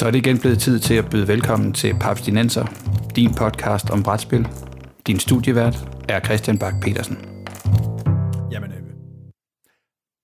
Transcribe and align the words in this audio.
Så 0.00 0.06
er 0.06 0.10
det 0.10 0.18
igen 0.18 0.40
blevet 0.40 0.58
tid 0.58 0.78
til 0.78 0.94
at 0.94 1.10
byde 1.10 1.28
velkommen 1.28 1.72
til 1.72 1.94
Papstinenser, 2.00 2.66
din 3.16 3.34
podcast 3.34 3.90
om 3.90 4.02
brætspil. 4.02 4.48
Din 5.06 5.18
studievært 5.18 5.76
er 6.08 6.20
Christian 6.20 6.58
Bak 6.58 6.74
petersen 6.82 7.16
Jamen, 8.52 8.72
øh, 8.72 8.82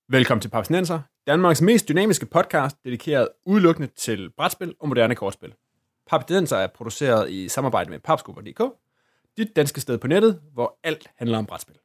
velkommen 0.08 0.40
til 0.40 0.48
Papstinenser, 0.48 1.00
Danmarks 1.26 1.62
mest 1.62 1.88
dynamiske 1.88 2.26
podcast, 2.26 2.76
dedikeret 2.84 3.28
udelukkende 3.46 3.88
til 3.96 4.30
brætspil 4.36 4.74
og 4.80 4.88
moderne 4.88 5.14
kortspil. 5.14 5.54
Papstinenser 6.10 6.56
er 6.56 6.66
produceret 6.66 7.30
i 7.30 7.48
samarbejde 7.48 7.90
med 7.90 7.98
papskubber.dk, 7.98 8.62
dit 9.36 9.56
danske 9.56 9.80
sted 9.80 9.98
på 9.98 10.06
nettet, 10.06 10.40
hvor 10.52 10.78
alt 10.84 11.06
handler 11.16 11.38
om 11.38 11.46
brætspil. 11.46 11.76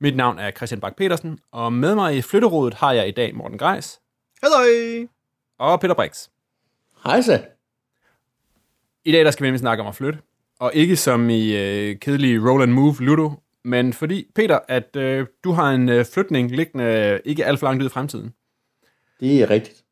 Mit 0.00 0.16
navn 0.16 0.38
er 0.38 0.50
Christian 0.50 0.80
Bak 0.80 0.96
petersen 0.96 1.38
og 1.52 1.72
med 1.72 1.94
mig 1.94 2.16
i 2.16 2.22
flytterådet 2.22 2.74
har 2.74 2.92
jeg 2.92 3.08
i 3.08 3.12
dag 3.12 3.34
Morten 3.34 3.58
Greis 3.58 4.00
Hej! 4.42 5.06
og 5.58 5.80
Peter 5.80 5.94
Brix. 5.94 6.28
Hej 7.04 7.20
så. 7.22 7.44
I 9.04 9.12
dag 9.12 9.24
der 9.24 9.30
skal 9.30 9.42
vi 9.44 9.46
nemlig 9.48 9.60
snakke 9.60 9.82
om 9.82 9.88
at 9.88 9.94
flytte, 9.94 10.18
og 10.60 10.70
ikke 10.74 10.96
som 10.96 11.30
i 11.30 11.56
øh, 11.56 11.96
kedelige 11.98 12.50
roll 12.50 12.62
and 12.62 12.72
move 12.72 12.94
Ludo, 13.00 13.30
men 13.64 13.92
fordi, 13.92 14.26
Peter, 14.34 14.58
at 14.68 14.96
øh, 14.96 15.26
du 15.44 15.52
har 15.52 15.70
en 15.70 15.88
øh, 15.88 16.04
flytning 16.04 16.50
liggende 16.50 16.84
øh, 16.84 17.20
ikke 17.24 17.44
alt 17.44 17.58
for 17.60 17.66
langt 17.66 17.82
ud 17.82 17.86
i 17.86 17.90
fremtiden. 17.90 18.34
Det 19.20 19.42
er 19.42 19.50
rigtigt. 19.50 19.84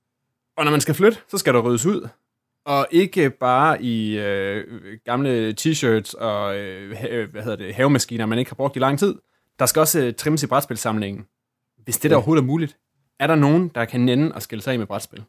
Og 0.56 0.64
når 0.64 0.70
man 0.70 0.80
skal 0.80 0.94
flytte, 0.94 1.18
så 1.28 1.38
skal 1.38 1.54
der 1.54 1.60
ryddes 1.60 1.86
ud. 1.86 2.08
Og 2.64 2.86
ikke 2.90 3.30
bare 3.30 3.82
i 3.82 4.18
øh, 4.18 4.64
gamle 5.04 5.54
t-shirts 5.60 6.14
og 6.18 6.56
øh, 6.58 6.96
ha- 6.96 7.24
hvad 7.24 7.42
hedder 7.42 7.56
det, 7.56 7.74
havemaskiner, 7.74 8.26
man 8.26 8.38
ikke 8.38 8.50
har 8.50 8.54
brugt 8.56 8.76
i 8.76 8.78
lang 8.78 8.98
tid. 8.98 9.14
Der 9.58 9.66
skal 9.66 9.80
også 9.80 10.00
øh, 10.00 10.14
trimmes 10.14 10.42
i 10.42 10.46
brætspilsamlingen. 10.46 11.26
Hvis 11.84 11.96
det 11.98 12.10
der 12.10 12.14
Ja. 12.14 12.16
overhovedet 12.18 12.42
er 12.42 12.46
muligt. 12.46 12.76
Er 13.18 13.26
der 13.26 13.34
nogen, 13.34 13.68
der 13.74 13.84
kan 13.84 14.00
nænde 14.00 14.32
og 14.34 14.42
skille 14.42 14.62
sig 14.62 14.72
af 14.72 14.78
med 14.78 14.86
brætspil? 14.86 15.24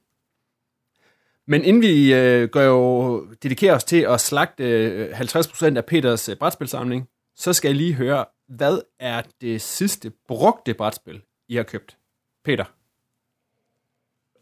Men 1.52 1.64
inden 1.64 1.82
vi 1.82 2.14
øh, 2.14 2.50
går 2.50 2.62
jo 2.62 3.26
dedikerer 3.44 3.76
os 3.76 3.84
til 3.84 4.06
at 4.10 4.22
slagte 4.22 4.64
øh, 4.64 5.20
50% 5.20 5.78
af 5.78 5.86
Peters 5.86 6.30
øh, 6.30 6.38
brætspilsamling, 6.38 7.08
så 7.36 7.54
skal 7.54 7.70
jeg 7.70 7.76
lige 7.76 7.94
høre, 7.94 8.26
hvad 8.48 8.80
er 9.00 9.22
det 9.42 9.62
sidste 9.62 10.12
brugte 10.28 10.74
brætspil, 10.74 11.22
I 11.50 11.56
har 11.56 11.64
købt? 11.64 11.98
Peter. 12.46 12.66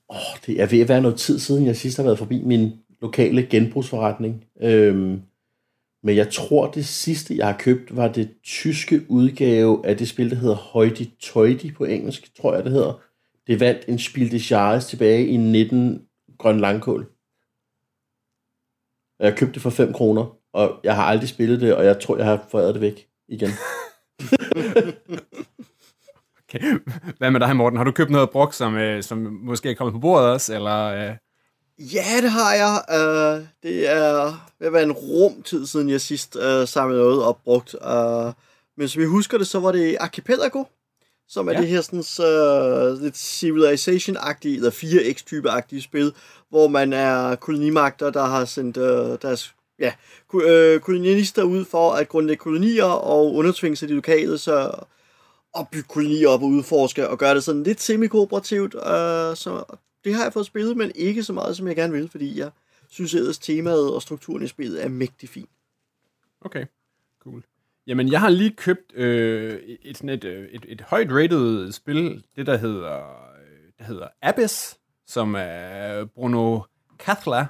Oh, 0.09 0.39
det 0.45 0.61
er 0.61 0.65
ved 0.65 0.79
at 0.79 0.89
være 0.89 1.01
noget 1.01 1.17
tid 1.17 1.39
siden, 1.39 1.65
jeg 1.65 1.75
sidst 1.75 1.97
har 1.97 2.03
været 2.03 2.17
forbi 2.17 2.43
min 2.43 2.71
lokale 3.01 3.45
genbrugsforretning. 3.45 4.45
Øhm, 4.61 5.21
men 6.03 6.15
jeg 6.15 6.31
tror, 6.31 6.71
det 6.71 6.85
sidste, 6.85 7.37
jeg 7.37 7.47
har 7.47 7.57
købt, 7.59 7.95
var 7.95 8.07
det 8.07 8.29
tyske 8.43 9.01
udgave 9.07 9.87
af 9.87 9.97
det 9.97 10.09
spil, 10.09 10.29
der 10.29 10.35
hedder 10.35 10.55
Hoity 10.55 11.03
Toity 11.19 11.73
på 11.73 11.85
engelsk, 11.85 12.35
tror 12.35 12.55
jeg, 12.55 12.63
det 12.63 12.71
hedder. 12.71 13.01
Det 13.47 13.59
vandt 13.59 13.81
en 13.87 13.99
Spiel 13.99 14.31
des 14.31 14.51
Jahres 14.51 14.85
tilbage 14.85 15.27
i 15.27 15.37
19 15.37 16.08
Grøn 16.39 16.59
Langkål. 16.59 17.09
Og 19.19 19.25
jeg 19.25 19.37
købte 19.37 19.53
det 19.53 19.61
for 19.61 19.69
5 19.69 19.93
kroner, 19.93 20.35
og 20.53 20.79
jeg 20.83 20.95
har 20.95 21.03
aldrig 21.03 21.29
spillet 21.29 21.61
det, 21.61 21.75
og 21.75 21.85
jeg 21.85 21.99
tror, 22.01 22.17
jeg 22.17 22.25
har 22.25 22.47
foræret 22.51 22.73
det 22.73 22.81
væk 22.81 23.07
igen. 23.27 23.49
Okay. 26.53 26.79
Hvad 27.17 27.31
med 27.31 27.39
dig, 27.39 27.55
Morten? 27.55 27.77
Har 27.77 27.83
du 27.83 27.91
købt 27.91 28.09
noget 28.09 28.29
brugt, 28.29 28.55
som, 28.55 28.77
øh, 28.77 29.03
som 29.03 29.17
måske 29.17 29.71
er 29.71 29.75
kommet 29.75 29.93
på 29.93 29.99
bordet 29.99 30.29
også? 30.29 30.55
Eller, 30.55 30.85
øh? 30.85 31.15
Ja, 31.79 32.21
det 32.21 32.31
har 32.31 32.53
jeg. 32.53 32.81
Uh, 32.89 33.45
det 33.63 33.89
er 33.89 34.23
ved 34.59 34.67
at 34.67 34.73
være 34.73 34.83
en 34.83 34.91
rum 34.91 35.41
tid 35.43 35.65
siden, 35.65 35.89
jeg 35.89 36.01
sidst 36.01 36.35
uh, 36.35 36.67
samlede 36.67 37.01
noget 37.01 37.23
op 37.23 37.43
brugt. 37.43 37.73
Uh, 37.73 38.33
men 38.77 38.87
som 38.87 39.01
jeg 39.01 39.09
husker 39.09 39.37
det, 39.37 39.47
så 39.47 39.59
var 39.59 39.71
det 39.71 39.97
Archipelago, 39.99 40.63
som 41.29 41.47
er 41.47 41.51
Ja. 41.51 41.61
det 41.61 41.67
her 41.67 41.81
sådan, 41.81 41.99
uh, 41.99 43.01
lidt 43.01 43.17
Civilization-agtige, 43.17 44.55
eller 44.55 44.71
4X-type-agtige 44.71 45.81
spil, 45.81 46.13
hvor 46.49 46.67
man 46.67 46.93
er 46.93 47.35
kolonimagter, 47.35 48.09
der 48.09 48.25
har 48.25 48.45
sendt 48.45 48.77
uh, 48.77 49.17
deres 49.21 49.55
ja, 49.79 49.93
øh, 50.33 50.79
kolonialister 50.79 51.43
ud 51.43 51.65
for 51.65 51.91
at 51.93 52.09
grundlægge 52.09 52.41
kolonier 52.41 52.85
og 52.85 53.33
undertvinge 53.33 53.75
sig 53.75 53.89
de 53.89 53.93
lokale, 53.93 54.37
så 54.37 54.71
opbygge 55.53 55.87
kolonier 55.89 56.27
op 56.29 56.41
og 56.43 56.47
udforske 56.47 57.09
og 57.09 57.17
gøre 57.17 57.35
det 57.35 57.43
sådan 57.43 57.63
lidt 57.63 57.81
semi-kooperativt. 57.81 58.75
Uh, 58.75 58.81
så 59.35 59.63
det 60.03 60.13
har 60.13 60.23
jeg 60.23 60.33
fået 60.33 60.45
spillet, 60.45 60.77
men 60.77 60.91
ikke 60.95 61.23
så 61.23 61.33
meget, 61.33 61.57
som 61.57 61.67
jeg 61.67 61.75
gerne 61.75 61.93
vil, 61.93 62.09
fordi 62.09 62.39
jeg 62.39 62.49
synes 62.89 63.13
ellers 63.13 63.37
temaet 63.37 63.93
og 63.93 64.01
strukturen 64.01 64.43
i 64.43 64.47
spillet 64.47 64.83
er 64.83 64.89
mægtig 64.89 65.29
fin. 65.29 65.47
Okay, 66.41 66.65
cool. 67.23 67.43
Jamen, 67.89 68.11
jeg 68.11 68.19
har 68.19 68.29
lige 68.29 68.51
købt 68.51 68.95
øh, 68.95 69.59
et, 69.81 69.97
sådan 69.97 70.09
et, 70.09 70.23
øh, 70.23 70.47
et, 70.51 70.65
et 70.67 70.81
højt 70.81 71.11
rated 71.11 71.71
spil, 71.71 72.23
det 72.35 72.47
der 72.47 72.57
hedder, 72.57 72.95
øh, 73.41 73.71
der 73.79 73.83
hedder 73.83 74.07
Abyss, 74.21 74.79
som 75.07 75.35
er 75.37 76.05
Bruno 76.05 76.59
Cathla, 76.97 77.47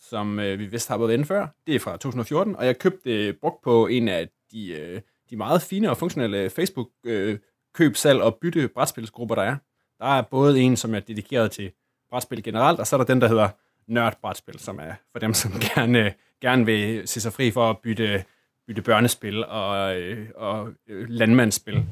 som 0.00 0.38
øh, 0.38 0.58
vi 0.58 0.66
vist 0.66 0.88
har 0.88 0.98
været 0.98 1.12
inde 1.12 1.24
før. 1.24 1.46
Det 1.66 1.74
er 1.74 1.78
fra 1.78 1.92
2014, 1.92 2.56
og 2.56 2.66
jeg 2.66 2.78
købte 2.78 3.10
det 3.10 3.38
brugt 3.40 3.62
på 3.62 3.86
en 3.86 4.08
af 4.08 4.28
de, 4.52 4.68
øh, 4.68 5.00
de 5.30 5.36
meget 5.36 5.62
fine 5.62 5.90
og 5.90 5.96
funktionelle 5.96 6.50
Facebook 6.50 6.88
øh, 7.04 7.38
køb, 7.74 7.96
salg 7.96 8.22
og 8.22 8.38
bytte 8.42 8.68
brætspilsgrupper, 8.68 9.34
der 9.34 9.42
er. 9.42 9.56
Der 9.98 10.06
er 10.06 10.22
både 10.22 10.60
en, 10.60 10.76
som 10.76 10.94
er 10.94 11.00
dedikeret 11.00 11.50
til 11.50 11.70
brætspil 12.10 12.42
generelt, 12.42 12.80
og 12.80 12.86
så 12.86 12.96
er 12.96 12.98
der 12.98 13.06
den, 13.06 13.20
der 13.20 13.28
hedder 13.28 13.48
Nørd 13.86 14.18
Brætspil, 14.20 14.58
som 14.58 14.78
er 14.78 14.94
for 15.12 15.18
dem, 15.18 15.34
som 15.34 15.52
gerne, 15.74 16.14
gerne 16.40 16.66
vil 16.66 17.08
se 17.08 17.20
sig 17.20 17.32
fri 17.32 17.50
for 17.50 17.70
at 17.70 17.78
bytte, 17.78 18.24
bytte 18.68 18.82
børnespil 18.82 19.44
og, 19.44 20.00
øh, 20.00 20.28
og 20.34 20.68
øh, 20.88 21.08
landmandsspil. 21.08 21.84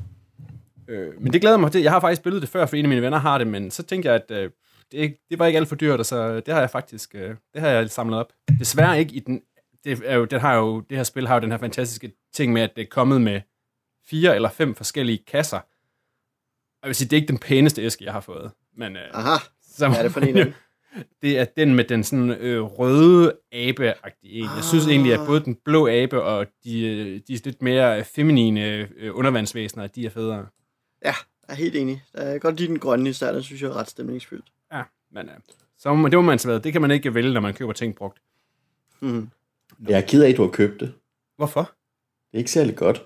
Øh, 0.88 1.22
men 1.22 1.32
det 1.32 1.40
glæder 1.40 1.56
mig 1.56 1.72
til. 1.72 1.82
Jeg 1.82 1.92
har 1.92 2.00
faktisk 2.00 2.20
spillet 2.20 2.42
det 2.42 2.50
før, 2.50 2.66
for 2.66 2.76
en 2.76 2.84
af 2.84 2.88
mine 2.88 3.02
venner 3.02 3.18
har 3.18 3.38
det, 3.38 3.46
men 3.46 3.70
så 3.70 3.82
tænkte 3.82 4.08
jeg, 4.08 4.14
at 4.14 4.30
øh, 4.30 4.50
det, 4.92 5.16
det 5.30 5.38
var 5.38 5.46
ikke 5.46 5.58
alt 5.58 5.68
for 5.68 5.76
dyrt, 5.76 6.00
og 6.00 6.06
så 6.06 6.40
det 6.40 6.54
har 6.54 6.60
jeg 6.60 6.70
faktisk 6.70 7.14
øh, 7.14 7.36
det 7.54 7.60
har 7.60 7.68
jeg 7.68 7.90
samlet 7.90 8.18
op. 8.18 8.32
Desværre 8.58 8.98
ikke 8.98 9.14
i 9.14 9.18
den... 9.18 9.42
Det, 9.84 10.02
er 10.04 10.16
jo, 10.16 10.24
den 10.24 10.40
har 10.40 10.54
jo, 10.54 10.80
det 10.80 10.96
her 10.96 11.04
spil 11.04 11.26
har 11.26 11.34
jo 11.34 11.40
den 11.40 11.50
her 11.50 11.58
fantastiske 11.58 12.12
ting 12.34 12.52
med, 12.52 12.62
at 12.62 12.76
det 12.76 12.82
er 12.82 12.86
kommet 12.90 13.20
med 13.20 13.40
fire 14.06 14.34
eller 14.34 14.48
fem 14.48 14.74
forskellige 14.74 15.18
kasser. 15.26 15.60
Jeg 16.82 16.88
vil 16.88 16.94
sige, 16.94 17.08
det 17.08 17.16
er 17.16 17.20
ikke 17.20 17.28
den 17.28 17.38
pæneste 17.38 17.82
æske, 17.82 18.04
jeg 18.04 18.12
har 18.12 18.20
fået. 18.20 18.50
Men, 18.76 18.96
øh, 18.96 19.02
Aha, 19.12 19.36
så 19.62 19.88
hvad 19.88 19.98
er 19.98 20.02
det 20.02 20.12
for 20.12 20.20
en? 20.20 20.36
det 21.22 21.38
er 21.38 21.44
den 21.44 21.74
med 21.74 21.84
den 21.84 22.04
sådan 22.04 22.30
øh, 22.30 22.62
røde 22.62 23.32
abe 23.52 23.94
en. 24.22 24.44
Jeg 24.56 24.64
synes 24.64 24.86
egentlig, 24.86 25.12
at 25.12 25.20
både 25.26 25.44
den 25.44 25.54
blå 25.64 25.88
abe 25.88 26.22
og 26.22 26.46
de, 26.64 26.86
øh, 26.86 27.20
de 27.28 27.40
lidt 27.44 27.62
mere 27.62 28.04
feminine 28.04 28.88
øh, 28.96 29.16
undervandsvæsener, 29.16 29.86
de 29.86 30.06
er 30.06 30.10
federe. 30.10 30.46
Ja, 31.04 31.14
jeg 31.48 31.54
er 31.54 31.54
helt 31.54 31.76
enig. 31.76 32.02
Jeg 32.14 32.24
kan 32.24 32.40
godt 32.40 32.56
lide 32.56 32.68
den 32.68 32.78
grønne 32.78 33.10
især, 33.10 33.32
den 33.32 33.42
synes 33.42 33.62
jeg 33.62 33.68
er 33.68 33.76
ret 33.76 33.90
stemningsfyldt. 33.90 34.46
Ja, 34.72 34.82
men 35.12 35.28
øh, 35.28 35.34
så 35.78 35.94
må, 35.94 36.08
det 36.08 36.18
må 36.18 36.22
man 36.22 36.38
så 36.38 36.48
være. 36.48 36.58
Det 36.58 36.72
kan 36.72 36.80
man 36.82 36.90
ikke 36.90 37.14
vælge, 37.14 37.32
når 37.32 37.40
man 37.40 37.54
køber 37.54 37.72
ting 37.72 37.94
brugt. 37.94 38.18
Mm. 39.00 39.28
Jeg 39.88 39.96
er 39.96 40.06
ked 40.06 40.22
af, 40.22 40.30
at 40.30 40.36
du 40.36 40.42
har 40.42 40.50
købt 40.50 40.80
det. 40.80 40.92
Hvorfor? 41.36 41.60
Det 42.30 42.34
er 42.34 42.38
ikke 42.38 42.50
særlig 42.50 42.76
godt. 42.76 43.02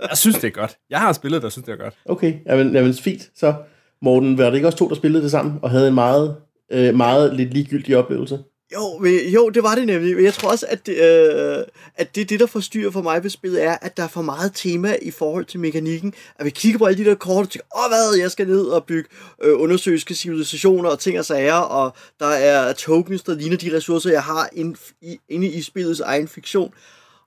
Jeg 0.00 0.16
synes, 0.18 0.36
det 0.36 0.44
er 0.44 0.50
godt. 0.50 0.78
Jeg 0.90 1.00
har 1.00 1.12
spillet 1.12 1.42
det, 1.42 1.46
og 1.46 1.52
synes, 1.52 1.64
det 1.66 1.72
er 1.72 1.76
godt. 1.76 1.94
Okay, 2.04 2.38
jamen, 2.46 2.74
jamen 2.74 2.94
fint. 2.94 3.30
Så 3.34 3.54
Morten, 4.02 4.38
var 4.38 4.44
det 4.44 4.54
ikke 4.54 4.68
også 4.68 4.78
to, 4.78 4.88
der 4.88 4.94
spillede 4.94 5.22
det 5.22 5.30
sammen, 5.30 5.58
og 5.62 5.70
havde 5.70 5.88
en 5.88 5.94
meget, 5.94 6.36
øh, 6.72 6.94
meget 6.94 7.36
lidt 7.36 7.54
ligegyldig 7.54 7.96
oplevelse? 7.96 8.38
Jo, 8.74 8.98
men, 8.98 9.14
jo, 9.28 9.48
det 9.48 9.62
var 9.62 9.74
det 9.74 9.86
nemlig. 9.86 10.16
Men 10.16 10.24
jeg 10.24 10.34
tror 10.34 10.50
også, 10.50 10.66
at 10.68 10.86
det, 10.86 10.96
øh, 10.96 11.64
at 11.96 12.14
det, 12.14 12.30
det, 12.30 12.40
der 12.40 12.46
forstyrrer 12.46 12.90
for 12.90 13.02
mig 13.02 13.22
ved 13.22 13.30
spillet, 13.30 13.64
er, 13.64 13.76
at 13.82 13.96
der 13.96 14.02
er 14.02 14.08
for 14.08 14.22
meget 14.22 14.52
tema 14.54 14.96
i 15.02 15.10
forhold 15.10 15.44
til 15.44 15.60
mekanikken. 15.60 16.14
At 16.38 16.44
vi 16.44 16.50
kigger 16.50 16.78
på 16.78 16.84
alle 16.84 17.04
de 17.04 17.10
der 17.10 17.14
kort 17.14 17.44
og 17.44 17.50
tænker, 17.50 17.66
åh 17.84 17.90
hvad, 17.90 18.18
jeg 18.20 18.30
skal 18.30 18.48
ned 18.48 18.64
og 18.64 18.84
bygge 18.84 19.08
øh, 19.42 19.60
undersøgelske 19.60 20.14
civilisationer 20.14 20.90
og 20.90 20.98
ting 20.98 21.18
og 21.18 21.24
sager, 21.24 21.54
og 21.54 21.92
der 22.20 22.26
er 22.26 22.72
tokens, 22.72 23.22
der 23.22 23.34
ligner 23.34 23.56
de 23.56 23.76
ressourcer, 23.76 24.10
jeg 24.10 24.22
har 24.22 24.48
inde 24.52 24.76
i, 25.02 25.18
inde 25.28 25.46
i 25.46 25.62
spillets 25.62 26.00
egen 26.00 26.28
fiktion. 26.28 26.74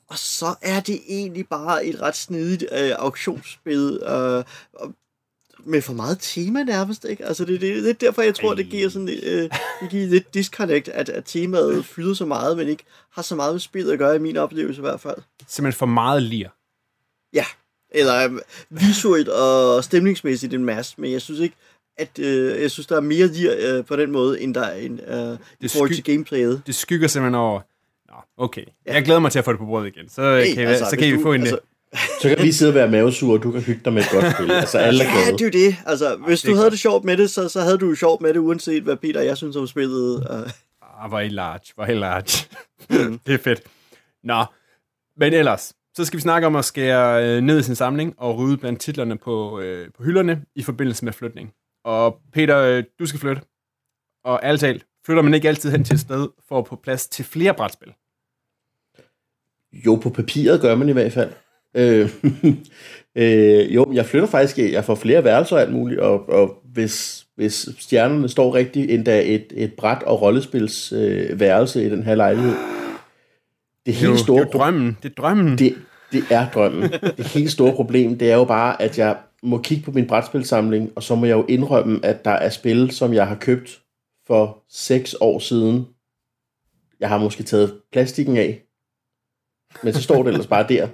Og 0.09 0.17
så 0.17 0.55
er 0.61 0.79
det 0.79 0.99
egentlig 1.07 1.47
bare 1.49 1.85
et 1.85 2.01
ret 2.01 2.15
snedigt 2.15 2.65
øh, 2.71 2.91
auktionsspil, 2.97 3.99
øh, 4.07 4.43
med 5.65 5.81
for 5.81 5.93
meget 5.93 6.17
tema 6.21 6.63
nærmest, 6.63 7.05
ikke? 7.09 7.25
Altså, 7.25 7.45
det, 7.45 7.61
det, 7.61 7.83
det 7.83 7.89
er 7.89 7.93
derfor, 7.93 8.21
jeg 8.21 8.35
tror, 8.35 8.53
det 8.53 8.69
giver 8.69 8.89
sådan 8.89 9.09
øh, 9.23 9.49
det 9.81 9.89
giver 9.89 10.07
lidt 10.07 10.33
disconnect, 10.33 10.87
at, 10.87 11.09
at 11.09 11.23
temaet 11.25 11.85
fylder 11.85 12.13
så 12.13 12.25
meget, 12.25 12.57
men 12.57 12.67
ikke 12.67 12.83
har 13.11 13.21
så 13.21 13.35
meget 13.35 13.53
med 13.53 13.59
spillet 13.59 13.91
at 13.91 13.99
gøre, 13.99 14.15
i 14.15 14.19
min 14.19 14.37
oplevelse 14.37 14.79
i 14.79 14.81
hvert 14.81 15.01
fald. 15.01 15.17
Simpelthen 15.47 15.77
for 15.77 15.85
meget 15.85 16.23
lir. 16.23 16.47
Ja, 17.33 17.45
eller 17.91 18.25
øh, 18.25 18.39
visuelt 18.69 19.29
og 19.29 19.83
stemningsmæssigt 19.83 20.53
en 20.53 20.65
masse, 20.65 20.95
men 20.97 21.11
jeg 21.11 21.21
synes 21.21 21.39
ikke, 21.39 21.55
at 21.97 22.19
øh, 22.19 22.61
jeg 22.61 22.71
synes, 22.71 22.87
der 22.87 22.95
er 22.95 23.01
mere 23.01 23.27
lir 23.27 23.51
øh, 23.59 23.85
på 23.85 23.95
den 23.95 24.11
måde, 24.11 24.41
end 24.41 24.53
der 24.53 24.61
er 24.61 24.75
en, 24.75 24.99
øh, 24.99 25.37
i 25.59 25.67
forhold 25.67 25.93
til 25.93 26.03
gameplayet. 26.03 26.61
Det 26.67 26.75
skygger 26.75 27.07
simpelthen 27.07 27.35
over... 27.35 27.61
Nå, 28.07 28.15
okay. 28.37 28.65
Jeg 28.85 29.03
glæder 29.03 29.19
mig 29.19 29.31
til 29.31 29.39
at 29.39 29.45
få 29.45 29.51
det 29.51 29.59
på 29.59 29.65
bordet 29.65 29.87
igen. 29.87 30.09
Så 30.09 30.21
øh, 30.21 30.37
Hey, 30.37 30.53
kan, 30.53 30.67
altså, 30.67 30.85
så 30.89 30.97
kan 30.97 31.17
vi 31.17 31.21
få 31.23 31.33
en... 31.33 31.41
altså, 31.41 31.59
Så 32.21 32.29
kan 32.29 32.45
vi 32.45 32.51
sidde 32.51 32.71
og 32.71 32.75
være 32.75 32.89
mavesure, 32.89 33.37
og 33.37 33.43
du 33.43 33.51
kan 33.51 33.61
hygge 33.61 33.81
dig 33.85 33.93
med 33.93 34.01
et 34.01 34.09
godt 34.11 34.33
spil. 34.35 34.51
Altså, 34.51 34.77
alle 34.77 35.03
er 35.03 35.07
Ja, 35.07 35.31
det 35.31 35.41
er 35.41 35.45
jo 35.45 35.51
det. 35.67 35.75
Altså, 35.85 36.15
hvis 36.15 36.41
det 36.41 36.49
du 36.49 36.55
havde 36.55 36.65
godt. 36.65 36.71
det 36.71 36.79
sjovt 36.79 37.03
med 37.03 37.17
det, 37.17 37.29
så, 37.29 37.49
så 37.49 37.61
havde 37.61 37.77
du 37.77 37.89
jo 37.89 37.95
sjovt 37.95 38.21
med 38.21 38.33
det, 38.33 38.39
uanset 38.39 38.83
hvad 38.83 38.95
Peter 38.95 39.19
og 39.19 39.25
jeg 39.25 39.37
synes 39.37 39.55
om 39.55 39.67
spillet. 39.67 40.27
Ah, 40.99 41.09
hvor 41.09 41.17
er 41.19 41.23
I 41.23 41.29
large, 41.29 41.73
hvor 41.75 41.83
er 41.83 41.91
I 41.91 41.95
large. 41.95 42.47
det 43.27 43.33
er 43.33 43.37
fedt. 43.37 43.61
Nå, 44.23 44.45
men 45.17 45.33
ellers, 45.33 45.73
så 45.95 46.05
skal 46.05 46.17
vi 46.17 46.21
snakke 46.21 46.47
om 46.47 46.55
at 46.55 46.65
skære 46.65 47.25
øh, 47.25 47.41
ned 47.41 47.59
i 47.59 47.63
sin 47.63 47.75
samling 47.75 48.13
og 48.17 48.37
rydde 48.37 48.57
blandt 48.57 48.81
titlerne 48.81 49.17
på, 49.17 49.59
øh, 49.59 49.87
på 49.97 50.03
hylderne 50.03 50.41
i 50.55 50.63
forbindelse 50.63 51.05
med 51.05 51.13
flytning. 51.13 51.53
Og 51.85 52.19
Peter, 52.33 52.57
øh, 52.57 52.83
du 52.99 53.05
skal 53.05 53.19
flytte. 53.19 53.41
Og 54.23 54.39
ærligt 54.43 54.61
talt, 54.61 54.85
flytter 55.05 55.23
man 55.23 55.33
ikke 55.33 55.47
altid 55.47 55.71
hen 55.71 55.83
til 55.83 55.93
et 55.93 55.99
sted 55.99 56.27
for 56.47 56.59
at 56.59 56.67
få 56.67 56.75
plads 56.75 57.07
til 57.07 57.25
flere 57.25 57.53
brætspil? 57.53 57.93
Jo, 59.73 59.95
på 59.95 60.09
papiret 60.09 60.61
gør 60.61 60.75
man 60.75 60.89
i 60.89 60.91
hvert 60.91 61.13
fald. 61.13 61.31
Øh, 61.75 62.09
øh, 63.15 63.75
jo, 63.75 63.93
jeg 63.93 64.05
flytter 64.05 64.27
faktisk, 64.27 64.57
jeg 64.57 64.85
får 64.85 64.95
flere 64.95 65.23
værelser 65.23 65.55
og 65.55 65.61
alt 65.61 65.73
muligt, 65.73 65.99
og, 65.99 66.29
og 66.29 66.61
hvis, 66.73 67.25
hvis 67.35 67.69
stjernerne 67.79 68.29
står 68.29 68.55
rigtigt, 68.55 68.91
endda 68.91 69.21
et, 69.25 69.53
et 69.55 69.73
bræt 69.73 70.03
og 70.03 70.21
rollespils 70.21 70.91
øh, 70.91 71.39
værelse 71.39 71.85
i 71.85 71.89
den 71.89 72.03
her 72.03 72.15
lejlighed. 72.15 72.53
Det 73.85 73.91
er 73.91 73.95
helt 73.95 74.11
jo, 74.11 74.17
store 74.17 74.39
det 74.39 74.47
er 74.47 74.51
drømmen. 74.51 74.97
Det 75.03 75.09
er 75.09 75.13
drømmen. 75.21 75.57
det, 75.57 75.75
det 76.11 76.23
er 76.29 76.49
drømmen. 76.49 76.91
Det 77.17 77.27
helt 77.27 77.51
store 77.51 77.73
problem, 77.73 78.17
det 78.17 78.31
er 78.31 78.35
jo 78.35 78.45
bare, 78.45 78.81
at 78.81 78.99
jeg 78.99 79.17
må 79.43 79.57
kigge 79.57 79.83
på 79.83 79.91
min 79.91 80.07
brætspilsamling, 80.07 80.91
og 80.95 81.03
så 81.03 81.15
må 81.15 81.25
jeg 81.25 81.33
jo 81.33 81.45
indrømme, 81.49 81.99
at 82.03 82.25
der 82.25 82.31
er 82.31 82.49
spil, 82.49 82.91
som 82.91 83.13
jeg 83.13 83.27
har 83.27 83.35
købt 83.35 83.81
for 84.27 84.63
seks 84.69 85.15
år 85.21 85.39
siden. 85.39 85.87
Jeg 86.99 87.09
har 87.09 87.17
måske 87.17 87.43
taget 87.43 87.81
plastikken 87.91 88.37
af, 88.37 88.61
men 89.83 89.93
så 89.93 90.01
står 90.01 90.23
det 90.23 90.27
ellers 90.27 90.47
bare 90.47 90.65
der. 90.69 90.87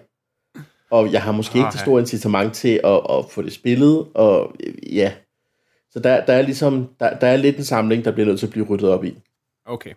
Og 0.92 1.12
jeg 1.12 1.24
har 1.24 1.32
måske 1.32 1.58
ikke 1.58 1.66
det 1.66 1.76
Ah, 1.76 1.80
ja. 1.80 1.82
store 1.82 2.00
incitament 2.02 2.54
til 2.54 2.82
at, 2.84 3.02
at 3.10 3.26
få 3.32 3.42
det 3.42 3.54
spillet, 3.54 4.08
og 4.14 4.56
øh, 4.60 4.96
ja. 4.96 5.14
Så 5.92 6.00
der, 6.00 6.26
der 6.26 6.34
er 6.34 6.42
ligesom, 6.42 6.90
der, 7.00 7.20
der 7.20 7.28
er 7.28 7.38
lidt 7.38 7.58
en 7.58 7.64
samling, 7.64 8.06
der 8.06 8.12
bliver 8.12 8.28
nødt 8.28 8.40
til 8.40 8.46
at 8.48 8.52
blive 8.52 8.66
ryddet 8.66 8.90
op 8.90 9.04
i. 9.06 9.18
Okay. 9.66 9.94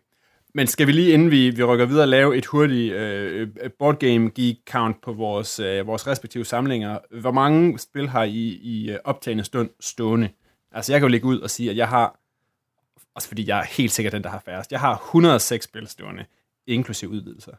Men 0.54 0.66
skal 0.66 0.86
vi 0.86 0.92
lige, 0.92 1.12
inden 1.12 1.30
vi, 1.30 1.50
vi 1.50 1.64
rykker 1.64 1.86
videre, 1.86 2.06
lave 2.06 2.36
et 2.36 2.46
hurtigt 2.46 2.94
øh, 2.94 3.48
board 3.78 3.98
game 3.98 4.30
geek 4.30 4.56
count 4.70 4.96
på 5.02 5.12
vores, 5.12 5.60
øh, 5.60 5.86
vores 5.86 6.06
respektive 6.06 6.44
samlinger? 6.44 6.98
Hvor 7.20 7.30
mange 7.30 7.78
spil 7.78 8.08
har 8.08 8.22
I 8.24 8.58
i 8.62 8.90
øh, 8.90 8.98
optagende 9.04 9.44
stund 9.44 9.70
stående? 9.80 10.28
Altså, 10.72 10.92
jeg 10.92 11.00
kan 11.00 11.06
jo 11.06 11.10
lægge 11.10 11.26
ud 11.26 11.40
og 11.40 11.50
sige, 11.50 11.70
at 11.70 11.76
jeg 11.76 11.88
har, 11.88 12.20
også 13.14 13.28
fordi 13.28 13.48
jeg 13.48 13.58
er 13.58 13.64
helt 13.64 13.92
sikkert 13.92 14.12
den, 14.12 14.22
der 14.22 14.30
har 14.30 14.42
færrest, 14.44 14.72
jeg 14.72 14.80
har 14.80 14.94
106 14.94 15.64
spil 15.64 15.86
stående, 15.86 16.24
inklusive 16.66 17.10
udvidelser. 17.10 17.52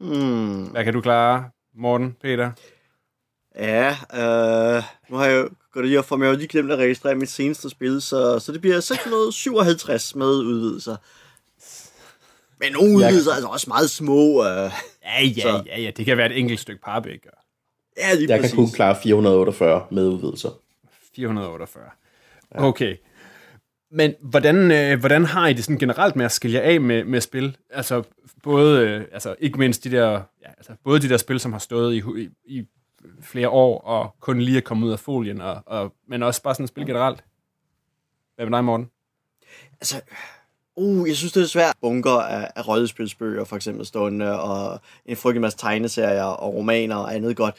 Hmm. 0.00 0.62
Hvad 0.64 0.84
kan 0.84 0.92
du 0.92 1.00
klare, 1.00 1.50
Morten, 1.74 2.16
Peter? 2.22 2.50
Ja, 3.58 3.88
øh, 4.14 4.82
nu 5.10 5.16
har 5.16 5.26
jeg 5.26 5.36
jo 5.42 5.48
gået 5.72 5.86
lige 5.86 5.98
op 5.98 6.04
for, 6.04 6.16
men 6.16 6.22
jeg 6.22 6.28
har 6.28 6.34
jo 6.34 6.38
lige 6.38 6.48
glemt 6.48 6.72
at 6.72 6.78
registrere 6.78 7.14
mit 7.14 7.30
seneste 7.30 7.70
spil, 7.70 8.02
så, 8.02 8.38
så 8.38 8.52
det 8.52 8.60
bliver 8.60 8.80
657 8.80 10.14
med 10.14 10.26
udvidelser. 10.26 10.96
Men 12.60 12.72
nogle 12.72 12.96
udvidelser 12.96 13.30
er 13.30 13.34
altså 13.34 13.48
også 13.48 13.66
meget 13.70 13.90
små. 13.90 14.44
Øh, 14.46 14.70
Ja, 15.04 15.24
ja, 15.24 15.42
Så- 15.42 15.62
ja, 15.66 15.80
ja, 15.80 15.90
det 15.96 16.04
kan 16.06 16.16
være 16.16 16.30
et 16.30 16.38
enkelt 16.38 16.60
stykke 16.60 16.82
parbæk. 16.82 17.26
og 17.32 17.38
ja, 17.98 18.14
lige 18.14 18.30
Jeg 18.30 18.40
præcis. 18.40 18.54
kan 18.54 18.64
kun 18.64 18.70
klare 18.72 18.96
448 19.02 19.86
med 19.90 20.06
udvidelser. 20.08 20.50
448. 21.16 21.84
Okay. 22.54 22.96
Men 23.92 24.14
hvordan, 24.20 24.70
øh, 24.70 25.00
hvordan 25.00 25.24
har 25.24 25.48
I 25.48 25.52
det 25.52 25.64
sådan 25.64 25.78
generelt 25.78 26.16
med 26.16 26.24
at 26.24 26.32
skille 26.32 26.58
jer 26.58 26.64
af 26.64 26.80
med, 26.80 27.04
med 27.04 27.20
spil? 27.20 27.56
Altså 27.70 28.02
både, 28.42 28.88
øh, 28.88 29.04
altså 29.12 29.36
ikke 29.38 29.58
mindst 29.58 29.84
de 29.84 29.90
der, 29.90 30.10
ja, 30.42 30.48
altså 30.58 30.72
både 30.84 31.00
de 31.00 31.08
der 31.08 31.16
spil, 31.16 31.40
som 31.40 31.52
har 31.52 31.58
stået 31.58 31.94
i, 31.94 32.02
i, 32.16 32.28
i 32.44 32.66
flere 33.22 33.48
år, 33.48 33.80
og 33.80 34.16
kun 34.20 34.40
lige 34.40 34.56
er 34.56 34.60
kommet 34.62 34.86
ud 34.86 34.92
af 34.92 34.98
folien, 34.98 35.40
og, 35.40 35.62
og, 35.66 35.94
men 36.08 36.22
også 36.22 36.42
bare 36.42 36.54
sådan 36.54 36.66
spil 36.66 36.86
generelt. 36.86 37.24
Hvad 38.36 38.46
med 38.46 38.56
dig, 38.58 38.64
Morten? 38.64 38.90
Altså, 39.72 40.00
uh, 40.76 41.08
jeg 41.08 41.16
synes, 41.16 41.32
det 41.32 41.42
er 41.42 41.46
svært. 41.46 41.74
Bunker 41.80 42.20
af, 42.20 42.50
af 42.56 42.68
rollespilsbøger, 42.68 43.44
for 43.44 43.56
eksempel 43.56 43.86
stående, 43.86 44.40
og 44.40 44.80
en 45.06 45.16
frygtelig 45.16 45.40
masse 45.40 45.58
tegneserier 45.58 46.24
og 46.24 46.54
romaner 46.54 46.96
og 46.96 47.14
andet 47.14 47.36
godt. 47.36 47.54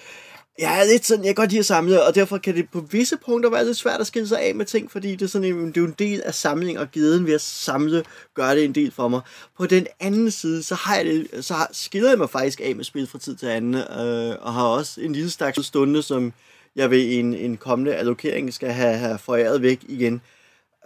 Jeg 0.59 0.79
er 0.79 0.83
lidt 0.83 1.05
sådan, 1.05 1.25
jeg 1.25 1.35
kan 1.35 1.41
godt 1.43 1.49
lide 1.49 1.59
at 1.59 1.65
samle, 1.65 2.03
og 2.03 2.15
derfor 2.15 2.37
kan 2.37 2.55
det 2.55 2.69
på 2.69 2.79
visse 2.79 3.17
punkter 3.25 3.49
være 3.49 3.65
lidt 3.65 3.77
svært 3.77 4.01
at 4.01 4.07
skille 4.07 4.27
sig 4.27 4.41
af 4.41 4.55
med 4.55 4.65
ting, 4.65 4.91
fordi 4.91 5.11
det 5.11 5.21
er, 5.21 5.27
sådan 5.27 5.47
en, 5.47 5.67
det 5.67 5.77
er 5.77 5.81
jo 5.81 5.87
en 5.87 5.95
del 5.99 6.21
af 6.21 6.33
samling, 6.33 6.79
og 6.79 6.91
glæden 6.91 7.25
ved 7.25 7.33
at 7.33 7.41
samle 7.41 8.03
gør 8.33 8.53
det 8.53 8.63
en 8.63 8.75
del 8.75 8.91
for 8.91 9.07
mig. 9.07 9.21
På 9.57 9.65
den 9.65 9.87
anden 9.99 10.31
side, 10.31 10.63
så, 10.63 10.75
har 10.75 10.95
jeg 10.95 11.05
det, 11.05 11.45
så 11.45 11.53
har, 11.53 11.69
skiller 11.71 12.09
jeg 12.09 12.17
mig 12.17 12.29
faktisk 12.29 12.61
af 12.63 12.75
med 12.75 12.83
spil 12.83 13.07
fra 13.07 13.19
tid 13.19 13.35
til 13.35 13.45
anden, 13.45 13.75
øh, 13.75 14.35
og 14.41 14.53
har 14.53 14.63
også 14.63 15.01
en 15.01 15.13
lille 15.13 15.29
stak 15.29 15.55
stunde, 15.61 16.03
som 16.03 16.33
jeg 16.75 16.91
ved 16.91 17.19
en, 17.19 17.33
en 17.33 17.57
kommende 17.57 17.95
allokering 17.95 18.53
skal 18.53 18.71
have, 18.71 18.97
have 18.97 19.17
foræret 19.17 19.61
væk 19.61 19.79
igen. 19.87 20.21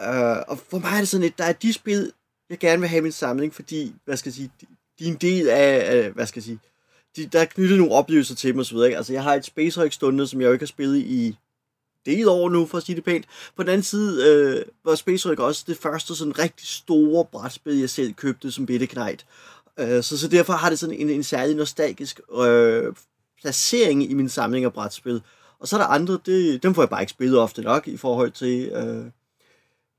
Øh, 0.02 0.38
og 0.48 0.60
for 0.70 0.80
mig 0.80 0.94
er 0.94 1.00
det 1.00 1.08
sådan 1.08 1.22
lidt, 1.22 1.38
der 1.38 1.44
er 1.44 1.54
de 1.54 1.74
spil, 1.74 2.12
jeg 2.50 2.58
gerne 2.58 2.80
vil 2.80 2.90
have 2.90 2.98
i 2.98 3.04
min 3.04 3.12
samling, 3.12 3.54
fordi, 3.54 3.96
hvad 4.06 4.18
skal 4.18 4.30
jeg 4.30 4.36
sige, 4.36 4.52
de, 4.62 4.66
de 5.00 5.08
er 5.08 5.12
en 5.12 5.18
del 5.22 5.50
af, 5.50 5.98
af 5.98 6.12
hvad 6.12 6.26
skal 6.26 6.40
jeg 6.40 6.44
sige, 6.44 6.60
de, 7.18 7.26
der 7.26 7.40
er 7.40 7.46
knyttet 7.46 7.78
nogle 7.78 7.94
oplevelser 7.94 8.36
til 8.36 8.54
dem 8.54 8.60
osv. 8.60 8.66
så 8.66 8.74
videre. 8.74 8.88
Ikke? 8.88 8.98
Altså, 8.98 9.14
jeg 9.14 9.24
har 9.24 9.34
et 9.34 9.46
Space 9.46 9.80
Hulk 9.80 9.94
stående, 9.94 10.28
som 10.28 10.42
jeg 10.42 10.48
jo 10.48 10.54
ikke 10.54 10.64
har 10.64 10.68
spillet 10.68 10.98
i 10.98 11.38
del 12.06 12.28
år 12.28 12.50
nu, 12.50 12.66
for 12.66 12.78
at 12.78 12.84
sige 12.84 12.96
det 12.96 13.04
pænt. 13.04 13.26
På 13.56 13.64
den 13.64 13.70
anden 13.70 13.84
side 13.84 14.30
øh, 14.30 14.66
var 14.86 14.96
Space 14.96 15.28
Hulk 15.28 15.40
også 15.40 15.64
det 15.68 15.78
første 15.78 16.16
sådan 16.16 16.40
rigtig 16.40 16.68
store 16.68 17.26
brætspil, 17.26 17.80
jeg 17.80 17.90
selv 17.90 18.14
købte 18.14 18.52
som 18.52 18.66
Bitte 18.66 18.88
knægt. 18.88 19.26
Øh, 19.80 20.04
så, 20.04 20.18
så 20.18 20.28
derfor 20.28 20.54
har 20.54 20.70
det 20.70 20.80
sådan 20.80 20.96
en, 20.96 21.10
en 21.10 21.24
særlig 21.24 21.56
nostalgisk 21.56 22.20
øh, 22.38 22.94
placering 23.42 24.12
i 24.12 24.14
min 24.14 24.30
samling 24.30 24.66
af 24.66 24.74
brætspil. 24.74 25.22
Og 25.60 25.68
så 25.68 25.76
er 25.76 25.80
der 25.80 25.88
andre, 25.88 26.20
det, 26.26 26.64
dem 26.64 26.74
får 26.74 26.82
jeg 26.82 26.90
bare 26.90 27.02
ikke 27.02 27.12
spillet 27.12 27.40
ofte 27.40 27.62
nok 27.62 27.88
i 27.88 27.98
forhold 27.98 28.32
til, 28.32 28.66
øh, 28.66 29.06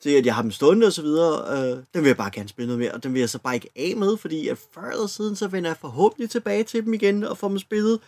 til 0.02 0.10
at 0.10 0.26
jeg 0.26 0.34
har 0.34 0.42
dem 0.42 0.50
stående 0.50 0.86
og 0.86 0.92
så 0.92 1.02
videre. 1.02 1.58
Øh, 1.58 1.76
den 1.94 2.02
vil 2.02 2.06
jeg 2.06 2.16
bare 2.16 2.30
gerne 2.30 2.48
spille 2.48 2.66
noget 2.66 2.78
mere, 2.78 2.92
og 2.92 3.02
den 3.02 3.14
vil 3.14 3.20
jeg 3.20 3.30
så 3.30 3.38
bare 3.38 3.54
ikke 3.54 3.70
af 3.76 3.96
med, 3.96 4.16
fordi 4.16 4.48
at 4.48 4.58
før 4.74 4.90
eller 4.90 5.06
siden, 5.06 5.36
så 5.36 5.48
vender 5.48 5.70
jeg 5.70 5.76
forhåbentlig 5.76 6.30
tilbage 6.30 6.64
til 6.64 6.84
dem 6.84 6.94
igen 6.94 7.24
og 7.24 7.38
får 7.38 7.48
dem 7.48 7.58
spillet. 7.58 8.00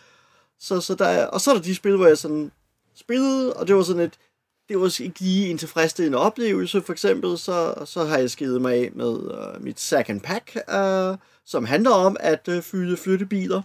Så, 0.59 0.81
så 0.81 0.95
der 0.95 1.05
er, 1.05 1.27
og 1.27 1.41
så 1.41 1.51
er 1.51 1.55
der 1.55 1.61
de 1.61 1.75
spil, 1.75 1.95
hvor 1.95 2.07
jeg 2.07 2.17
sådan 2.17 2.51
spillede, 2.95 3.53
og 3.53 3.67
det 3.67 3.75
var 3.75 3.83
sådan 3.83 4.01
et, 4.01 4.13
det 4.69 4.79
var 4.79 5.01
ikke 5.01 5.19
lige 5.19 5.49
en 5.49 5.57
tilfredsstillende 5.57 6.17
oplevelse. 6.17 6.81
For 6.81 6.93
eksempel, 6.93 7.37
så, 7.37 7.73
så 7.85 8.03
har 8.03 8.17
jeg 8.17 8.29
skidt 8.29 8.61
mig 8.61 8.73
af 8.73 8.89
med 8.93 9.09
uh, 9.09 9.63
mit 9.63 9.79
second 9.79 10.21
pack, 10.21 10.57
uh, 10.73 11.17
som 11.45 11.65
handler 11.65 11.91
om 11.91 12.17
at 12.19 12.47
øh, 12.47 12.57
uh, 12.57 12.63
fylde 12.63 12.97
flyttebiler. 12.97 13.61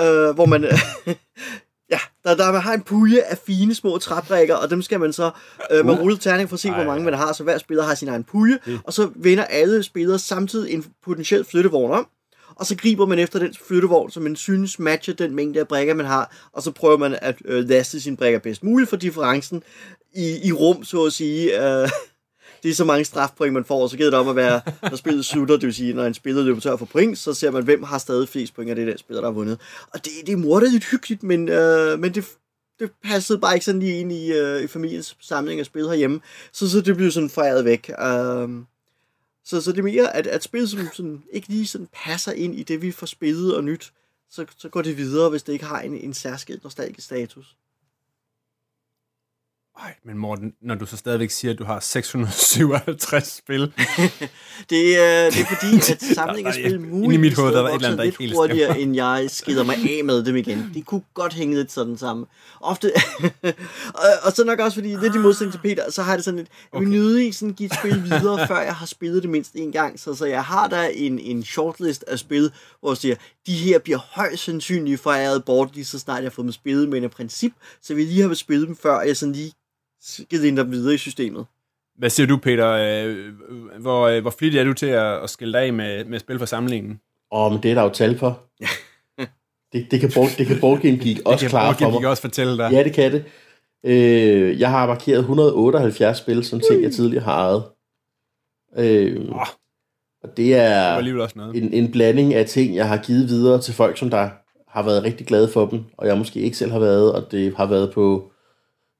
Uh, 0.00 0.34
hvor 0.34 0.46
man... 0.46 0.64
ja, 1.90 1.98
der, 2.24 2.36
der 2.36 2.52
man 2.52 2.60
har 2.60 2.74
en 2.74 2.82
pulje 2.82 3.22
af 3.22 3.38
fine 3.46 3.74
små 3.74 3.98
træbrækker, 3.98 4.54
og 4.54 4.70
dem 4.70 4.82
skal 4.82 5.00
man 5.00 5.12
så... 5.12 5.30
Uh, 5.78 5.86
man 5.86 6.00
ruller 6.00 6.16
terning 6.16 6.48
for 6.48 6.56
at 6.56 6.60
se, 6.60 6.70
hvor 6.72 6.84
mange 6.84 7.04
man 7.04 7.14
har, 7.14 7.32
så 7.32 7.42
hver 7.42 7.58
spiller 7.58 7.84
har 7.84 7.94
sin 7.94 8.08
egen 8.08 8.24
pulje, 8.24 8.58
og 8.84 8.92
så 8.92 9.10
vender 9.16 9.44
alle 9.44 9.82
spillere 9.82 10.18
samtidig 10.18 10.74
en 10.74 10.84
potentiel 11.04 11.44
flyttevogn 11.44 11.92
om, 11.92 12.08
og 12.56 12.66
så 12.66 12.76
griber 12.76 13.06
man 13.06 13.18
efter 13.18 13.38
den 13.38 13.54
flyttevogn, 13.68 14.10
som 14.10 14.22
man 14.22 14.36
synes 14.36 14.78
matcher 14.78 15.14
den 15.14 15.34
mængde 15.34 15.60
af 15.60 15.68
brækker, 15.68 15.94
man 15.94 16.06
har, 16.06 16.36
og 16.52 16.62
så 16.62 16.70
prøver 16.70 16.96
man 16.96 17.18
at 17.22 17.36
øh, 17.44 17.68
laste 17.68 18.00
sine 18.00 18.16
brækker 18.16 18.38
bedst 18.38 18.64
muligt 18.64 18.90
for 18.90 18.96
differencen 18.96 19.62
i, 20.14 20.48
i 20.48 20.52
rum, 20.52 20.84
så 20.84 21.04
at 21.04 21.12
sige. 21.12 21.68
Øh, 21.82 21.88
det 22.62 22.70
er 22.70 22.74
så 22.74 22.84
mange 22.84 23.04
strafpoint, 23.04 23.52
man 23.52 23.64
får, 23.64 23.82
og 23.82 23.90
så 23.90 23.96
giver 23.96 24.10
det 24.10 24.18
om 24.18 24.28
at 24.28 24.36
være, 24.36 24.60
når 24.90 24.96
spillet 24.96 25.24
slutter, 25.24 25.56
det 25.56 25.66
vil 25.66 25.74
sige, 25.74 25.92
når 25.92 26.04
en 26.04 26.14
spiller 26.14 26.42
løber 26.42 26.60
tør 26.60 26.76
for 26.76 26.86
point, 26.86 27.18
så 27.18 27.34
ser 27.34 27.50
man, 27.50 27.64
hvem 27.64 27.82
har 27.82 27.98
stadig 27.98 28.28
flest 28.28 28.54
point 28.54 28.70
af 28.70 28.76
det 28.76 28.86
der 28.86 28.96
spiller, 28.96 29.20
der 29.20 29.28
har 29.28 29.34
vundet. 29.34 29.60
Og 29.92 30.04
det, 30.04 30.12
det 30.26 30.32
er 30.32 30.36
morderligt 30.36 30.84
hyggeligt, 30.84 31.22
men, 31.22 31.48
øh, 31.48 31.98
men 31.98 32.14
det, 32.14 32.24
det 32.78 32.90
passede 33.04 33.38
bare 33.38 33.54
ikke 33.54 33.64
sådan 33.64 33.80
lige 33.80 34.00
ind 34.00 34.12
i, 34.12 34.32
øh, 34.32 34.62
i 34.62 34.66
familiens 34.66 35.16
samling 35.20 35.60
af 35.60 35.66
spil 35.66 35.88
herhjemme, 35.88 36.20
så, 36.52 36.70
så 36.70 36.80
det 36.80 36.96
blev 36.96 37.10
sådan 37.10 37.30
fejret 37.30 37.64
væk. 37.64 37.90
Øh, 37.90 38.48
så, 39.44 39.60
så 39.60 39.72
det 39.72 39.78
er 39.78 39.82
mere, 39.82 40.16
at, 40.16 40.26
at 40.26 40.42
spil, 40.42 40.68
som 40.68 40.80
sådan, 40.92 41.22
ikke 41.32 41.48
lige 41.48 41.66
sådan 41.66 41.88
passer 42.04 42.32
ind 42.32 42.54
i 42.54 42.62
det, 42.62 42.82
vi 42.82 42.92
får 42.92 43.06
spillet 43.06 43.56
og 43.56 43.64
nyt, 43.64 43.92
så, 44.30 44.46
så 44.58 44.68
går 44.68 44.82
det 44.82 44.96
videre, 44.96 45.30
hvis 45.30 45.42
det 45.42 45.52
ikke 45.52 45.64
har 45.64 45.80
en, 45.80 45.94
en 45.94 46.14
særskilt 46.14 46.64
nostalgisk 46.64 47.06
status. 47.06 47.56
Ej, 49.82 49.94
men 50.04 50.18
Morten, 50.18 50.52
når 50.62 50.74
du 50.74 50.86
så 50.86 50.96
stadigvæk 50.96 51.30
siger, 51.30 51.52
at 51.52 51.58
du 51.58 51.64
har 51.64 51.80
657 51.80 53.36
spil, 53.36 53.60
Det, 54.70 54.82
øh, 54.82 55.32
det 55.32 55.40
er 55.40 55.46
fordi, 55.58 55.92
at 55.92 56.02
samling 56.14 56.46
af 56.46 56.54
spil 56.54 56.74
inde 56.74 57.14
i 57.14 57.18
mit 57.18 57.34
hoved, 57.34 57.52
der 57.52 57.58
er 57.58 57.62
der 57.62 57.68
et 57.68 57.74
eller 57.74 57.88
andet, 57.88 57.98
der 57.98 58.04
ikke 58.04 58.18
helt 58.18 58.34
hurtigere, 58.34 58.80
end 58.80 58.94
jeg 58.94 59.26
skider 59.28 59.64
mig 59.64 59.76
af 59.76 60.04
med 60.04 60.24
dem 60.24 60.36
igen. 60.36 60.70
Det 60.74 60.86
kunne 60.86 61.02
godt 61.14 61.34
hænge 61.34 61.54
lidt 61.54 61.72
sådan 61.72 61.98
sammen. 61.98 62.26
Ofte, 62.60 62.92
og, 64.02 64.08
og 64.22 64.32
så 64.32 64.44
nok 64.44 64.58
også 64.58 64.74
fordi, 64.74 64.96
lidt 64.96 65.14
i 65.14 65.18
modsætning 65.18 65.52
til 65.52 65.58
Peter, 65.58 65.90
så 65.90 66.02
har 66.02 66.16
det 66.16 66.24
sådan 66.24 66.38
lidt, 66.38 66.48
jeg 66.72 66.80
vil 66.80 66.88
nødig 66.88 67.34
sådan 67.34 67.54
give 67.54 67.66
et 67.66 67.74
spil 67.74 68.04
videre, 68.04 68.46
før 68.46 68.60
jeg 68.60 68.74
har 68.74 68.86
spillet 68.86 69.22
det 69.22 69.30
mindst 69.30 69.54
en 69.54 69.72
gang. 69.72 70.00
Så, 70.00 70.14
så 70.14 70.26
jeg 70.26 70.44
har 70.44 70.68
der 70.68 70.82
en, 70.82 71.18
en 71.18 71.44
shortlist 71.44 72.04
af 72.08 72.18
spil, 72.18 72.52
hvor 72.80 72.90
jeg 72.90 72.96
siger, 72.96 73.14
de 73.46 73.52
her 73.52 73.78
bliver 73.78 73.98
højst 73.98 74.44
sandsynligt 74.44 75.00
foræret 75.00 75.44
bort, 75.44 75.74
lige 75.74 75.84
så 75.84 75.98
snart 75.98 76.16
jeg 76.16 76.24
har 76.24 76.30
fået 76.30 76.44
dem 76.44 76.52
spillet, 76.52 76.88
men 76.88 77.04
i 77.04 77.08
princip, 77.08 77.52
så 77.82 77.94
vil 77.94 78.04
jeg 78.04 78.12
lige 78.12 78.22
have 78.22 78.34
spillet 78.34 78.68
dem, 78.68 78.76
før 78.76 79.00
jeg 79.00 79.16
sådan 79.16 79.32
lige 79.32 79.52
givet 80.30 80.56
dem 80.56 80.70
videre 80.72 80.94
i 80.94 80.98
systemet. 80.98 81.46
hvad 81.98 82.10
siger 82.10 82.26
du, 82.26 82.36
Peter? 82.36 82.70
Øh, 82.70 83.16
Hvor, 83.80 84.06
øh, 84.08 84.20
hvor 84.22 84.30
flittig 84.38 84.58
er 84.60 84.64
du 84.64 84.72
til 84.72 84.86
at, 84.86 85.22
at 85.22 85.30
skille 85.30 85.52
dig 85.58 85.62
af 85.66 85.72
med, 85.72 86.04
med 86.04 86.18
spil 86.18 86.38
for 86.38 86.46
samlingen? 86.46 87.00
Åh, 87.32 87.52
men 87.52 87.62
det 87.62 87.70
er 87.70 87.74
der 87.74 87.82
jo 87.82 87.88
tal 87.88 88.18
for. 88.18 88.40
det, 89.72 89.86
det, 89.90 90.00
kan 90.00 90.10
board, 90.14 90.28
det 90.38 90.46
kan 90.46 90.60
Board 90.60 90.80
Game 90.80 90.96
Geek 90.96 91.18
også 91.24 91.42
Det 91.44 91.50
klare 91.50 91.74
kan 91.74 91.92
for 91.92 92.00
mig. 92.00 92.08
også 92.10 92.20
fortælle 92.22 92.56
dig. 92.58 92.72
Ja, 92.72 92.84
det 92.84 92.92
kan 92.92 93.12
det. 93.12 93.24
Øh, 93.84 94.60
jeg 94.60 94.70
har 94.70 94.86
markeret 94.86 95.18
178 95.18 96.18
spil, 96.18 96.44
som 96.44 96.60
ting, 96.70 96.82
jeg 96.82 96.92
tidligere 96.92 97.24
har 97.24 97.32
ejet. 97.34 97.62
Øh, 98.76 99.20
Åh. 99.30 99.36
og 100.22 100.28
det 100.28 100.36
Det 100.36 100.54
er 100.54 100.80
alligevel 100.82 101.22
også 101.22 101.38
noget. 101.38 101.56
en, 101.62 101.72
en 101.72 101.92
blanding 101.92 102.34
af 102.34 102.46
ting, 102.46 102.76
jeg 102.76 102.88
har 102.88 102.96
givet 102.96 103.28
videre 103.28 103.60
til 103.60 103.74
folk, 103.74 103.98
som 103.98 104.10
der 104.10 104.28
har 104.68 104.82
været 104.82 105.02
rigtig 105.02 105.26
glade 105.26 105.48
for 105.48 105.66
dem, 105.66 105.84
og 105.98 106.06
jeg 106.06 106.18
måske 106.18 106.40
ikke 106.40 106.56
selv 106.56 106.70
har 106.72 106.78
været, 106.78 107.12
og 107.12 107.30
det 107.32 107.54
har 107.56 107.66
været 107.66 107.92
på 107.94 108.32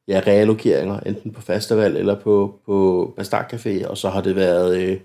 ja, 0.09 0.23
reallokeringer, 0.27 1.01
enten 1.01 1.33
på 1.33 1.41
festival 1.41 1.97
eller 1.97 2.21
på, 2.21 2.61
på 2.67 3.13
Bastard 3.17 3.55
Café, 3.55 3.87
og 3.87 3.99
så 3.99 4.09
har 4.09 4.21
det 4.21 4.37
været 4.37 4.83
øh, 4.83 5.01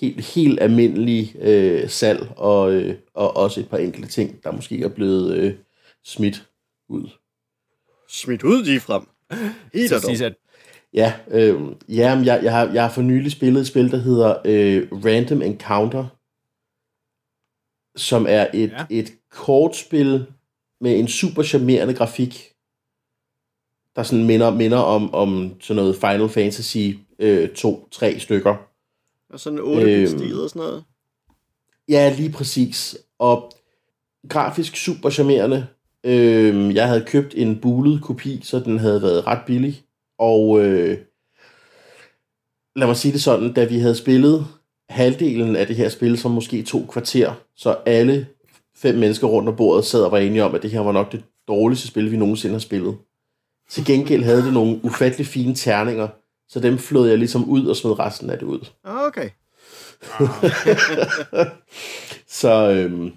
helt, 0.00 0.24
helt 0.34 0.62
almindelig 0.62 1.36
øh, 1.40 1.88
salg, 1.88 2.28
og, 2.36 2.72
øh, 2.72 2.96
og 3.14 3.36
også 3.36 3.60
et 3.60 3.68
par 3.68 3.78
enkelte 3.78 4.08
ting, 4.08 4.44
der 4.44 4.52
måske 4.52 4.82
er 4.82 4.88
blevet 4.88 5.36
øh, 5.36 5.54
smidt 6.04 6.48
ud. 6.88 7.08
Smidt 8.08 8.42
ud 8.42 8.64
lige 8.64 8.80
frem. 8.80 9.02
Helt 9.74 9.88
Så 9.88 10.24
at 10.24 10.34
Ja, 10.94 11.14
øh, 11.30 11.60
ja 11.88 12.22
jeg, 12.24 12.40
jeg, 12.42 12.52
har, 12.52 12.72
jeg 12.72 12.82
har 12.82 12.90
for 12.90 13.02
nylig 13.02 13.32
spillet 13.32 13.60
et 13.60 13.66
spil, 13.66 13.90
der 13.90 13.96
hedder 13.96 14.36
øh, 14.44 14.88
Random 14.92 15.42
Encounter, 15.42 16.06
som 17.96 18.26
er 18.28 18.46
et, 18.54 18.70
ja. 18.70 18.86
et 18.90 19.12
kortspil 19.30 20.26
med 20.80 20.98
en 20.98 21.08
super 21.08 21.42
charmerende 21.42 21.94
grafik, 21.94 22.52
der 23.96 24.02
sådan 24.02 24.24
minder, 24.24 24.50
minder 24.54 24.78
om, 24.78 25.14
om 25.14 25.54
sådan 25.60 25.76
noget 25.82 25.96
Final 25.96 26.28
Fantasy 26.28 26.76
øh, 27.18 27.48
2-3 27.58 28.18
stykker. 28.18 28.54
Og 29.32 29.40
sådan 29.40 29.58
8 29.58 29.84
bit 29.84 29.94
Øhm. 29.94 30.06
stil 30.18 30.40
og 30.40 30.48
sådan 30.50 30.60
noget. 30.60 30.84
Ja, 31.88 32.14
lige 32.16 32.30
præcis. 32.32 32.96
Og 33.18 33.52
grafisk 34.28 34.76
super 34.76 35.10
charmerende. 35.10 35.66
Øh, 36.04 36.74
jeg 36.74 36.88
havde 36.88 37.04
købt 37.06 37.34
en 37.36 37.60
bulet 37.60 38.02
kopi, 38.02 38.40
så 38.42 38.58
den 38.58 38.78
havde 38.78 39.02
været 39.02 39.26
ret 39.26 39.40
billig. 39.46 39.82
Og 40.18 40.64
øh, 40.64 40.98
lad 42.76 42.86
mig 42.86 42.96
sige 42.96 43.12
det 43.12 43.22
sådan, 43.22 43.52
da 43.52 43.64
vi 43.64 43.78
havde 43.78 43.94
spillet 43.94 44.46
halvdelen 44.88 45.56
af 45.56 45.66
det 45.66 45.76
her 45.76 45.88
spil, 45.88 46.18
som 46.18 46.30
måske 46.30 46.62
to 46.62 46.86
kvarter, 46.90 47.32
så 47.56 47.76
alle 47.86 48.26
fem 48.76 48.94
mennesker 48.94 49.26
rundt 49.26 49.48
om 49.48 49.56
bordet 49.56 49.84
sad 49.84 50.02
og 50.02 50.12
var 50.12 50.18
enige 50.18 50.44
om, 50.44 50.54
at 50.54 50.62
det 50.62 50.70
her 50.70 50.80
var 50.80 50.92
nok 50.92 51.12
det 51.12 51.24
dårligste 51.48 51.88
spil, 51.88 52.10
vi 52.10 52.16
nogensinde 52.16 52.54
har 52.54 52.60
spillet. 52.60 52.96
Til 53.70 53.84
gengæld 53.84 54.24
havde 54.24 54.42
det 54.44 54.52
nogle 54.52 54.80
ufattelig 54.84 55.26
fine 55.26 55.54
terninger, 55.54 56.08
så 56.48 56.60
dem 56.60 56.78
flød 56.78 57.08
jeg 57.08 57.18
ligesom 57.18 57.44
ud 57.44 57.66
og 57.66 57.76
smed 57.76 57.98
resten 57.98 58.30
af 58.30 58.38
det 58.38 58.46
ud. 58.46 58.66
Ah, 58.84 59.06
Okay. 59.06 59.30
Så, 62.26 62.70
øhm, 62.70 63.12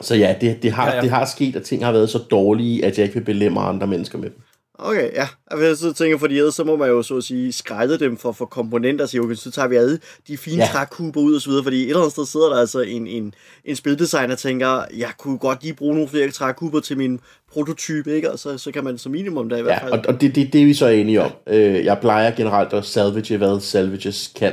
så 0.00 0.14
ja, 0.14 0.36
det, 0.40 0.62
det, 0.62 0.72
har, 0.72 0.82
Ja, 0.84 0.88
ja, 0.88 0.94
ja. 0.94 0.96
ja. 0.96 1.02
det 1.02 1.10
har 1.10 1.24
sket, 1.24 1.56
at 1.56 1.62
ting 1.62 1.84
har 1.84 1.92
været 1.92 2.10
så 2.10 2.18
dårlige, 2.18 2.84
at 2.84 2.98
jeg 2.98 3.04
ikke 3.04 3.14
vil 3.14 3.24
belemme 3.24 3.60
andre 3.60 3.86
mennesker 3.86 4.18
med 4.18 4.30
dem. 4.30 4.42
Okay, 4.84 5.12
ja. 5.14 5.28
Og 5.46 5.76
så 5.76 5.92
tænker, 5.92 6.18
fordi 6.18 6.38
ellers 6.38 6.54
så 6.54 6.64
må 6.64 6.76
man 6.76 6.88
jo 6.88 7.02
så 7.02 7.16
at 7.16 7.24
sige 7.24 7.52
skrælle 7.52 7.98
dem 7.98 8.16
for, 8.16 8.32
for 8.32 8.44
komponenter, 8.44 9.06
så 9.06 9.20
okay, 9.20 9.34
så 9.34 9.50
tager 9.50 9.68
vi 9.68 9.76
alle 9.76 9.98
de 10.28 10.36
fine 10.36 10.56
ja. 10.56 10.62
Ja. 10.62 10.68
trækuber 10.72 11.20
ud 11.20 11.34
og 11.34 11.40
så 11.40 11.48
videre, 11.50 11.64
fordi 11.64 11.82
et 11.82 11.86
eller 11.88 11.98
andet 12.00 12.12
sted 12.12 12.26
sidder 12.26 12.48
der 12.48 12.56
altså 12.56 12.80
en, 12.80 13.06
en, 13.06 13.34
en 13.64 13.76
spildesigner 13.76 14.34
tænker, 14.34 14.84
jeg 14.96 15.10
kunne 15.18 15.38
godt 15.38 15.62
lige 15.62 15.74
bruge 15.74 15.94
nogle 15.94 16.08
flere 16.08 16.30
trækuber 16.30 16.80
til 16.80 16.98
min 16.98 17.20
prototype, 17.52 18.14
ikke? 18.14 18.30
Og 18.32 18.38
så, 18.38 18.58
så 18.58 18.72
kan 18.72 18.84
man 18.84 18.98
som 18.98 19.12
minimum 19.12 19.48
da 19.48 19.56
i 19.56 19.62
hvert 19.62 19.72
Ja, 19.72 19.84
fald. 19.84 19.92
og, 19.92 20.00
og 20.08 20.20
det, 20.20 20.34
det, 20.34 20.52
det 20.52 20.60
er 20.60 20.66
vi 20.66 20.74
så 20.74 20.86
enige 20.88 21.22
om. 21.22 21.30
Øh, 21.46 21.84
jeg 21.84 21.98
plejer 22.00 22.34
generelt 22.36 22.72
at 22.72 22.84
salvage, 22.84 23.36
hvad 23.36 23.60
salvages 23.60 24.32
kan. 24.36 24.52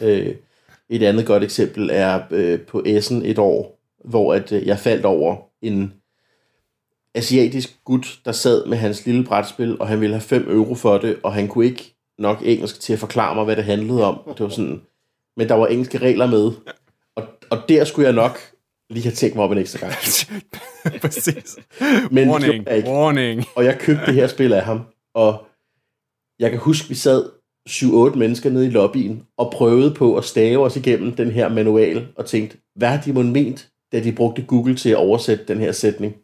Øh, 0.00 0.34
et 0.90 1.02
andet 1.02 1.26
godt 1.26 1.44
eksempel 1.44 1.90
er 1.92 2.20
øh, 2.30 2.60
på 2.60 2.82
Essen 2.86 3.24
et 3.24 3.38
år, 3.38 3.80
hvor 4.04 4.34
at, 4.34 4.52
øh, 4.52 4.66
jeg 4.66 4.78
faldt 4.78 5.04
over 5.04 5.36
en 5.62 5.92
asiatisk 7.14 7.84
gut, 7.84 8.20
der 8.24 8.32
sad 8.32 8.66
med 8.66 8.76
hans 8.78 9.06
lille 9.06 9.24
brætspil, 9.24 9.80
og 9.80 9.88
han 9.88 10.00
ville 10.00 10.14
have 10.14 10.20
5 10.20 10.50
euro 10.50 10.74
for 10.74 10.98
det, 10.98 11.16
og 11.22 11.34
han 11.34 11.48
kunne 11.48 11.64
ikke 11.64 11.94
nok 12.18 12.38
engelsk 12.44 12.80
til 12.80 12.92
at 12.92 12.98
forklare 12.98 13.34
mig, 13.34 13.44
hvad 13.44 13.56
det 13.56 13.64
handlede 13.64 14.04
om. 14.04 14.18
Det 14.28 14.40
var 14.40 14.48
sådan, 14.48 14.82
men 15.36 15.48
der 15.48 15.54
var 15.54 15.66
engelske 15.66 15.98
regler 15.98 16.26
med, 16.26 16.52
og, 17.16 17.24
og 17.50 17.58
der 17.68 17.84
skulle 17.84 18.06
jeg 18.06 18.14
nok 18.14 18.38
lige 18.90 19.04
have 19.04 19.14
tænkt 19.14 19.36
mig 19.36 19.44
op 19.44 19.52
en 19.52 19.58
ekstra 19.58 19.78
gang. 19.78 19.94
præcis. 21.02 21.58
Men 22.10 22.30
warning, 22.30 22.66
jeg 22.66 22.76
ikke. 22.76 22.88
warning. 22.88 23.44
Og 23.54 23.64
jeg 23.64 23.78
købte 23.78 24.06
det 24.06 24.14
her 24.14 24.26
spil 24.26 24.52
af 24.52 24.62
ham, 24.62 24.80
og 25.14 25.46
jeg 26.38 26.50
kan 26.50 26.58
huske, 26.58 26.88
vi 26.88 26.94
sad 26.94 27.24
7-8 27.68 28.16
mennesker 28.16 28.50
nede 28.50 28.66
i 28.66 28.70
lobbyen, 28.70 29.22
og 29.36 29.52
prøvede 29.52 29.94
på 29.94 30.16
at 30.16 30.24
stave 30.24 30.64
os 30.64 30.76
igennem 30.76 31.12
den 31.12 31.30
her 31.30 31.48
manual, 31.48 32.08
og 32.16 32.26
tænkte, 32.26 32.56
hvad 32.74 32.88
har 32.88 33.00
de 33.02 33.12
mon 33.12 33.32
ment, 33.32 33.68
da 33.92 34.00
de 34.00 34.12
brugte 34.12 34.42
Google 34.42 34.76
til 34.76 34.90
at 34.90 34.96
oversætte 34.96 35.44
den 35.44 35.58
her 35.58 35.72
sætning? 35.72 36.14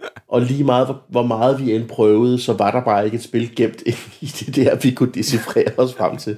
Og 0.28 0.40
lige 0.42 0.64
meget, 0.64 0.86
hvor- 0.86 1.02
hvor 1.08 1.22
meget 1.26 1.66
vi 1.66 1.74
end 1.74 1.88
prøvede, 1.88 2.38
så 2.38 2.52
var 2.52 2.70
der 2.70 2.84
bare 2.84 3.04
ikke 3.04 3.14
et 3.14 3.22
spil 3.22 3.56
gemt 3.56 3.82
i 4.20 4.26
det 4.26 4.56
der, 4.56 4.76
vi 4.76 4.90
kunne 4.90 5.12
decifrere 5.12 5.72
os 5.76 5.94
frem 5.94 6.16
til. 6.16 6.36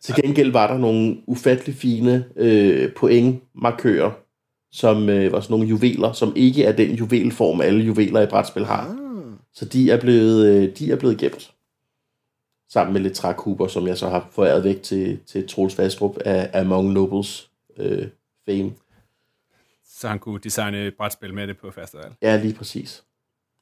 Til 0.00 0.14
gengæld 0.14 0.52
var 0.52 0.66
der 0.66 0.78
nogle 0.78 1.16
ufattelig 1.26 1.74
fine 1.74 2.24
øh, 2.36 2.92
pointmarkører, 2.92 4.10
som 4.72 5.08
øh, 5.08 5.32
var 5.32 5.40
sådan 5.40 5.54
nogle 5.54 5.68
juveler, 5.68 6.12
som 6.12 6.32
ikke 6.36 6.64
er 6.64 6.72
den 6.72 6.90
juvelform, 6.94 7.60
alle 7.60 7.84
juveler 7.84 8.20
i 8.22 8.26
brætspil 8.26 8.64
har. 8.64 8.88
Ah. 8.88 8.96
Så 9.54 9.64
de 9.64 9.90
er 9.90 10.00
blevet, 10.00 10.46
øh, 10.46 10.76
de 10.78 10.92
er 10.92 10.96
blevet 10.96 11.18
gemt. 11.18 11.50
Sammen 12.72 12.92
med 12.92 13.00
lidt 13.00 13.14
trækuber, 13.14 13.66
som 13.66 13.86
jeg 13.86 13.98
så 13.98 14.08
har 14.08 14.28
foræret 14.32 14.64
væk 14.64 14.82
til, 14.82 15.18
til 15.26 15.48
Troels 15.48 15.74
Fastrup 15.74 16.16
af 16.24 16.60
Among 16.60 16.92
Nobles 16.92 17.50
øh, 17.78 18.06
fame. 18.48 18.72
Så 19.96 20.08
han 20.08 20.18
kunne 20.18 20.40
designe 20.40 20.86
et 20.86 20.96
brætspil 20.96 21.34
med 21.34 21.46
det 21.46 21.58
på 21.58 21.70
festival. 21.70 22.16
Ja, 22.22 22.36
lige 22.36 22.54
præcis. 22.54 23.04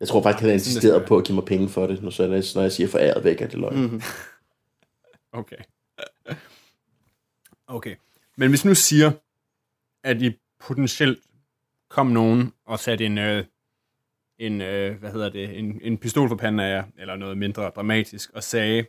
Jeg 0.00 0.08
tror 0.08 0.22
faktisk, 0.22 0.40
han 0.40 0.48
har 0.48 0.54
insisteret 0.54 1.06
på 1.06 1.16
at 1.16 1.24
give 1.24 1.34
mig 1.34 1.44
penge 1.44 1.68
for 1.68 1.86
det, 1.86 2.02
når, 2.02 2.10
så, 2.10 2.26
når, 2.26 2.34
jeg, 2.34 2.44
når 2.54 2.62
jeg 2.62 2.72
siger 2.72 2.88
foræret 2.88 3.24
væk, 3.24 3.40
er 3.40 3.46
det 3.46 3.58
løgn. 3.58 3.76
Mm. 3.76 3.82
Mm-hmm. 3.82 4.02
Okay. 5.34 5.56
Okay. 7.66 7.96
Men 8.36 8.48
hvis 8.48 8.64
nu 8.64 8.74
siger, 8.74 9.12
at 10.04 10.22
I 10.22 10.38
potentielt 10.60 11.18
kom 11.88 12.06
nogen 12.06 12.52
og 12.64 12.78
satte 12.78 13.06
en, 13.06 13.18
øh, 13.18 13.44
en 14.38 14.60
øh, 14.60 14.98
hvad 14.98 15.12
hedder 15.12 15.28
det, 15.28 15.58
en, 15.58 15.80
en 15.82 15.98
pistol 15.98 16.28
for 16.28 16.36
panden 16.36 16.60
af 16.60 16.70
jer, 16.70 16.84
eller 16.98 17.16
noget 17.16 17.38
mindre 17.38 17.62
dramatisk, 17.62 18.30
og 18.30 18.42
sagde, 18.42 18.86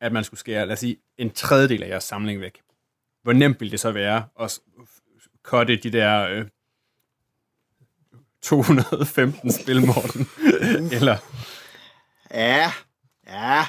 at 0.00 0.12
man 0.12 0.24
skulle 0.24 0.40
skære, 0.40 0.66
lad 0.66 0.72
os 0.72 0.78
sige, 0.78 0.96
en 1.18 1.30
tredjedel 1.30 1.82
af 1.82 1.88
jeres 1.88 2.04
samling 2.04 2.40
væk. 2.40 2.60
Hvor 3.22 3.32
nemt 3.32 3.60
ville 3.60 3.72
det 3.72 3.80
så 3.80 3.92
være 3.92 4.24
at 4.40 4.58
cutte 5.42 5.76
de 5.76 5.90
der 5.90 6.28
øh, 6.28 6.46
215 8.50 9.52
spil, 9.52 9.86
Morten? 9.86 10.28
eller, 10.96 11.16
Ja, 12.34 12.72
ja. 13.26 13.64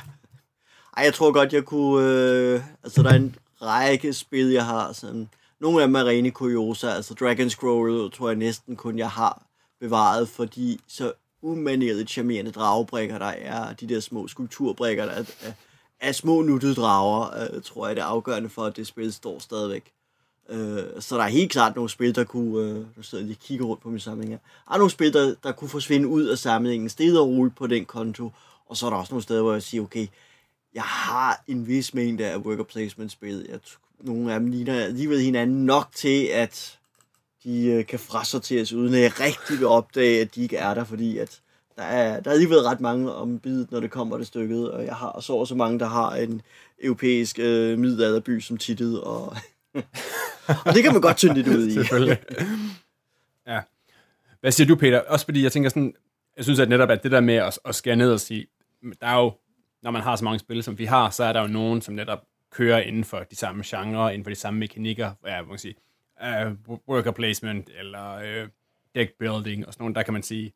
Ej, 0.97 1.03
jeg 1.03 1.13
tror 1.13 1.31
godt, 1.31 1.53
jeg 1.53 1.65
kunne... 1.65 2.05
Øh, 2.05 2.61
altså, 2.83 3.03
der 3.03 3.09
er 3.09 3.15
en 3.15 3.35
række 3.61 4.13
spil, 4.13 4.47
jeg 4.47 4.65
har. 4.65 4.93
Sådan, 4.93 5.29
nogle 5.59 5.81
af 5.81 5.87
dem 5.87 5.95
er 5.95 6.05
rene 6.05 6.31
kuriosa. 6.31 6.87
Altså, 6.87 7.13
Dragon 7.13 7.49
Scroll 7.49 8.11
tror 8.11 8.29
jeg 8.29 8.37
næsten 8.37 8.75
kun, 8.75 8.97
jeg 8.97 9.09
har 9.09 9.43
bevaret, 9.79 10.29
fordi 10.29 10.79
så 10.87 11.13
umanerligt 11.41 12.09
charmerende 12.09 12.51
dragebrikker, 12.51 13.17
der 13.17 13.25
er 13.25 13.73
de 13.73 13.89
der 13.89 13.99
små 13.99 14.27
skulpturbrikker, 14.27 15.05
der 15.05 15.11
er, 15.11 15.23
er, 15.41 15.51
er 15.99 16.11
små 16.11 16.41
nuttede 16.41 16.75
drager, 16.75 17.53
øh, 17.55 17.61
tror 17.61 17.87
jeg, 17.87 17.95
det 17.95 18.01
er 18.01 18.05
afgørende 18.05 18.49
for, 18.49 18.63
at 18.63 18.75
det 18.75 18.87
spil 18.87 19.13
står 19.13 19.39
stadigvæk. 19.39 19.91
Øh, 20.51 20.83
så 20.99 21.17
der 21.17 21.23
er 21.23 21.27
helt 21.27 21.51
klart 21.51 21.75
nogle 21.75 21.89
spil, 21.89 22.15
der 22.15 22.23
kunne... 22.23 22.69
Øh, 22.69 22.75
nu 22.75 23.03
sidder 23.03 23.23
jeg 23.23 23.27
lige 23.27 23.37
og 23.37 23.45
kigger 23.45 23.65
rundt 23.65 23.83
på 23.83 23.89
min 23.89 23.99
samling 23.99 24.31
her. 24.31 24.37
Der 24.67 24.73
er 24.73 24.77
nogle 24.77 24.91
spil, 24.91 25.13
der, 25.13 25.35
der 25.43 25.51
kunne 25.51 25.69
forsvinde 25.69 26.07
ud 26.07 26.25
af 26.25 26.37
samlingen, 26.37 26.89
stille 26.89 27.19
og 27.19 27.27
roligt 27.27 27.55
på 27.55 27.67
den 27.67 27.85
konto. 27.85 28.31
Og 28.65 28.77
så 28.77 28.85
er 28.85 28.89
der 28.89 28.97
også 28.97 29.13
nogle 29.13 29.23
steder, 29.23 29.41
hvor 29.41 29.53
jeg 29.53 29.63
siger, 29.63 29.83
okay, 29.83 30.07
jeg 30.73 30.83
har 30.83 31.43
en 31.47 31.67
vis 31.67 31.93
mængde 31.93 32.25
af 32.25 32.37
worker 32.37 32.63
placement 32.63 33.11
spil. 33.11 33.45
Jeg, 33.49 33.59
nogle 33.99 34.33
af 34.33 34.39
dem 34.39 34.49
ligner 34.49 34.83
alligevel 34.83 35.19
hinanden 35.19 35.65
nok 35.65 35.87
til, 35.95 36.25
at 36.25 36.79
de 37.43 37.65
øh, 37.65 37.85
kan 37.85 37.99
frasorteres, 37.99 38.73
uden 38.73 38.93
at 38.93 39.01
jeg 39.01 39.19
rigtig 39.19 39.59
vil 39.59 39.67
opdage, 39.67 40.21
at 40.21 40.35
de 40.35 40.41
ikke 40.41 40.57
er 40.57 40.73
der, 40.73 40.83
fordi 40.83 41.17
at 41.17 41.41
der 41.75 41.83
er, 41.83 42.19
der 42.19 42.29
er 42.29 42.33
alligevel 42.33 42.59
ret 42.59 42.81
mange 42.81 43.13
om 43.13 43.39
bidet, 43.39 43.71
når 43.71 43.79
det 43.79 43.91
kommer 43.91 44.17
til 44.17 44.25
stykket, 44.25 44.71
og 44.71 44.85
jeg 44.85 44.95
har 44.95 45.19
så 45.19 45.33
også 45.33 45.55
mange, 45.55 45.79
der 45.79 45.85
har 45.85 46.15
en 46.15 46.41
europæisk 46.81 47.39
øh, 47.39 47.79
middelalderby 47.79 48.39
som 48.39 48.57
titel, 48.57 49.03
og, 49.03 49.37
og 50.65 50.73
det 50.73 50.83
kan 50.83 50.93
man 50.93 51.01
godt 51.01 51.17
tynde 51.17 51.33
lidt 51.33 51.47
ud 51.47 51.67
i. 51.67 51.71
Selvfølgelig. 51.71 52.17
ja. 53.47 53.61
Hvad 54.39 54.51
siger 54.51 54.67
du, 54.67 54.75
Peter? 54.75 54.99
Også 54.99 55.25
fordi 55.25 55.43
jeg 55.43 55.51
tænker 55.51 55.69
sådan, 55.69 55.93
jeg 56.37 56.43
synes 56.43 56.59
at 56.59 56.69
netop, 56.69 56.89
at 56.89 57.03
det 57.03 57.11
der 57.11 57.19
med 57.19 57.35
at, 57.35 57.59
at 57.65 57.75
skære 57.75 57.95
ned 57.95 58.13
og 58.13 58.19
sige, 58.19 58.47
der 59.01 59.07
er 59.07 59.19
jo, 59.19 59.33
når 59.81 59.91
man 59.91 60.01
har 60.01 60.15
så 60.15 60.23
mange 60.23 60.39
spil, 60.39 60.63
som 60.63 60.77
vi 60.77 60.85
har, 60.85 61.09
så 61.09 61.23
er 61.23 61.33
der 61.33 61.41
jo 61.41 61.47
nogen, 61.47 61.81
som 61.81 61.93
netop 61.95 62.19
kører 62.51 62.79
inden 62.79 63.03
for 63.03 63.19
de 63.19 63.35
samme 63.35 63.63
genrer, 63.65 64.09
inden 64.09 64.23
for 64.23 64.29
de 64.29 64.35
samme 64.35 64.59
mekanikker, 64.59 65.11
ja, 65.25 65.41
man 65.41 65.49
kan 65.49 65.57
sige, 65.57 65.75
uh, 66.21 66.77
worker 66.87 67.11
placement, 67.11 67.69
eller 67.79 68.17
uh, 68.17 68.49
deck 68.95 69.11
building, 69.19 69.67
og 69.67 69.73
sådan 69.73 69.83
nogle, 69.83 69.95
der 69.95 70.03
kan 70.03 70.13
man 70.13 70.23
sige, 70.23 70.53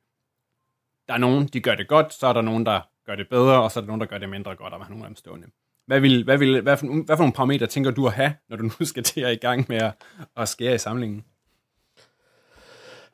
der 1.07 1.13
er 1.13 1.17
nogen, 1.17 1.47
de 1.47 1.61
gør 1.61 1.75
det 1.75 1.87
godt, 1.87 2.13
så 2.13 2.27
er 2.27 2.33
der 2.33 2.41
nogen, 2.41 2.65
der 2.65 2.81
gør 3.05 3.15
det 3.15 3.29
bedre, 3.29 3.63
og 3.63 3.71
så 3.71 3.79
er 3.79 3.81
der 3.81 3.87
nogen, 3.87 4.01
der 4.01 4.07
gør 4.07 4.17
det 4.17 4.29
mindre 4.29 4.55
godt, 4.55 4.73
og 4.73 4.79
man 4.79 4.85
har 4.85 4.89
nogle 4.89 5.05
af 5.05 5.09
dem 5.09 5.15
stående. 5.15 5.47
Hvad, 5.87 5.99
vil, 5.99 6.23
hvad, 6.23 6.37
vil, 6.37 6.61
hvad, 6.61 6.77
for, 6.77 6.85
hvad 7.05 7.17
for 7.17 7.23
nogle 7.23 7.33
parametre 7.33 7.67
tænker 7.67 7.91
du 7.91 8.07
at 8.07 8.13
have, 8.13 8.33
når 8.49 8.57
du 8.57 8.63
nu 8.63 8.85
skal 8.85 9.03
til 9.03 9.21
at 9.21 9.33
i 9.33 9.35
gang 9.35 9.65
med 9.69 9.77
at, 9.77 9.91
at 10.37 10.49
skære 10.49 10.75
i 10.75 10.77
samlingen? 10.77 11.23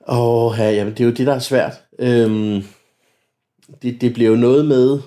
Åh, 0.08 0.54
ja, 0.58 0.72
jamen, 0.72 0.94
det 0.94 1.00
er 1.00 1.06
jo 1.06 1.12
det, 1.12 1.28
der 1.28 1.34
er 1.36 1.40
svært. 1.40 1.74
Øhm, 2.00 2.62
det, 3.82 4.02
det 4.02 4.14
bliver 4.14 4.30
jo 4.30 4.36
noget 4.36 4.66
med, 4.66 5.00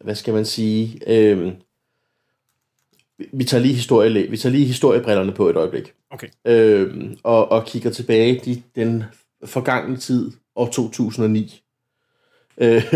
hvad 0.00 0.14
skal 0.14 0.34
man 0.34 0.44
sige, 0.44 1.00
øhm, 1.06 1.52
vi- 3.32 3.44
tager 3.44 3.62
lige 3.62 3.74
historie, 3.74 4.30
vi 4.30 4.36
tager 4.36 4.52
lige 4.52 4.66
historiebrillerne 4.66 5.32
på 5.32 5.48
et 5.48 5.56
øjeblik, 5.56 5.94
Okay. 6.10 6.28
øhm, 6.44 7.18
og, 7.22 7.50
og 7.50 7.66
kigger 7.66 7.90
tilbage 7.90 8.40
i 8.46 8.62
den 8.76 9.04
forgangne 9.44 9.96
tid, 9.96 10.30
år 10.56 10.66
2009. 10.66 11.62
Øh, 12.60 12.92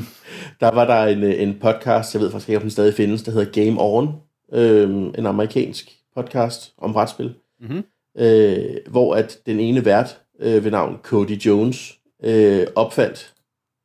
der 0.60 0.74
var 0.74 0.84
der 0.84 1.04
en, 1.04 1.22
en 1.22 1.58
podcast, 1.60 2.14
jeg 2.14 2.22
ved 2.22 2.30
faktisk 2.30 2.48
ikke, 2.48 2.56
om 2.56 2.62
den 2.62 2.70
stadig 2.70 2.94
findes, 2.94 3.22
der 3.22 3.32
hedder 3.32 3.64
Game 3.64 3.76
On. 3.78 4.14
Øh, 4.52 4.90
en 4.90 5.26
amerikansk 5.26 5.92
podcast 6.14 6.74
om 6.78 6.92
brætspil. 6.92 7.34
Mhm. 7.60 7.84
Øh, 8.18 8.76
hvor 8.86 9.14
at 9.14 9.38
den 9.46 9.60
ene 9.60 9.84
vært 9.84 10.20
øh, 10.38 10.64
ved 10.64 10.70
navn 10.70 10.98
Cody 11.02 11.36
Jones 11.46 11.98
øh, 12.24 12.66
opfandt 12.74 13.34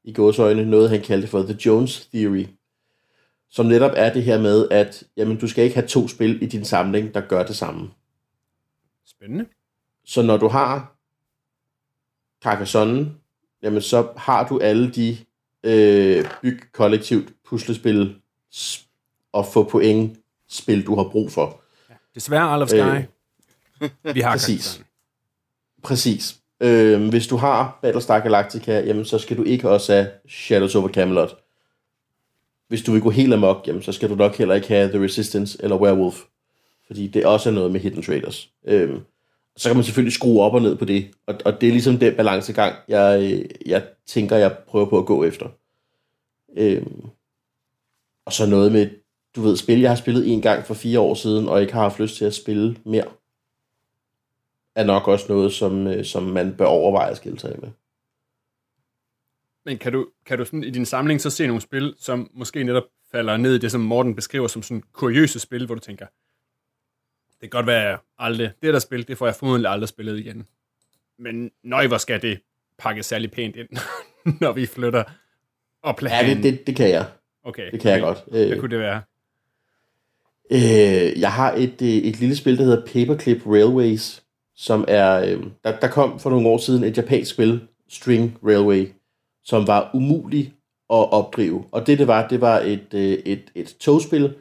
i 0.03 0.13
gåsøjne 0.13 0.65
noget, 0.65 0.89
han 0.89 1.01
kaldte 1.01 1.27
for 1.27 1.41
The 1.41 1.57
Jones 1.65 2.05
Theory. 2.13 2.45
Som 3.49 3.65
netop 3.65 3.91
er 3.95 4.13
det 4.13 4.23
her 4.23 4.41
med, 4.41 4.67
at 4.71 5.03
jamen, 5.17 5.37
du 5.37 5.47
skal 5.47 5.63
ikke 5.63 5.75
have 5.75 5.87
to 5.87 6.07
spil 6.07 6.43
i 6.43 6.45
din 6.45 6.65
samling, 6.65 7.13
der 7.13 7.21
gør 7.21 7.43
det 7.43 7.55
samme. 7.55 7.89
Spændende. 9.05 9.45
Så 10.05 10.21
når 10.21 10.37
du 10.37 10.47
har 10.47 10.95
Carcassonne, 12.43 13.11
jamen 13.63 13.81
så 13.81 14.07
har 14.17 14.47
du 14.47 14.59
alle 14.59 14.91
de 14.91 15.17
øh, 15.63 16.25
byg 16.41 16.59
kollektivt 16.73 17.33
puslespil 17.45 18.15
og 19.31 19.45
få 19.45 19.63
point 19.63 20.17
spil, 20.49 20.85
du 20.85 20.95
har 20.95 21.03
brug 21.03 21.31
for. 21.31 21.61
Desværre, 22.15 22.55
Isle 22.55 22.63
of 22.63 22.69
Sky. 22.69 23.07
Øh, 23.81 24.15
Vi 24.15 24.19
har 24.19 24.31
præcis. 24.31 24.81
Præcis. 25.83 26.35
Øh, 26.61 27.09
hvis 27.09 27.27
du 27.27 27.35
har 27.37 27.79
Battlestar 27.81 28.19
Galactica, 28.19 28.79
jamen 28.79 29.05
så 29.05 29.17
skal 29.17 29.37
du 29.37 29.43
ikke 29.43 29.69
også 29.69 29.93
have 29.93 30.07
Shadows 30.29 30.75
over 30.75 30.89
Camelot. 30.89 31.37
Hvis 32.67 32.81
du 32.81 32.91
vil 32.91 33.01
gå 33.01 33.09
helt 33.09 33.33
amok, 33.33 33.67
jamen 33.67 33.81
så 33.81 33.91
skal 33.91 34.09
du 34.09 34.15
nok 34.15 34.35
heller 34.35 34.55
ikke 34.55 34.67
have 34.67 34.89
The 34.89 35.03
Resistance 35.03 35.57
eller 35.63 35.75
Werewolf. 35.77 36.19
Fordi 36.87 37.07
det 37.07 37.25
også 37.25 37.49
er 37.49 37.53
noget 37.53 37.71
med 37.71 37.79
Hidden 37.79 38.03
Traders. 38.03 38.49
Øh, 38.67 38.99
så 39.57 39.69
kan 39.69 39.75
man 39.75 39.83
selvfølgelig 39.83 40.13
skrue 40.13 40.41
op 40.41 40.53
og 40.53 40.61
ned 40.61 40.77
på 40.77 40.85
det. 40.85 41.11
Og, 41.27 41.35
og 41.45 41.61
det 41.61 41.67
er 41.67 41.71
ligesom 41.71 41.97
den 41.97 42.15
balancegang, 42.15 42.75
jeg, 42.87 43.43
jeg 43.65 43.83
tænker, 44.05 44.35
jeg 44.35 44.57
prøver 44.67 44.85
på 44.89 44.97
at 44.97 45.05
gå 45.05 45.23
efter. 45.23 45.49
Øhm, 46.57 47.01
og 48.25 48.33
så 48.33 48.45
noget 48.45 48.71
med, 48.71 48.89
du 49.35 49.41
ved, 49.41 49.57
spil, 49.57 49.79
jeg 49.79 49.89
har 49.89 49.95
spillet 49.95 50.33
en 50.33 50.41
gang 50.41 50.65
for 50.65 50.73
fire 50.73 50.99
år 50.99 51.13
siden, 51.13 51.47
og 51.47 51.61
ikke 51.61 51.73
har 51.73 51.81
haft 51.81 51.99
lyst 51.99 52.15
til 52.15 52.25
at 52.25 52.33
spille 52.33 52.77
mere 52.85 53.07
er 54.75 54.83
nok 54.83 55.07
også 55.07 55.25
noget, 55.29 55.53
som, 55.53 55.87
øh, 55.87 56.05
som 56.05 56.23
man 56.23 56.55
bør 56.57 56.65
overveje 56.65 57.11
at 57.11 57.17
skille 57.17 57.39
sig 57.39 57.55
med. 57.61 57.69
Men 59.65 59.77
kan 59.77 59.91
du, 59.91 60.07
kan 60.25 60.37
du 60.37 60.45
sådan 60.45 60.63
i 60.63 60.69
din 60.69 60.85
samling 60.85 61.21
så 61.21 61.29
se 61.29 61.47
nogle 61.47 61.61
spil, 61.61 61.95
som 61.97 62.31
måske 62.33 62.63
netop 62.63 62.83
falder 63.11 63.37
ned 63.37 63.55
i 63.55 63.57
det, 63.57 63.71
som 63.71 63.81
Morten 63.81 64.15
beskriver 64.15 64.47
som 64.47 64.63
sådan 64.63 64.83
kuriøse 64.91 65.39
spil, 65.39 65.65
hvor 65.65 65.75
du 65.75 65.81
tænker, 65.81 66.05
det 67.41 67.51
kan 67.51 67.57
godt 67.57 67.67
være, 67.67 67.83
at 67.83 67.89
jeg 67.89 67.97
aldrig, 68.19 68.51
det 68.61 68.73
der 68.73 68.79
spil, 68.79 69.07
det 69.07 69.17
får 69.17 69.25
jeg 69.25 69.35
formodentlig 69.35 69.71
aldrig 69.71 69.89
spillet 69.89 70.19
igen. 70.19 70.47
Men 71.19 71.51
nøj, 71.63 71.87
hvor 71.87 71.97
skal 71.97 72.21
det 72.21 72.39
pakkes 72.79 73.05
særlig 73.05 73.31
pænt 73.31 73.55
ind, 73.55 73.67
når 74.41 74.51
vi 74.51 74.65
flytter 74.65 75.03
og 75.83 75.89
Ja, 75.89 75.91
planen. 75.91 76.37
det, 76.37 76.43
det, 76.43 76.67
det 76.67 76.75
kan 76.75 76.89
jeg. 76.89 77.05
okay, 77.43 77.71
Det 77.71 77.79
kan 77.79 77.91
jeg 77.91 78.03
okay. 78.03 78.07
godt. 78.15 78.23
Hvad 78.31 78.47
Øh, 78.51 78.59
kunne 78.59 78.71
det 78.71 78.79
være? 78.79 79.01
øh, 80.51 81.19
jeg 81.19 81.31
har 81.31 81.53
et, 81.53 81.81
øh, 81.81 81.87
et 81.87 82.19
lille 82.19 82.35
spil, 82.35 82.57
der 82.57 82.63
hedder 82.63 82.85
Paperclip 82.85 83.45
Railways, 83.47 84.23
som 84.55 84.85
er... 84.87 85.21
Øh, 85.21 85.43
der, 85.63 85.79
der 85.79 85.87
kom 85.87 86.19
for 86.19 86.29
nogle 86.29 86.47
år 86.47 86.57
siden 86.57 86.83
et 86.83 86.97
japansk 86.97 87.31
spil, 87.33 87.67
String 87.89 88.37
Railway, 88.43 88.87
som 89.43 89.67
var 89.67 89.91
umulig 89.93 90.53
at 90.89 91.11
opdrive. 91.11 91.65
Og 91.71 91.87
det, 91.87 91.99
det 91.99 92.07
var, 92.07 92.27
det 92.27 92.41
var 92.41 92.59
et, 92.59 92.87
et, 92.93 93.51
et 93.55 93.75
togspil, 93.79 94.33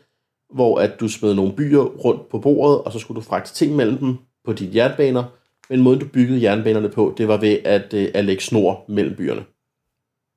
hvor 0.53 0.79
at 0.81 1.01
du 1.01 1.09
smed 1.09 1.35
nogle 1.35 1.53
byer 1.53 1.81
rundt 1.83 2.29
på 2.29 2.39
bordet, 2.39 2.83
og 2.83 2.93
så 2.93 2.99
skulle 2.99 3.17
du 3.17 3.25
fragte 3.25 3.55
ting 3.55 3.77
mellem 3.77 3.99
dem 3.99 4.19
på 4.45 4.53
dine 4.53 4.77
jernbaner. 4.77 5.25
Men 5.71 5.81
måden, 5.81 6.01
du 6.01 6.07
byggede 6.09 6.43
jernbanerne 6.43 6.89
på, 6.89 7.15
det 7.19 7.29
var 7.29 7.37
ved 7.37 7.59
at, 7.65 7.95
øh, 7.95 8.09
at 8.15 8.25
lægge 8.25 8.43
snor 8.43 8.85
mellem 8.89 9.17
byerne. 9.17 9.45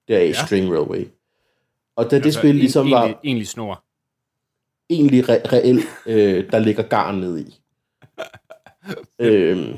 Det 0.07 0.15
er 0.15 0.23
ja. 0.25 0.45
String 0.45 0.71
Railway. 0.73 1.07
Og 1.95 2.11
da 2.11 2.17
det 2.17 2.25
Altså, 2.25 2.39
spil 2.39 2.55
ligesom 2.55 2.85
en, 2.85 2.91
var 2.91 3.01
Egentlig, 3.03 3.19
egentlig 3.23 3.47
snor. 3.47 3.83
egentlig 4.89 5.23
re- 5.29 5.53
reelt, 5.53 5.85
øh, 6.05 6.51
der 6.51 6.59
ligger 6.59 6.83
garn 6.83 7.15
ned 7.15 7.39
i. 7.39 7.59
øhm, 9.25 9.77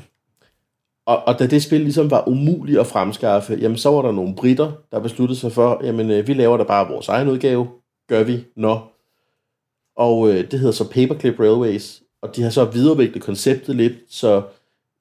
og, 1.06 1.22
og 1.26 1.38
da 1.38 1.46
det 1.46 1.62
spil 1.62 1.80
ligesom 1.80 2.10
var 2.10 2.28
umuligt 2.28 2.80
at 2.80 2.86
fremskaffe, 2.86 3.54
jamen 3.60 3.78
så 3.78 3.90
var 3.90 4.02
der 4.02 4.12
nogle 4.12 4.34
britter, 4.34 4.72
der 4.92 5.00
besluttede 5.00 5.38
sig 5.38 5.52
for, 5.52 5.80
jamen 5.84 6.10
øh, 6.10 6.26
vi 6.28 6.34
laver 6.34 6.56
da 6.56 6.64
bare 6.64 6.88
vores 6.88 7.08
egen 7.08 7.28
udgave, 7.28 7.68
gør 8.08 8.22
vi, 8.22 8.44
nå. 8.56 8.78
Og 9.96 10.30
øh, 10.30 10.50
det 10.50 10.58
hedder 10.58 10.72
så 10.72 10.90
Paperclip 10.90 11.40
Railways, 11.40 12.02
og 12.22 12.36
de 12.36 12.42
har 12.42 12.50
så 12.50 12.64
videreudviklet 12.64 13.22
konceptet 13.22 13.76
lidt, 13.76 13.92
så 14.08 14.42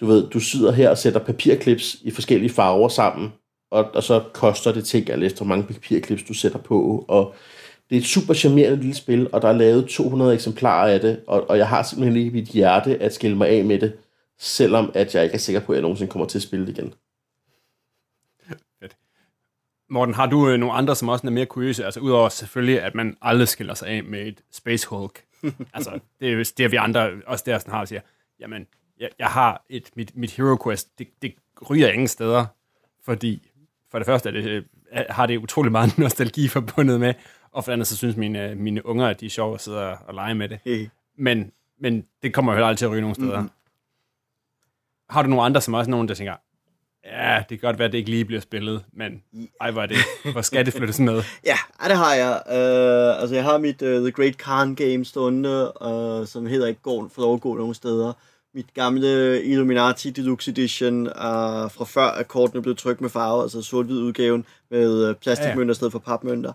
du 0.01 0.05
ved, 0.05 0.29
du 0.29 0.39
sidder 0.39 0.71
her 0.71 0.89
og 0.89 0.97
sætter 0.97 1.19
papirklips 1.19 1.97
i 2.01 2.12
forskellige 2.12 2.49
farver 2.49 2.88
sammen, 2.88 3.34
og, 3.71 3.86
og 3.93 4.03
så 4.03 4.23
koster 4.34 4.71
det 4.71 4.86
ting, 4.86 5.10
alt 5.10 5.23
efter 5.23 5.45
hvor 5.45 5.55
mange 5.55 5.73
papirklips 5.73 6.23
du 6.23 6.34
sætter 6.34 6.60
på, 6.60 7.05
og 7.08 7.34
det 7.89 7.95
er 7.95 7.99
et 7.99 8.08
super 8.08 8.34
charmerende 8.34 8.77
lille 8.77 8.95
spil, 8.95 9.27
og 9.31 9.41
der 9.41 9.47
er 9.47 9.53
lavet 9.53 9.86
200 9.86 10.34
eksemplarer 10.34 10.93
af 10.93 10.99
det, 10.99 11.19
og, 11.27 11.49
og 11.49 11.58
jeg 11.58 11.67
har 11.67 11.84
simpelthen 11.84 12.17
ikke 12.17 12.31
i 12.31 12.34
mit 12.34 12.47
hjerte 12.47 12.97
at 12.97 13.13
skille 13.13 13.38
mig 13.38 13.49
af 13.49 13.65
med 13.65 13.79
det, 13.79 13.93
selvom 14.39 14.91
at 14.93 15.15
jeg 15.15 15.23
ikke 15.23 15.34
er 15.34 15.39
sikker 15.39 15.62
på, 15.62 15.71
at 15.71 15.75
jeg 15.75 15.81
nogensinde 15.81 16.12
kommer 16.12 16.27
til 16.27 16.38
at 16.38 16.43
spille 16.43 16.65
det 16.65 16.77
igen. 16.77 16.93
Morten, 19.89 20.15
har 20.15 20.26
du 20.26 20.50
øh, 20.50 20.58
nogle 20.58 20.74
andre, 20.76 20.95
som 20.95 21.10
også 21.10 21.28
er 21.28 21.32
mere 21.32 21.45
kuriøse? 21.45 21.86
Altså 21.86 22.00
udover 22.00 22.30
selvfølgelig, 22.30 22.82
at 22.82 22.95
man 22.95 23.17
aldrig 23.21 23.48
skiller 23.48 23.74
sig 23.74 23.88
af 23.88 24.04
med 24.04 24.28
et 24.28 24.41
Space 24.52 24.88
Hulk. 24.88 25.24
altså, 25.74 26.00
det 26.19 26.30
er 26.30 26.34
jo 26.34 26.43
det, 26.58 26.71
vi 26.71 26.78
andre 26.78 27.12
også 27.26 27.43
der 27.48 27.60
sådan 27.60 27.74
har 27.74 27.80
og 27.80 27.88
siger, 27.88 28.02
jamen, 28.39 28.67
jeg, 29.00 29.10
jeg 29.19 29.28
har 29.28 29.65
et, 29.69 29.89
mit, 29.95 30.15
mit 30.15 30.32
Hero 30.32 30.58
Quest, 30.63 31.00
det, 31.00 31.08
det 31.21 31.36
ryger 31.69 31.91
ingen 31.91 32.08
steder, 32.08 32.45
fordi 33.04 33.52
for 33.91 34.00
det 34.00 34.06
første 34.06 34.30
er 34.30 34.34
det, 34.34 34.45
øh, 34.45 34.63
har 35.10 35.26
det 35.26 35.38
utrolig 35.38 35.71
meget 35.71 35.98
nostalgi 36.06 36.48
forbundet 36.48 37.00
med, 37.00 37.13
og 37.52 37.63
for 37.63 37.71
det 37.71 37.74
andet, 37.74 37.88
så 37.88 37.98
synes 37.98 38.15
mine, 38.15 38.50
øh, 38.50 38.58
mine 38.58 38.86
unger, 38.86 39.08
at 39.08 39.19
de 39.19 39.26
er 39.26 39.30
sjove 39.30 39.54
at 39.54 39.62
sidde 39.62 39.98
og, 39.98 40.13
lege 40.13 40.36
med 40.36 40.50
det. 40.50 40.60
Hey. 40.65 40.89
Men, 41.17 41.52
men 41.80 42.06
det 42.24 42.34
kommer 42.34 42.52
jo 42.52 42.56
heller 42.56 42.67
aldrig 42.67 42.78
til 42.78 42.86
at 42.86 42.91
ryge 42.91 43.02
nogen 43.02 43.15
steder. 43.15 43.41
Mm. 43.41 43.50
Har 45.10 45.21
du 45.21 45.30
nogle 45.30 45.43
andre, 45.43 45.62
som 45.62 45.74
også 45.74 45.91
nogen, 45.91 46.08
der 46.08 46.13
tænker, 46.15 46.36
ja, 47.05 47.43
det 47.49 47.59
kan 47.59 47.67
godt 47.67 47.79
være, 47.79 47.85
at 47.85 47.91
det 47.91 47.97
ikke 47.97 48.09
lige 48.09 48.25
bliver 48.25 48.41
spillet, 48.41 48.83
men 48.93 49.21
ej, 49.61 49.71
hvor 49.71 49.81
er 49.81 49.85
det, 49.85 49.97
hvor 50.31 50.41
skal 50.41 50.65
det 50.65 50.73
flyttes 50.73 50.99
med? 50.99 51.23
Ja, 51.45 51.57
det 51.87 51.97
har 51.97 52.13
jeg. 52.13 52.41
Uh, 52.45 53.21
altså, 53.21 53.35
jeg 53.35 53.43
har 53.43 53.57
mit 53.57 53.81
uh, 53.81 53.87
The 53.87 54.11
Great 54.11 54.37
Khan 54.37 54.75
game 54.75 55.05
stående, 55.05 55.71
uh, 55.81 56.27
som 56.27 56.45
heller 56.45 56.67
ikke 56.67 56.81
går 56.81 57.11
for 57.15 57.21
lov 57.21 57.33
at 57.33 57.41
gå 57.41 57.55
nogen 57.55 57.73
steder. 57.73 58.13
Mit 58.53 58.73
gamle 58.73 59.43
Illuminati 59.43 60.09
Deluxe 60.09 60.51
Edition 60.51 61.07
uh, 61.07 61.11
fra 61.71 61.85
før, 61.85 62.07
at 62.07 62.27
kortene 62.27 62.61
blev 62.61 62.75
trykt 62.75 63.01
med 63.01 63.09
farve, 63.09 63.43
altså 63.43 63.61
sort-hvid 63.61 63.97
udgaven 63.97 64.45
med 64.71 65.09
uh, 65.09 65.15
plastikmønter 65.15 65.61
ja, 65.63 65.67
ja. 65.67 65.71
i 65.71 65.75
stedet 65.75 65.91
for 65.91 65.99
papmønter. 65.99 66.53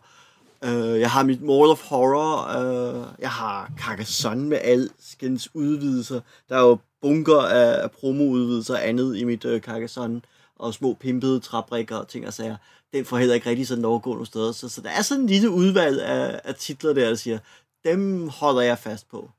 Uh, 0.66 1.00
jeg 1.00 1.10
har 1.10 1.22
mit 1.22 1.42
Mall 1.42 1.70
of 1.70 1.82
Horror. 1.88 2.60
Uh, 2.60 3.04
jeg 3.20 3.30
har 3.30 3.72
Carcassonne 3.78 4.48
med 4.48 4.58
alskens 4.62 5.48
udvidelser. 5.54 6.20
Der 6.48 6.56
er 6.56 6.60
jo 6.60 6.78
bunker 7.02 7.40
af, 7.40 7.82
af 7.82 7.90
promo-udvidelser 7.90 8.74
og 8.74 8.88
andet 8.88 9.16
i 9.16 9.24
mit 9.24 9.44
uh, 9.44 9.60
Carcassonne. 9.60 10.20
Og 10.60 10.74
små 10.74 10.94
pimpede 11.00 11.40
træbrikker 11.40 11.96
og 11.96 12.08
ting 12.08 12.26
og 12.26 12.34
sager. 12.34 12.56
Den 12.92 13.04
får 13.04 13.18
heller 13.18 13.34
ikke 13.34 13.50
rigtig 13.50 13.66
sådan 13.66 13.82
lov 13.82 13.96
at 13.96 14.02
gå 14.02 14.10
nogen 14.10 14.26
steder. 14.26 14.52
Så, 14.52 14.68
så 14.68 14.80
der 14.80 14.90
er 14.90 15.02
sådan 15.02 15.22
en 15.22 15.28
lille 15.28 15.50
udvalg 15.50 16.02
af, 16.02 16.40
af 16.44 16.54
titler 16.54 16.92
der, 16.92 17.08
der 17.08 17.14
siger, 17.14 17.38
dem 17.84 18.28
holder 18.28 18.60
jeg 18.60 18.78
fast 18.78 19.08
på. 19.10 19.30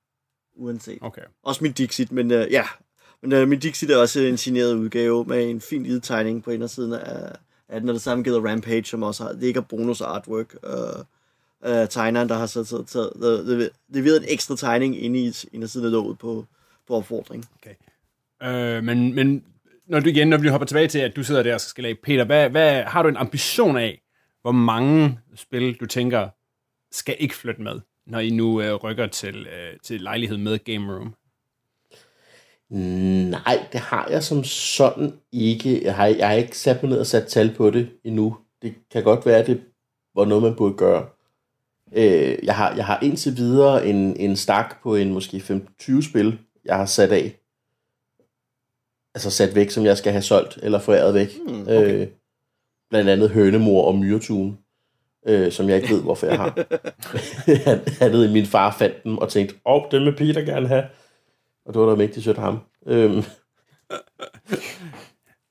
Uanset. 0.55 0.97
Okay. 1.01 1.21
Også 1.43 1.63
min 1.63 1.71
Dixit, 1.71 2.11
men 2.11 2.31
uh, 2.31 2.51
ja. 2.51 2.63
Men 3.21 3.33
uh, 3.33 3.47
min 3.47 3.59
Dixit 3.59 3.91
er 3.91 3.97
også 3.97 4.19
en 4.19 4.37
signeret 4.37 4.73
udgave 4.73 5.25
med 5.25 5.49
en 5.49 5.61
fin 5.61 5.83
lille 5.83 6.01
tegning 6.01 6.43
på 6.43 6.51
indersiden 6.51 6.93
af, 6.93 7.35
af 7.69 7.79
den, 7.79 7.89
og 7.89 7.93
det 7.93 8.01
samme 8.01 8.23
gælder 8.23 8.49
Rampage, 8.49 8.85
som 8.85 9.03
også 9.03 9.23
har, 9.23 9.33
ligger 9.33 9.61
bonus 9.61 10.01
artwork. 10.01 10.55
Uh, 10.63 11.71
uh, 11.71 11.87
tegneren, 11.89 12.29
der 12.29 12.35
har 12.35 12.45
så, 12.45 12.63
så, 12.63 12.83
så, 12.87 13.09
så 13.19 13.69
leveret 13.89 14.17
en 14.17 14.25
ekstra 14.27 14.55
tegning 14.55 15.03
inde 15.03 15.19
i 15.19 15.33
indersiden 15.53 15.85
af 15.85 15.91
låget 15.91 16.19
på, 16.19 16.45
på 16.87 16.95
opfordring. 16.95 17.45
Øh, 18.43 18.83
men, 18.83 19.13
men 19.13 19.43
når 19.91 19.99
du 19.99 20.09
igen, 20.09 20.27
når 20.27 20.37
vi 20.37 20.47
hopper 20.47 20.65
tilbage 20.65 20.87
til, 20.87 20.99
at 20.99 21.15
du 21.15 21.23
sidder 21.23 21.43
der 21.43 21.53
og 21.53 21.61
skal 21.61 21.83
lave 21.83 21.95
Peter, 22.03 22.23
hvad, 22.23 22.49
hvad, 22.49 22.83
har 22.83 23.03
du 23.03 23.09
en 23.09 23.17
ambition 23.17 23.77
af, 23.77 24.01
hvor 24.41 24.51
mange 24.51 25.19
spil, 25.35 25.73
du 25.73 25.85
tænker, 25.85 26.29
skal 26.91 27.15
ikke 27.19 27.35
flytte 27.35 27.61
med, 27.61 27.79
når 28.07 28.19
I 28.19 28.29
nu 28.29 28.61
øh, 28.61 28.73
rykker 28.73 29.07
til, 29.07 29.47
øh, 29.47 29.79
til 29.83 30.01
lejlighed 30.01 30.37
med 30.37 30.59
Game 30.59 30.93
Room? 30.93 31.15
Nej, 33.29 33.65
det 33.71 33.79
har 33.79 34.07
jeg 34.09 34.23
som 34.23 34.43
sådan 34.43 35.13
ikke. 35.31 35.83
Jeg 35.83 35.95
har, 35.95 36.05
jeg 36.05 36.27
har 36.27 36.35
ikke 36.35 36.57
sat 36.57 36.83
mig 36.83 36.89
ned 36.89 36.99
og 36.99 37.07
sat 37.07 37.27
tal 37.27 37.53
på 37.57 37.69
det 37.69 37.89
endnu. 38.03 38.37
Det 38.61 38.75
kan 38.91 39.03
godt 39.03 39.25
være, 39.25 39.37
at 39.37 39.47
det 39.47 39.61
var 40.15 40.25
noget, 40.25 40.43
man 40.43 40.55
burde 40.55 40.73
gøre. 40.73 41.07
Øh, 41.93 42.37
jeg, 42.43 42.55
har, 42.55 42.75
jeg 42.75 42.85
har 42.85 42.99
indtil 43.01 43.37
videre 43.37 43.87
en, 43.87 44.17
en 44.17 44.35
stak 44.35 44.83
på 44.83 44.95
en 44.95 45.13
måske 45.13 45.37
5-20 45.81 46.09
spil, 46.09 46.39
jeg 46.65 46.75
har 46.75 46.85
sat 46.85 47.11
af. 47.11 47.40
Altså 49.15 49.31
sat 49.31 49.55
væk, 49.55 49.69
som 49.69 49.85
jeg 49.85 49.97
skal 49.97 50.11
have 50.11 50.21
solgt 50.21 50.59
eller 50.63 50.79
foræret 50.79 51.13
væk. 51.13 51.37
Hmm, 51.47 51.61
okay. 51.61 52.01
øh, 52.01 52.07
blandt 52.89 53.09
andet 53.09 53.29
Hønemor 53.29 53.87
og 53.87 53.95
Myretun, 53.95 54.57
øh, 55.27 55.51
som 55.51 55.69
jeg 55.69 55.75
ikke 55.75 55.93
ved, 55.93 56.01
hvorfor 56.01 56.27
jeg 56.27 56.37
har. 56.37 56.65
han, 57.69 57.79
han 57.99 58.11
havde 58.11 58.31
min 58.31 58.45
far 58.45 58.75
fandt 58.79 59.03
dem 59.03 59.17
og 59.17 59.29
tænkte, 59.29 59.55
åh, 59.65 59.73
oh, 59.73 59.91
dem 59.91 60.05
vil 60.05 60.15
Peter 60.15 60.41
gerne 60.41 60.67
have. 60.67 60.83
Og 61.65 61.73
det 61.73 61.81
var 61.81 61.89
da 61.89 61.95
mægtigt 61.95 62.23
sødt 62.23 62.37
ham. 62.37 62.59
Øhm, 62.87 63.23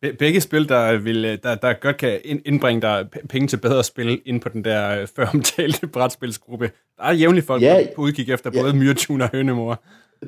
Be- 0.02 0.12
begge 0.12 0.40
spil, 0.40 0.68
der, 0.68 0.98
vil, 0.98 1.24
øh, 1.24 1.38
der, 1.42 1.54
der 1.54 1.72
godt 1.72 1.96
kan 1.96 2.20
ind- 2.24 2.42
indbringe 2.46 2.80
dig 2.82 3.06
penge 3.28 3.48
til 3.48 3.56
bedre 3.56 3.84
spil 3.84 4.20
ind 4.26 4.40
på 4.40 4.48
den 4.48 4.64
der 4.64 5.00
øh, 5.00 5.08
før 5.16 5.26
omtalte 5.34 5.86
brætspilsgruppe. 5.94 6.70
Der 6.98 7.04
er 7.04 7.12
jævnligt 7.12 7.46
folk 7.46 7.62
Ja. 7.62 7.86
på 7.96 8.02
udkig 8.02 8.30
efter 8.30 8.50
Ja. 8.54 8.62
både 8.62 8.76
Myrtune 8.76 9.24
og 9.24 9.30
Hønemor. 9.32 9.82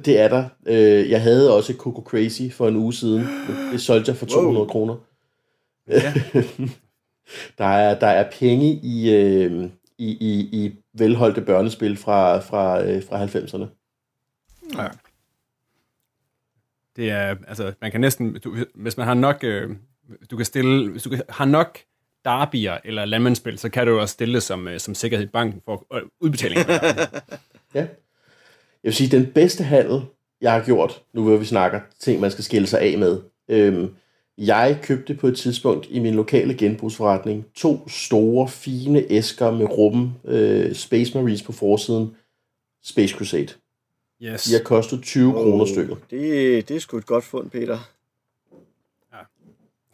Det 0.04 0.20
er 0.20 0.28
der. 0.28 0.44
Øh, 0.66 1.10
jeg 1.10 1.22
havde 1.22 1.56
også 1.56 1.74
Coco 1.78 2.02
Crazy 2.06 2.42
for 2.52 2.68
en 2.68 2.76
uge 2.76 2.94
siden. 2.94 3.26
Det 3.72 3.80
solgte 3.80 4.08
jeg 4.10 4.16
for 4.16 4.26
200 4.26 4.56
wow. 4.58 4.66
kroner. 4.68 4.94
Ja. 5.88 6.12
Der 7.58 7.64
er, 7.64 7.98
der 7.98 8.06
er 8.06 8.30
penge 8.38 8.80
i, 8.82 9.14
øh, 9.14 9.64
i, 9.98 10.08
i, 10.20 10.48
i 10.64 10.72
velholdte 10.98 11.40
børnespil 11.40 11.96
fra, 11.96 12.38
fra, 12.38 12.84
øh, 12.84 13.02
fra 13.08 13.24
90'erne. 13.24 13.66
Ja. 14.82 14.88
Det 16.96 17.10
er, 17.10 17.36
altså, 17.48 17.72
man 17.80 17.90
kan 17.90 18.00
næsten, 18.00 18.38
du, 18.38 18.56
hvis 18.74 18.96
man 18.96 19.06
har 19.06 19.14
nok, 19.14 19.44
øh, 19.44 19.70
du 20.30 20.36
kan 20.36 20.46
stille, 20.46 20.90
hvis 20.90 21.02
du 21.02 21.10
kan, 21.10 21.22
har 21.28 21.44
nok 21.44 21.78
derbier 22.24 22.78
eller 22.84 23.04
landmandsspil, 23.04 23.58
så 23.58 23.68
kan 23.68 23.86
du 23.86 24.00
også 24.00 24.12
stille 24.12 24.34
det 24.34 24.42
som, 24.42 24.68
øh, 24.68 24.80
som 24.80 24.94
sikkerhed 24.94 25.26
i 25.26 25.30
banken 25.30 25.62
for 25.64 25.86
øh, 25.94 26.02
udbetaling. 26.20 26.60
Ja. 27.74 27.80
Jeg 27.80 28.88
vil 28.88 28.94
sige, 28.94 29.16
den 29.16 29.32
bedste 29.32 29.64
handel, 29.64 30.00
jeg 30.40 30.52
har 30.52 30.64
gjort, 30.64 31.02
nu 31.14 31.22
hvor 31.24 31.36
vi 31.36 31.44
snakker 31.44 31.80
ting, 32.00 32.20
man 32.20 32.30
skal 32.30 32.44
skille 32.44 32.66
sig 32.66 32.80
af 32.80 32.98
med. 32.98 33.20
Øhm, 33.48 33.94
jeg 34.38 34.78
købte 34.82 35.14
på 35.14 35.26
et 35.26 35.36
tidspunkt 35.36 35.86
i 35.90 35.98
min 35.98 36.14
lokale 36.14 36.54
genbrugsforretning 36.54 37.46
to 37.54 37.88
store, 37.88 38.48
fine 38.48 39.04
æsker 39.10 39.50
med 39.50 39.66
rum 39.66 40.12
øh, 40.24 40.74
Space 40.74 41.18
Marines 41.18 41.42
på 41.42 41.52
forsiden. 41.52 42.16
Space 42.84 43.14
Crusade 43.14 43.48
yes. 44.22 44.42
De 44.42 44.52
har 44.52 44.62
kostet 44.62 45.02
20 45.02 45.28
oh. 45.28 45.34
kroner 45.34 45.64
stykket. 45.64 45.96
Det, 46.10 46.68
det 46.68 46.76
er 46.76 46.80
sgu 46.80 46.96
et 46.98 47.06
godt 47.06 47.24
fund, 47.24 47.50
Peter. 47.50 47.78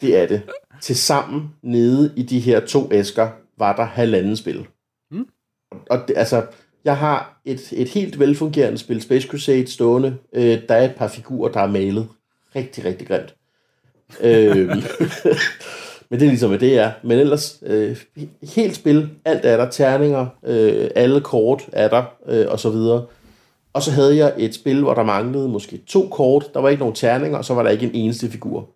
Det 0.01 0.17
er 0.17 0.27
det. 0.27 0.43
Tilsammen 0.83 1.55
nede 1.63 2.13
i 2.17 2.23
de 2.23 2.41
her 2.41 2.61
to 2.61 2.93
æsker 2.93 3.29
var 3.57 3.77
der 3.77 3.85
halvanden 3.85 4.37
spil. 4.37 4.67
Mm. 5.11 5.29
Og 5.91 5.99
det, 6.09 6.17
altså, 6.17 6.47
jeg 6.85 6.97
har 6.97 7.41
et, 7.45 7.73
et 7.73 7.89
helt 7.89 8.19
velfungerende 8.19 8.79
spil, 8.79 9.03
Space 9.03 9.29
Crusade, 9.29 9.67
stående. 9.67 10.17
Øh, 10.33 10.59
der 10.69 10.75
er 10.75 10.85
et 10.85 10.95
par 10.97 11.09
figurer, 11.09 11.53
der 11.53 11.61
er 11.61 11.67
malet. 11.67 12.09
Rigtig, 12.57 12.85
rigtig 12.85 13.09
grimt. 13.09 13.35
øh, 14.21 14.69
men 16.11 16.21
det 16.21 16.27
er 16.27 16.31
ligesom, 16.31 16.51
hvad 16.51 16.59
det 16.59 16.79
er. 16.79 16.93
Men 17.03 17.19
ellers, 17.19 17.63
øh, 17.63 17.97
helt 18.43 18.77
spil, 18.77 19.11
alt 19.25 19.45
er 19.45 19.57
der, 19.57 19.71
terninger, 19.71 20.27
øh, 20.45 20.91
alle 20.95 21.21
kort 21.21 21.69
er 21.73 21.89
der, 21.89 22.05
øh, 22.27 22.47
og 22.49 22.61
så 22.61 22.71
videre. 22.71 23.07
Og 23.79 23.83
så 23.83 23.91
havde 23.91 24.17
jeg 24.17 24.35
et 24.39 24.55
spil, 24.55 24.83
hvor 24.83 24.95
der 24.95 25.03
manglede 25.03 25.49
måske 25.49 25.79
to 25.87 26.09
kort, 26.09 26.55
der 26.55 26.61
var 26.61 26.69
ikke 26.69 26.81
nogen 26.81 26.95
terninger, 26.95 27.39
og 27.39 27.45
så 27.45 27.55
var 27.55 27.63
der 27.63 27.71
ikke 27.71 27.87
en 27.87 27.95
eneste 27.95 28.31
figur. 28.31 28.69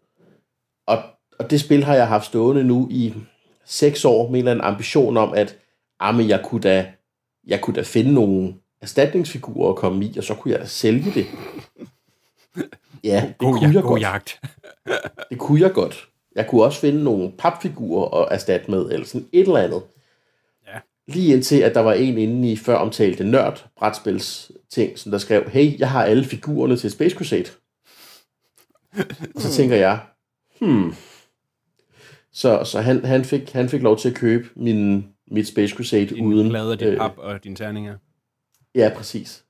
Og, 0.87 0.99
og 1.39 1.51
det 1.51 1.61
spil 1.61 1.85
har 1.85 1.95
jeg 1.95 2.09
haft 2.09 2.27
stående 2.27 2.65
nu 2.65 2.89
i 2.91 3.15
seks 3.65 4.05
år, 4.05 4.23
med 4.23 4.31
en 4.31 4.37
eller 4.37 4.51
anden 4.51 4.65
ambition 4.65 5.17
om, 5.17 5.33
at 5.33 5.57
ah, 6.01 6.15
men 6.15 6.29
jeg, 6.29 6.41
kunne 6.45 6.61
da, 6.61 6.87
jeg 7.47 7.61
kunne 7.61 7.77
da 7.77 7.83
finde 7.83 8.15
nogle 8.15 8.55
erstatningsfigurer 8.83 9.71
at 9.71 9.77
komme 9.77 10.05
i, 10.05 10.19
og 10.19 10.25
så 10.25 10.35
kunne 10.35 10.53
jeg 10.53 10.61
da 10.61 10.67
sælge 10.67 11.11
det. 11.15 11.27
Ja, 13.05 13.25
det 13.29 13.39
god, 13.39 13.53
kunne 13.53 13.69
ja, 13.69 13.75
jeg 13.75 13.83
god 13.83 13.91
godt. 13.91 14.03
jagt. 14.03 14.41
Det 15.31 15.39
kunne 15.39 15.61
jeg 15.61 15.73
godt. 15.73 16.09
Jeg 16.37 16.47
kunne 16.47 16.63
også 16.63 16.81
finde 16.81 17.05
nogle 17.05 17.33
papfigurer 17.39 18.21
at 18.23 18.29
erstatte 18.31 18.71
med, 18.71 18.91
eller 18.91 19.07
sådan 19.07 19.29
et 19.33 19.41
eller 19.41 19.57
andet. 19.57 19.83
Lige 21.09 21.35
indtil, 21.35 21.61
at 21.61 21.75
der 21.75 21.81
var 21.81 21.93
en 21.93 22.19
inde 22.19 22.53
i 22.53 22.57
før 22.57 22.77
omtalte 22.77 23.25
nørd 23.25 23.67
brætspils 23.77 24.53
ting, 24.71 24.99
som 24.99 25.13
der 25.13 25.19
skrev, 25.19 25.51
hey, 25.51 25.79
jeg 25.79 25.91
har 25.91 26.05
alle 26.05 26.25
figurerne 26.25 26.77
til 26.77 26.91
Space 26.91 27.17
Crusade. 27.17 27.51
Og 29.35 29.41
så 29.41 29.53
tænker 29.53 29.77
jeg, 29.77 30.01
hmm. 30.61 30.95
Så, 32.33 32.65
så 32.65 32.81
han, 32.81 33.05
han, 33.05 33.25
fik, 33.25 33.51
han 33.51 33.69
fik 33.69 33.83
lov 33.83 33.99
til 33.99 34.09
at 34.09 34.15
købe 34.15 34.49
min, 34.57 35.07
mit 35.31 35.49
Space 35.49 35.75
Crusade 35.75 36.07
Din 36.07 36.27
uden... 36.27 36.49
plade, 36.51 36.77
din 36.77 36.89
øh, 36.89 36.99
pap 36.99 37.19
og 37.19 37.45
dine 37.45 37.57
terninger. 37.57 37.97
Ja, 38.75 38.93
præcis. 38.97 39.45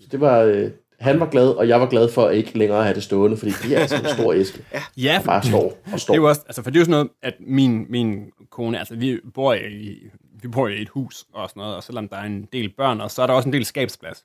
Så 0.00 0.08
det 0.10 0.20
var... 0.20 0.38
Øh, 0.38 0.70
han 1.00 1.20
var 1.20 1.30
glad, 1.30 1.48
og 1.48 1.68
jeg 1.68 1.80
var 1.80 1.88
glad 1.88 2.08
for 2.08 2.26
at 2.26 2.36
ikke 2.36 2.58
længere 2.58 2.82
have 2.82 2.94
det 2.94 3.02
stående, 3.02 3.36
fordi 3.36 3.50
det 3.62 3.76
er 3.76 3.80
altså 3.80 3.96
en 3.96 4.08
stor 4.14 4.32
æske, 4.40 4.64
Ja, 4.96 5.14
der 5.18 5.24
bare 5.24 5.42
står 5.42 5.78
og 5.92 6.00
står. 6.00 6.14
Det 6.14 6.18
er 6.18 6.22
jo 6.22 6.28
også, 6.28 6.42
altså, 6.46 6.62
for 6.62 6.70
det 6.70 6.76
er 6.76 6.80
jo 6.80 6.84
sådan 6.84 6.90
noget, 6.90 7.08
at 7.22 7.34
min, 7.40 7.86
min 7.88 8.24
kone, 8.50 8.78
altså 8.78 8.94
vi 8.94 9.18
bor 9.34 9.54
i, 9.54 9.98
vi 10.42 10.48
bor 10.48 10.68
i 10.68 10.82
et 10.82 10.88
hus 10.88 11.26
og 11.32 11.48
sådan 11.48 11.60
noget, 11.60 11.76
og 11.76 11.82
selvom 11.82 12.08
der 12.08 12.16
er 12.16 12.24
en 12.24 12.48
del 12.52 12.72
børn, 12.76 13.00
og 13.00 13.10
så 13.10 13.22
er 13.22 13.26
der 13.26 13.34
også 13.34 13.48
en 13.48 13.52
del 13.52 13.64
skabsplads. 13.64 14.24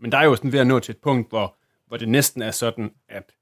Men 0.00 0.12
der 0.12 0.18
er 0.18 0.24
jo 0.24 0.36
sådan 0.36 0.52
ved 0.52 0.60
at 0.60 0.66
nå 0.66 0.78
til 0.78 0.92
et 0.92 0.98
punkt, 0.98 1.28
hvor, 1.28 1.56
hvor 1.86 1.96
det 1.96 2.08
næsten 2.08 2.42
er 2.42 2.50
sådan, 2.50 2.92
at 3.08 3.32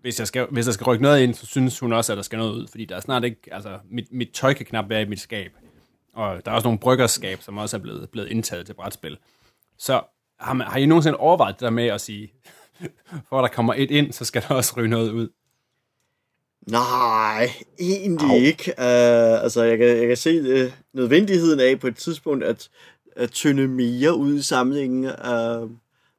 hvis, 0.00 0.18
jeg 0.18 0.26
skal, 0.26 0.46
hvis 0.50 0.66
jeg 0.66 0.74
skal 0.74 0.84
rykke 0.84 1.02
noget 1.02 1.22
ind, 1.22 1.34
så 1.34 1.46
synes 1.46 1.78
hun 1.78 1.92
også, 1.92 2.12
at 2.12 2.16
der 2.16 2.22
skal 2.22 2.38
noget 2.38 2.52
ud, 2.52 2.66
fordi 2.66 2.84
der 2.84 2.96
er 2.96 3.00
snart 3.00 3.24
ikke, 3.24 3.40
altså 3.52 3.78
mit, 3.90 4.12
mit 4.12 4.30
tøj 4.34 4.54
kan 4.54 4.66
knap 4.66 4.88
være 4.88 5.02
i 5.02 5.08
mit 5.08 5.20
skab. 5.20 5.52
Og 6.12 6.44
der 6.44 6.50
er 6.50 6.54
også 6.54 6.66
nogle 6.66 6.78
bryggerskab, 6.78 7.42
som 7.42 7.58
også 7.58 7.76
er 7.76 7.80
blevet, 7.80 8.10
blevet 8.10 8.28
indtaget 8.28 8.66
til 8.66 8.74
brætspil. 8.74 9.18
Så 9.78 10.02
har, 10.40 10.52
man, 10.52 10.66
har 10.66 10.78
I 10.78 10.86
nogensinde 10.86 11.18
overvejet 11.18 11.54
det 11.54 11.60
der 11.60 11.70
med 11.70 11.86
at 11.86 12.00
sige, 12.00 12.32
for 13.28 13.38
at 13.38 13.42
der 13.42 13.54
kommer 13.54 13.74
et 13.76 13.90
ind, 13.90 14.12
så 14.12 14.24
skal 14.24 14.42
der 14.42 14.54
også 14.54 14.74
ryge 14.76 14.88
noget 14.88 15.10
ud? 15.10 15.28
Nej, 16.66 17.50
egentlig 17.78 18.30
Au. 18.30 18.36
ikke. 18.36 18.72
Uh, 18.78 19.42
altså, 19.42 19.62
jeg 19.62 19.78
kan, 19.78 19.86
jeg 19.86 20.06
kan 20.06 20.16
se 20.16 20.64
uh, 20.64 20.72
nødvendigheden 20.92 21.60
af 21.60 21.80
på 21.80 21.86
et 21.86 21.96
tidspunkt 21.96 22.44
at, 22.44 22.68
at 23.16 23.30
tynde 23.30 23.68
mere 23.68 24.14
ud 24.14 24.34
i 24.34 24.42
samlingen. 24.42 25.04
Uh, 25.04 25.70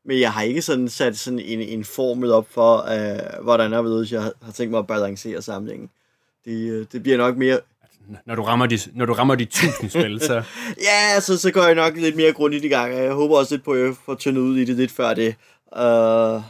men 0.06 0.20
jeg 0.20 0.34
har 0.34 0.42
ikke 0.42 0.62
sådan 0.62 0.90
sat 0.90 1.18
sådan 1.18 1.40
en, 1.40 1.62
en 1.62 1.86
formel 1.86 2.32
op 2.32 2.48
for, 2.52 2.78
uh, 2.78 3.44
hvordan 3.44 3.72
jeg 3.72 3.84
ved, 3.84 4.08
jeg 4.12 4.22
har, 4.22 4.34
tænkt 4.54 4.72
mig 4.72 4.80
at 4.80 4.88
balancere 4.88 5.42
samlingen. 5.42 5.90
Det, 6.46 6.80
uh, 6.80 6.86
det 6.92 7.04
bliver 7.04 7.18
nok 7.18 7.38
mere... 7.38 7.60
Når 8.26 8.36
du 8.36 8.44
rammer 8.44 8.66
de, 8.66 8.80
når 8.94 9.06
du 9.06 9.14
rammer 9.14 9.36
de 9.36 9.46
tusind 9.46 9.90
spil, 9.90 10.20
så... 10.22 10.44
Ja, 10.90 11.20
så, 11.20 11.38
så 11.38 11.52
går 11.52 11.64
jeg 11.64 11.76
nok 11.76 11.96
lidt 11.96 12.16
mere 12.16 12.34
grundigt 12.34 12.66
i 12.66 12.68
gang. 12.68 12.94
og 12.94 13.04
Jeg 13.04 13.14
håber 13.14 13.38
også 13.38 13.54
lidt 13.54 13.64
på, 13.64 13.72
at 13.72 13.86
jeg 13.86 13.94
får 14.06 14.16
tyndet 14.16 14.42
ud 14.42 14.58
i 14.58 14.66
det 14.66 14.76
lidt 14.76 14.92
før 14.92 15.14
det. 15.14 15.36
Uh, 15.78 16.42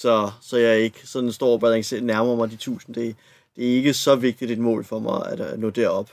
så, 0.00 0.30
så 0.40 0.56
jeg 0.56 0.80
ikke 0.80 1.06
sådan 1.06 1.32
står 1.32 1.52
og 1.52 1.60
balancerer 1.60 2.00
nærmere 2.00 2.36
mig 2.36 2.48
de 2.50 2.54
1000. 2.54 2.94
Det, 2.94 3.16
det 3.56 3.70
er 3.70 3.76
ikke 3.76 3.94
så 3.94 4.16
vigtigt 4.16 4.50
et 4.50 4.58
mål 4.58 4.84
for 4.84 4.98
mig 4.98 5.26
at, 5.26 5.40
at 5.40 5.58
nå 5.58 5.70
derop. 5.70 6.10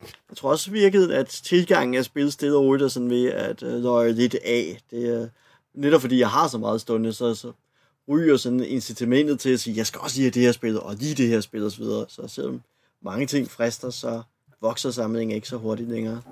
Jeg 0.00 0.36
tror 0.36 0.50
også 0.50 0.70
virket, 0.70 1.12
at 1.12 1.26
tilgangen 1.26 1.94
af 1.94 2.04
spillet 2.04 2.32
stille 2.32 2.56
og 2.56 2.62
roligt 2.62 2.84
er 2.84 2.88
sådan 2.88 3.10
ved 3.10 3.26
at 3.26 3.62
uh, 3.62 3.68
løje 3.68 4.12
lidt 4.12 4.34
af. 4.34 4.80
Det 4.90 5.08
er 5.08 5.28
netop 5.74 6.00
fordi, 6.00 6.18
jeg 6.18 6.30
har 6.30 6.48
så 6.48 6.58
meget 6.58 6.80
stående, 6.80 7.12
så, 7.12 7.34
så 7.34 7.52
ryger 8.08 8.36
sådan 8.36 8.64
incitamentet 8.64 9.40
til 9.40 9.50
at 9.50 9.60
sige, 9.60 9.76
jeg 9.76 9.86
skal 9.86 10.00
også 10.00 10.16
lige 10.16 10.24
have 10.24 10.30
det 10.30 10.42
her 10.42 10.52
spil, 10.52 10.80
og 10.80 10.94
lige 10.94 11.14
det 11.14 11.28
her 11.28 11.40
spil 11.40 11.64
og 11.64 11.72
så 11.72 11.78
videre. 11.78 12.06
Så 12.08 12.28
selvom 12.28 12.62
mange 13.02 13.26
ting 13.26 13.50
frister, 13.50 13.90
så 13.90 14.22
vokser 14.60 14.90
samlingen 14.90 15.34
ikke 15.34 15.48
så 15.48 15.56
hurtigt 15.56 15.88
længere. 15.88 16.22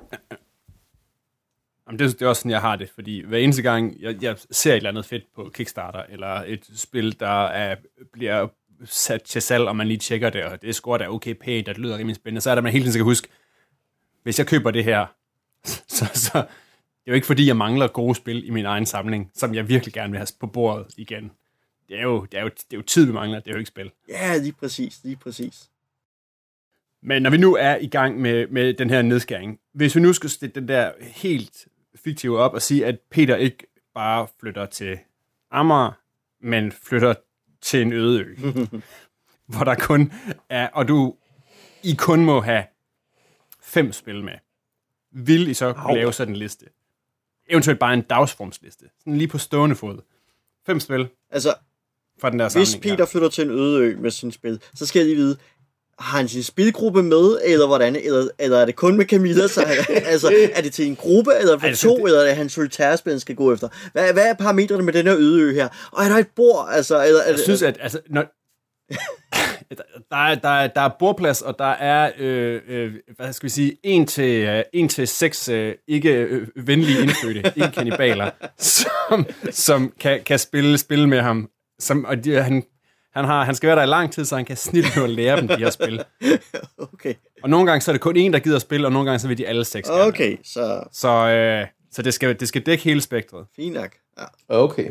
Jamen, 1.86 1.98
det, 1.98 2.12
det 2.12 2.22
er 2.22 2.28
også 2.28 2.40
sådan, 2.40 2.50
jeg 2.50 2.60
har 2.60 2.76
det, 2.76 2.90
fordi 2.94 3.24
hver 3.26 3.38
eneste 3.38 3.62
gang, 3.62 4.00
jeg, 4.00 4.22
jeg 4.22 4.36
ser 4.50 4.72
et 4.72 4.76
eller 4.76 4.90
andet 4.90 5.04
fedt 5.04 5.24
på 5.34 5.50
Kickstarter, 5.54 6.02
eller 6.08 6.42
et 6.46 6.70
spil, 6.74 7.20
der 7.20 7.46
er, 7.46 7.76
bliver 8.12 8.48
sat 8.84 9.22
til 9.22 9.42
salg, 9.42 9.68
og 9.68 9.76
man 9.76 9.86
lige 9.86 9.98
tjekker 9.98 10.30
det, 10.30 10.44
og 10.44 10.62
det 10.62 10.74
scorer 10.74 10.98
da 10.98 11.08
okay 11.08 11.34
pænt, 11.34 11.68
og 11.68 11.74
det 11.74 11.82
lyder 11.82 11.98
rimelig 11.98 12.16
spændende, 12.16 12.40
så 12.40 12.50
er 12.50 12.54
der, 12.54 12.62
man 12.62 12.72
hele 12.72 12.82
tiden 12.82 12.92
skal 12.92 13.04
huske, 13.04 13.28
hvis 14.22 14.38
jeg 14.38 14.46
køber 14.46 14.70
det 14.70 14.84
her, 14.84 15.06
så, 15.96 16.10
så 16.14 16.38
det 17.06 17.10
er 17.10 17.12
jo 17.12 17.14
ikke 17.14 17.26
fordi, 17.26 17.46
jeg 17.46 17.56
mangler 17.56 17.88
gode 17.88 18.14
spil 18.14 18.46
i 18.46 18.50
min 18.50 18.64
egen 18.64 18.86
samling, 18.86 19.30
som 19.34 19.54
jeg 19.54 19.68
virkelig 19.68 19.94
gerne 19.94 20.10
vil 20.10 20.18
have 20.18 20.28
på 20.40 20.46
bordet 20.46 20.86
igen. 20.96 21.32
Det 21.88 21.98
er 21.98 22.02
jo, 22.02 22.24
det 22.24 22.38
er 22.38 22.42
jo, 22.42 22.48
det 22.48 22.72
er 22.72 22.76
jo 22.76 22.82
tid, 22.82 23.06
vi 23.06 23.12
mangler, 23.12 23.40
det 23.40 23.48
er 23.48 23.52
jo 23.52 23.58
ikke 23.58 23.68
spil. 23.68 23.90
Ja, 24.08 24.36
lige 24.36 24.52
præcis, 24.52 25.00
lige 25.04 25.16
præcis. 25.16 25.70
Men 27.02 27.22
når 27.22 27.30
vi 27.30 27.36
nu 27.36 27.56
er 27.56 27.76
i 27.76 27.86
gang 27.86 28.20
med, 28.20 28.46
med 28.46 28.74
den 28.74 28.90
her 28.90 29.02
nedskæring, 29.02 29.60
hvis 29.72 29.96
vi 29.96 30.00
nu 30.00 30.12
skal 30.12 30.30
stille 30.30 30.54
den 30.54 30.68
der 30.68 30.92
helt 31.00 31.66
fiktive 32.06 32.38
op 32.38 32.54
og 32.54 32.62
sige, 32.62 32.86
at 32.86 32.98
Peter 33.10 33.36
ikke 33.36 33.66
bare 33.94 34.26
flytter 34.40 34.66
til 34.66 34.98
Amager, 35.50 35.92
men 36.40 36.72
flytter 36.72 37.14
til 37.60 37.82
en 37.82 37.92
øde 37.92 38.20
ø, 38.20 38.36
hvor 39.52 39.64
der 39.64 39.74
kun 39.74 40.12
er, 40.48 40.68
og 40.68 40.88
du, 40.88 41.14
I 41.82 41.94
kun 41.98 42.24
må 42.24 42.40
have 42.40 42.64
fem 43.62 43.92
spil 43.92 44.24
med. 44.24 44.32
Vil 45.10 45.48
I 45.48 45.54
så 45.54 45.72
kunne 45.72 45.94
lave 45.94 46.12
sådan 46.12 46.34
en 46.34 46.38
liste? 46.38 46.66
Eventuelt 47.48 47.80
bare 47.80 47.94
en 47.94 48.02
dagsformsliste. 48.02 48.84
Sådan 48.98 49.16
lige 49.16 49.28
på 49.28 49.38
stående 49.38 49.76
fod. 49.76 49.98
Fem 50.66 50.80
spil 50.80 51.08
Altså, 51.30 51.54
fra 52.20 52.30
den 52.30 52.38
der 52.38 52.58
hvis. 52.58 52.76
Peter 52.76 53.06
flytter 53.06 53.28
til 53.28 53.44
en 53.44 53.50
øde 53.50 53.80
ø 53.84 53.96
med 53.96 54.10
sin 54.10 54.32
spil, 54.32 54.62
så 54.74 54.86
skal 54.86 55.00
jeg 55.00 55.06
lige 55.06 55.16
vide, 55.16 55.38
har 55.98 56.18
han 56.18 56.28
sin 56.28 56.42
spilgruppe 56.42 57.02
med, 57.02 57.38
eller 57.44 57.66
hvordan? 57.66 57.96
Eller, 57.96 58.28
eller 58.38 58.58
er 58.58 58.64
det 58.64 58.76
kun 58.76 58.96
med 58.96 59.04
Camilla? 59.06 59.48
Så 59.48 59.64
han, 59.66 59.76
altså, 60.12 60.48
er 60.54 60.60
det 60.62 60.72
til 60.72 60.86
en 60.86 60.96
gruppe, 60.96 61.30
eller 61.40 61.58
for 61.58 61.66
Altså, 61.66 61.88
to, 61.88 61.96
det- 61.96 62.04
eller 62.04 62.20
er 62.20 62.34
han 62.34 63.20
skal 63.20 63.34
gå 63.36 63.52
efter? 63.52 63.68
Hvad, 63.92 64.12
hvad 64.12 64.26
er 64.26 64.34
parametrene 64.34 64.82
med 64.82 64.92
den 64.92 65.06
her 65.06 65.16
øde 65.18 65.40
ø 65.42 65.54
her? 65.54 65.68
Og 65.92 66.04
er 66.04 66.08
der 66.08 66.16
et 66.16 66.28
bord? 66.36 66.68
Altså, 66.72 67.04
eller, 67.06 67.20
er 67.20 67.30
Jeg 67.30 67.38
synes, 67.38 67.62
at 67.62 67.76
altså, 67.80 68.00
når, 68.10 68.24
der, 70.10 70.16
er, 70.16 70.34
der, 70.34 70.48
er, 70.48 70.66
der 70.66 70.80
er 70.80 70.90
bordplads, 70.98 71.42
og 71.42 71.58
der 71.58 71.70
er, 71.70 72.10
øh, 72.18 72.60
øh, 72.68 72.92
hvad 73.16 73.32
skal 73.32 73.44
vi 73.44 73.50
sige, 73.50 73.76
en 73.82 74.06
til, 74.06 74.42
øh, 74.44 74.62
en 74.72 74.88
til 74.88 75.08
seks 75.08 75.48
øh, 75.48 75.74
ikke 75.88 76.12
øh, 76.12 76.46
venlige 76.56 77.02
indfødte, 77.02 77.52
ikke 77.56 77.70
kanibaler, 77.74 78.30
som, 78.58 79.26
som 79.50 79.92
kan, 80.00 80.20
kan 80.26 80.38
spille, 80.38 80.78
spille 80.78 81.08
med 81.08 81.20
ham. 81.20 81.48
Som, 81.80 82.04
og 82.04 82.24
de, 82.24 82.42
han, 82.42 82.62
Han, 83.16 83.24
har, 83.24 83.44
han 83.44 83.54
skal 83.54 83.66
være 83.66 83.76
der 83.76 83.82
i 83.82 83.86
lang 83.86 84.12
tid, 84.12 84.24
så 84.24 84.36
han 84.36 84.44
kan 84.44 84.56
snit 84.56 84.96
at 84.96 85.10
lære 85.10 85.36
dem 85.36 85.48
de 85.48 85.56
her 85.56 85.70
spil. 85.70 86.04
Okay. 86.92 87.14
Og 87.42 87.50
nogle 87.50 87.66
gange 87.66 87.80
så 87.80 87.90
er 87.90 87.92
det 87.92 88.00
kun 88.00 88.16
en, 88.16 88.32
der 88.32 88.38
gider 88.38 88.58
spille, 88.58 88.86
og 88.86 88.92
nogle 88.92 89.10
gange 89.10 89.18
så 89.18 89.28
vil 89.28 89.38
de 89.38 89.46
alle 89.46 89.64
seks 89.64 89.88
gerne. 89.88 90.02
Okay, 90.02 90.36
så 90.44 90.82
Så, 90.92 91.08
øh, 91.08 91.66
så 91.92 92.02
det, 92.02 92.14
skal, 92.14 92.40
det 92.40 92.48
skal 92.48 92.62
dække 92.62 92.84
hele 92.84 93.00
spektret. 93.00 93.46
fint 93.56 93.74
nok. 93.74 93.90
Ja. 94.18 94.24
Okay. 94.48 94.90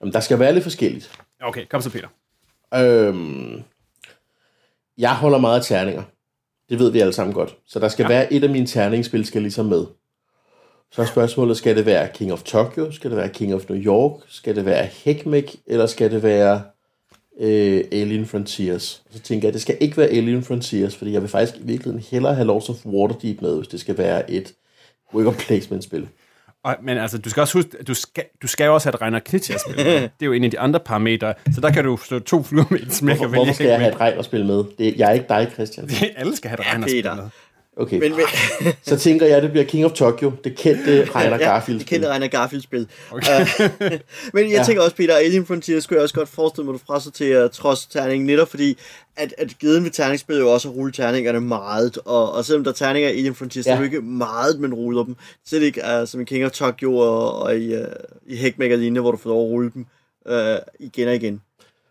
Jamen, 0.00 0.12
der 0.12 0.20
skal 0.20 0.38
være 0.38 0.52
lidt 0.52 0.62
forskelligt. 0.62 1.20
Okay, 1.42 1.66
kom 1.66 1.80
så 1.80 1.90
Peter. 1.90 2.08
Øhm, 2.74 3.62
jeg 4.98 5.16
holder 5.16 5.38
meget 5.38 5.58
af 5.58 5.64
terninger. 5.64 6.02
Det 6.68 6.78
ved 6.78 6.90
vi 6.90 7.00
alle 7.00 7.12
sammen 7.12 7.34
godt. 7.34 7.56
Så 7.66 7.78
der 7.78 7.88
skal 7.88 8.02
ja. 8.02 8.08
være 8.08 8.32
et 8.32 8.44
af 8.44 8.50
mine 8.50 8.66
terningsspil, 8.66 9.26
skal 9.26 9.42
ligesom 9.42 9.66
med. 9.66 9.86
Så 10.90 11.02
er 11.02 11.06
spørgsmålet, 11.06 11.56
skal 11.56 11.76
det 11.76 11.86
være 11.86 12.08
King 12.14 12.32
of 12.32 12.42
Tokyo? 12.42 12.92
Skal 12.92 13.10
det 13.10 13.16
være 13.18 13.28
King 13.28 13.54
of 13.54 13.68
New 13.68 13.78
York? 13.78 14.20
Skal 14.28 14.56
det 14.56 14.64
være 14.64 14.84
Heckmech? 14.86 15.56
Eller 15.66 15.86
skal 15.86 16.10
det 16.10 16.22
være 16.22 16.62
øh, 17.40 17.84
Alien 17.92 18.26
Frontiers? 18.26 19.02
Og 19.08 19.14
så 19.14 19.20
tænker 19.20 19.48
jeg, 19.48 19.52
det 19.52 19.62
skal 19.62 19.76
ikke 19.80 19.96
være 19.96 20.08
Alien 20.08 20.42
Frontiers, 20.42 20.96
fordi 20.96 21.12
jeg 21.12 21.20
vil 21.22 21.30
faktisk 21.30 21.60
i 21.60 21.66
virkeligheden 21.66 22.06
hellere 22.10 22.34
have 22.34 22.46
Lords 22.46 22.68
of 22.68 22.86
Waterdeep 22.86 23.42
med, 23.42 23.56
hvis 23.56 23.68
det 23.68 23.80
skal 23.80 23.98
være 23.98 24.30
et 24.30 24.54
worker 25.14 25.32
placement-spil. 25.32 26.08
Og, 26.64 26.76
men 26.82 26.98
altså, 26.98 27.18
du 27.18 27.30
skal 27.30 27.40
også 27.40 27.58
huske, 27.58 27.70
at 27.80 27.88
du 27.88 27.94
skal, 27.94 28.24
du 28.42 28.46
skal 28.46 28.64
jo 28.64 28.74
også 28.74 28.88
have 28.88 28.94
et 28.94 29.02
Reiner 29.02 29.18
Knizia 29.18 29.56
spil. 29.58 29.76
det 29.84 30.02
er 30.20 30.26
jo 30.26 30.32
en 30.32 30.44
af 30.44 30.50
de 30.50 30.58
andre 30.58 30.80
parametre, 30.80 31.34
så 31.54 31.60
der 31.60 31.70
kan 31.70 31.84
du 31.84 31.96
slå 31.96 32.18
to 32.18 32.42
fluer 32.42 32.64
med 32.70 32.80
et 32.80 32.92
smæk 32.92 33.16
Hvorfor, 33.16 33.34
hvorfor 33.34 33.52
skal 33.52 33.66
jeg 33.66 33.78
have 33.78 33.92
et 33.92 34.00
regn 34.00 34.18
at 34.18 34.24
spille 34.24 34.46
med? 34.46 34.64
Det, 34.78 34.96
jeg 34.96 35.08
er 35.08 35.12
ikke 35.12 35.26
dig, 35.28 35.48
Christian. 35.52 35.90
Alle 36.16 36.36
skal 36.36 36.50
have 36.50 36.60
et 36.60 36.66
Ja, 36.66 36.72
Reiner 36.72 36.86
spil 36.86 37.04
med. 37.04 37.30
Okay, 37.78 37.98
Men, 38.00 38.10
men 38.16 38.24
så 38.82 38.98
tænker 38.98 39.26
jeg, 39.26 39.36
at 39.36 39.42
det 39.42 39.50
bliver 39.50 39.64
King 39.64 39.84
of 39.84 39.92
Tokyo. 39.92 40.32
Det 40.44 40.56
kendte 40.56 41.08
Reiner 41.14 41.36
ja, 41.36 41.44
Garfield. 41.44 41.78
det 41.78 41.86
kendte 41.86 42.10
Reiner 42.10 42.26
Garfield-spil. 42.28 42.88
Okay. 43.10 43.40
Øh, 43.40 43.70
men 44.34 44.44
jeg 44.44 44.50
Ja. 44.50 44.62
tænker 44.66 44.82
også, 44.82 44.96
Peter, 44.96 45.16
Alien 45.16 45.46
Frontier 45.46 45.80
skulle 45.80 45.96
jeg 45.96 46.02
også 46.02 46.14
godt 46.14 46.28
forestille 46.28 46.64
mig, 46.64 46.74
at 46.74 46.80
du 46.80 46.84
frasorterer 46.86 47.48
trods 47.48 47.86
terningen, 47.86 48.26
netop 48.26 48.48
fordi, 48.48 48.78
at, 49.16 49.34
at 49.38 49.58
geden 49.58 49.84
ved 49.84 49.90
terningsspil 49.90 50.36
jo 50.38 50.52
også 50.52 50.68
at 50.68 50.74
rulle 50.74 50.92
terningerne 50.92 51.40
meget, 51.40 51.98
og, 52.04 52.32
og 52.32 52.44
selvom 52.44 52.64
der 52.64 52.70
er 52.70 52.74
terninger 52.74 53.08
i 53.10 53.12
Alien 53.18 53.34
Frontier, 53.34 53.62
så 53.62 53.70
er 53.70 53.76
det 53.76 53.84
ikke 53.84 54.00
meget, 54.00 54.60
man 54.60 54.74
ruller 54.74 55.04
dem. 55.04 55.16
Selv 55.46 55.62
ikke 55.62 55.82
uh, 56.00 56.08
som 56.08 56.20
i 56.20 56.24
King 56.24 56.44
of 56.44 56.50
Tokyo 56.50 56.96
og, 56.96 57.38
og 57.38 57.56
i, 57.56 57.74
uh, 57.76 57.82
i 58.26 58.52
og 58.60 58.78
lignende, 58.78 59.00
hvor 59.00 59.10
du 59.10 59.16
får 59.16 59.30
lov 59.30 59.44
at 59.46 59.50
rulle 59.50 59.70
dem 59.74 59.86
uh, 60.30 60.56
igen 60.80 61.08
og 61.08 61.14
igen. 61.14 61.40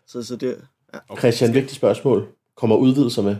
Så, 0.06 0.22
så 0.22 0.36
det, 0.36 0.56
ja. 0.94 1.16
Christian, 1.18 1.54
vigtigt 1.54 1.76
spørgsmål. 1.76 2.26
Kommer 2.56 2.76
udvidelser 2.76 3.22
med? 3.22 3.36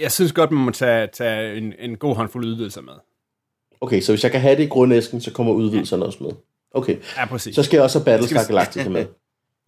Jeg, 0.00 0.12
synes 0.12 0.32
godt, 0.32 0.50
man 0.50 0.64
må 0.64 0.70
tage, 0.70 1.06
tage 1.12 1.56
en, 1.56 1.74
en 1.78 1.96
god 1.96 2.16
håndfuld 2.16 2.44
udvidelser 2.46 2.80
med. 2.82 2.92
Okay, 3.80 4.00
så 4.00 4.12
hvis 4.12 4.22
jeg 4.22 4.30
kan 4.32 4.40
have 4.40 4.56
det 4.56 4.62
i 4.62 4.66
grundæsken, 4.66 5.20
så 5.20 5.30
kommer 5.32 5.52
udvidelserne 5.52 6.04
også 6.04 6.18
med. 6.24 6.30
Okay, 6.74 6.96
Ja, 7.16 7.26
præcis. 7.26 7.54
så 7.54 7.62
skal 7.62 7.76
jeg 7.76 7.84
også 7.84 7.98
have 7.98 8.04
Battlestar 8.04 8.38
Skal 8.42 8.48
vi- 8.48 8.52
Galactica 8.58 8.88
med. 8.88 9.06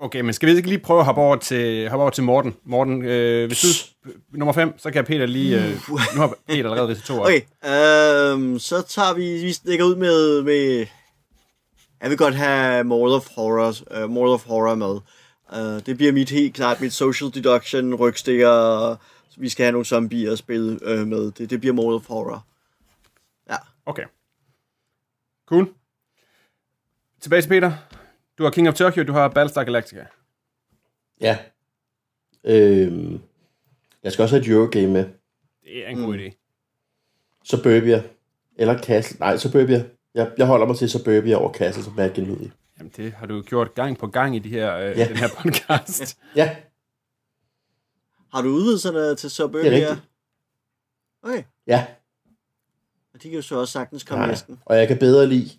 Okay, 0.03 0.21
men 0.21 0.33
skal 0.33 0.49
vi 0.49 0.57
ikke 0.57 0.69
lige 0.69 0.79
prøve 0.79 0.99
at 1.01 1.05
hoppe 1.07 1.21
over 1.21 1.37
til, 1.37 1.89
hoppe 1.89 2.03
over 2.03 2.11
til 2.11 2.25
Morten? 2.25 2.55
Morten, 2.65 3.05
øh, 3.05 3.47
hvis 3.47 3.61
du 3.63 4.11
nummer 4.39 4.53
5, 4.53 4.79
så 4.79 4.91
kan 4.91 5.05
Peter 5.05 5.27
lige... 5.27 5.57
Øh, 5.65 5.71
nu 6.15 6.21
har 6.21 6.35
Peter 6.49 6.71
allerede 6.71 6.89
ridset 6.89 7.05
to 7.05 7.15
op. 7.21 7.27
Okay, 7.27 7.41
øhm, 7.67 8.59
så 8.59 8.83
tager 8.89 9.15
vi, 9.15 9.43
vi 9.45 9.53
stikker 9.53 9.85
ud 9.85 9.97
med, 9.97 10.43
med 10.43 10.87
jeg 12.03 12.11
vil 12.11 12.19
godt 12.19 12.35
have 12.35 12.85
Mall 12.85 13.13
of 13.13 13.27
Horror, 13.37 14.03
uh, 14.05 14.11
Mall 14.11 14.29
of 14.29 14.45
Horror 14.47 14.75
med. 14.75 15.01
Uh, 15.77 15.81
det 15.87 15.97
bliver 15.97 16.13
mit 16.13 16.31
helt 16.31 16.55
klart, 16.55 16.81
mit 16.81 16.93
social 16.93 17.31
deduction, 17.35 17.95
rygstikker, 17.95 18.97
vi 19.41 19.49
skal 19.49 19.65
have 19.65 19.73
nogle 19.73 19.85
zombier 19.85 20.33
at 20.33 20.39
spille 20.39 20.73
uh, 21.01 21.07
med. 21.07 21.31
Det, 21.31 21.51
det 21.51 21.61
bliver 21.61 21.75
Mall 21.75 21.89
of 21.95 22.07
Horror. 22.09 22.47
Ja. 23.51 23.57
Okay. 23.87 24.05
Cool. 25.47 25.69
Tilbage 27.21 27.43
til 27.43 27.49
Peter. 27.49 27.73
Du 28.39 28.43
har 28.43 28.51
King 28.51 28.69
of 28.69 28.75
Tokyo, 28.75 29.03
du 29.05 29.13
har 29.13 29.29
Battlestar 29.29 29.65
Galactica. 29.65 30.05
Ja. 31.21 31.39
Øhm, 32.45 33.21
jeg 34.03 34.13
skal 34.13 34.23
også 34.23 34.35
have 34.37 34.47
et 34.47 34.51
Eurogame 34.53 34.93
med. 34.93 35.05
Det 35.65 35.87
er 35.87 35.89
en 35.89 35.99
god 35.99 36.19
idé. 36.19 36.33
Suburbia. 37.45 38.03
Eller 38.57 38.79
Castle. 38.83 39.19
Nej, 39.19 39.37
Suburbia. 39.37 39.85
Jeg, 40.15 40.31
jeg 40.39 40.47
holder 40.47 40.67
mig 40.67 40.77
til 40.77 40.91
Suburbia 40.91 41.37
over 41.37 41.53
Castle, 41.53 41.85
som 41.85 41.95
er 41.99 42.09
genlydig. 42.09 42.53
Jamen, 42.79 42.93
det 42.97 43.13
har 43.13 43.27
du 43.27 43.43
gjort 43.43 43.75
gang 43.75 43.99
på 43.99 44.07
gang 44.07 44.37
i 44.37 44.39
de 44.39 44.49
her, 44.49 44.77
øh, 44.77 44.99
Ja. 44.99 45.09
den 45.09 45.17
her 45.17 45.29
podcast. 45.39 46.19
Ja, 46.37 46.57
Har 48.35 48.43
du 48.43 48.49
udvidelserne 48.49 49.15
til 49.17 49.31
Suburbia? 49.31 49.71
det 49.71 49.83
er 49.83 49.89
rigtigt. 49.89 50.09
Okay, 51.23 51.43
Ja, 51.67 51.87
og 53.15 53.23
de 53.23 53.29
kan 53.29 53.37
jo 53.37 53.43
så 53.43 53.59
også 53.59 53.73
sagtens 53.73 54.05
komme 54.05 54.23
nej. 54.23 54.31
næsten. 54.31 54.59
Og 54.65 54.77
jeg 54.77 54.89
kan 54.89 54.99
bedre 54.99 55.27
lide 55.27 55.51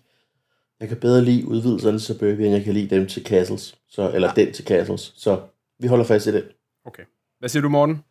jeg 0.82 0.88
kan 0.88 1.00
bedre 1.00 1.24
lide 1.24 1.46
udvidelserne 1.48 1.98
til 1.98 2.06
Suburbia, 2.06 2.46
end 2.46 2.54
jeg 2.54 2.64
kan 2.64 2.74
lide 2.74 2.96
dem 2.96 3.06
til 3.06 3.22
Castles. 3.24 3.74
Så, 3.88 4.10
eller 4.14 4.32
ja. 4.36 4.44
den 4.44 4.52
til 4.54 4.64
Castles. 4.64 5.12
Så 5.16 5.40
vi 5.78 5.86
holder 5.86 6.04
fast 6.04 6.26
i 6.26 6.32
det. 6.32 6.44
Okay. 6.84 7.02
Hvad 7.38 7.48
siger 7.48 7.62
du, 7.62 7.68
Morten? 7.68 8.04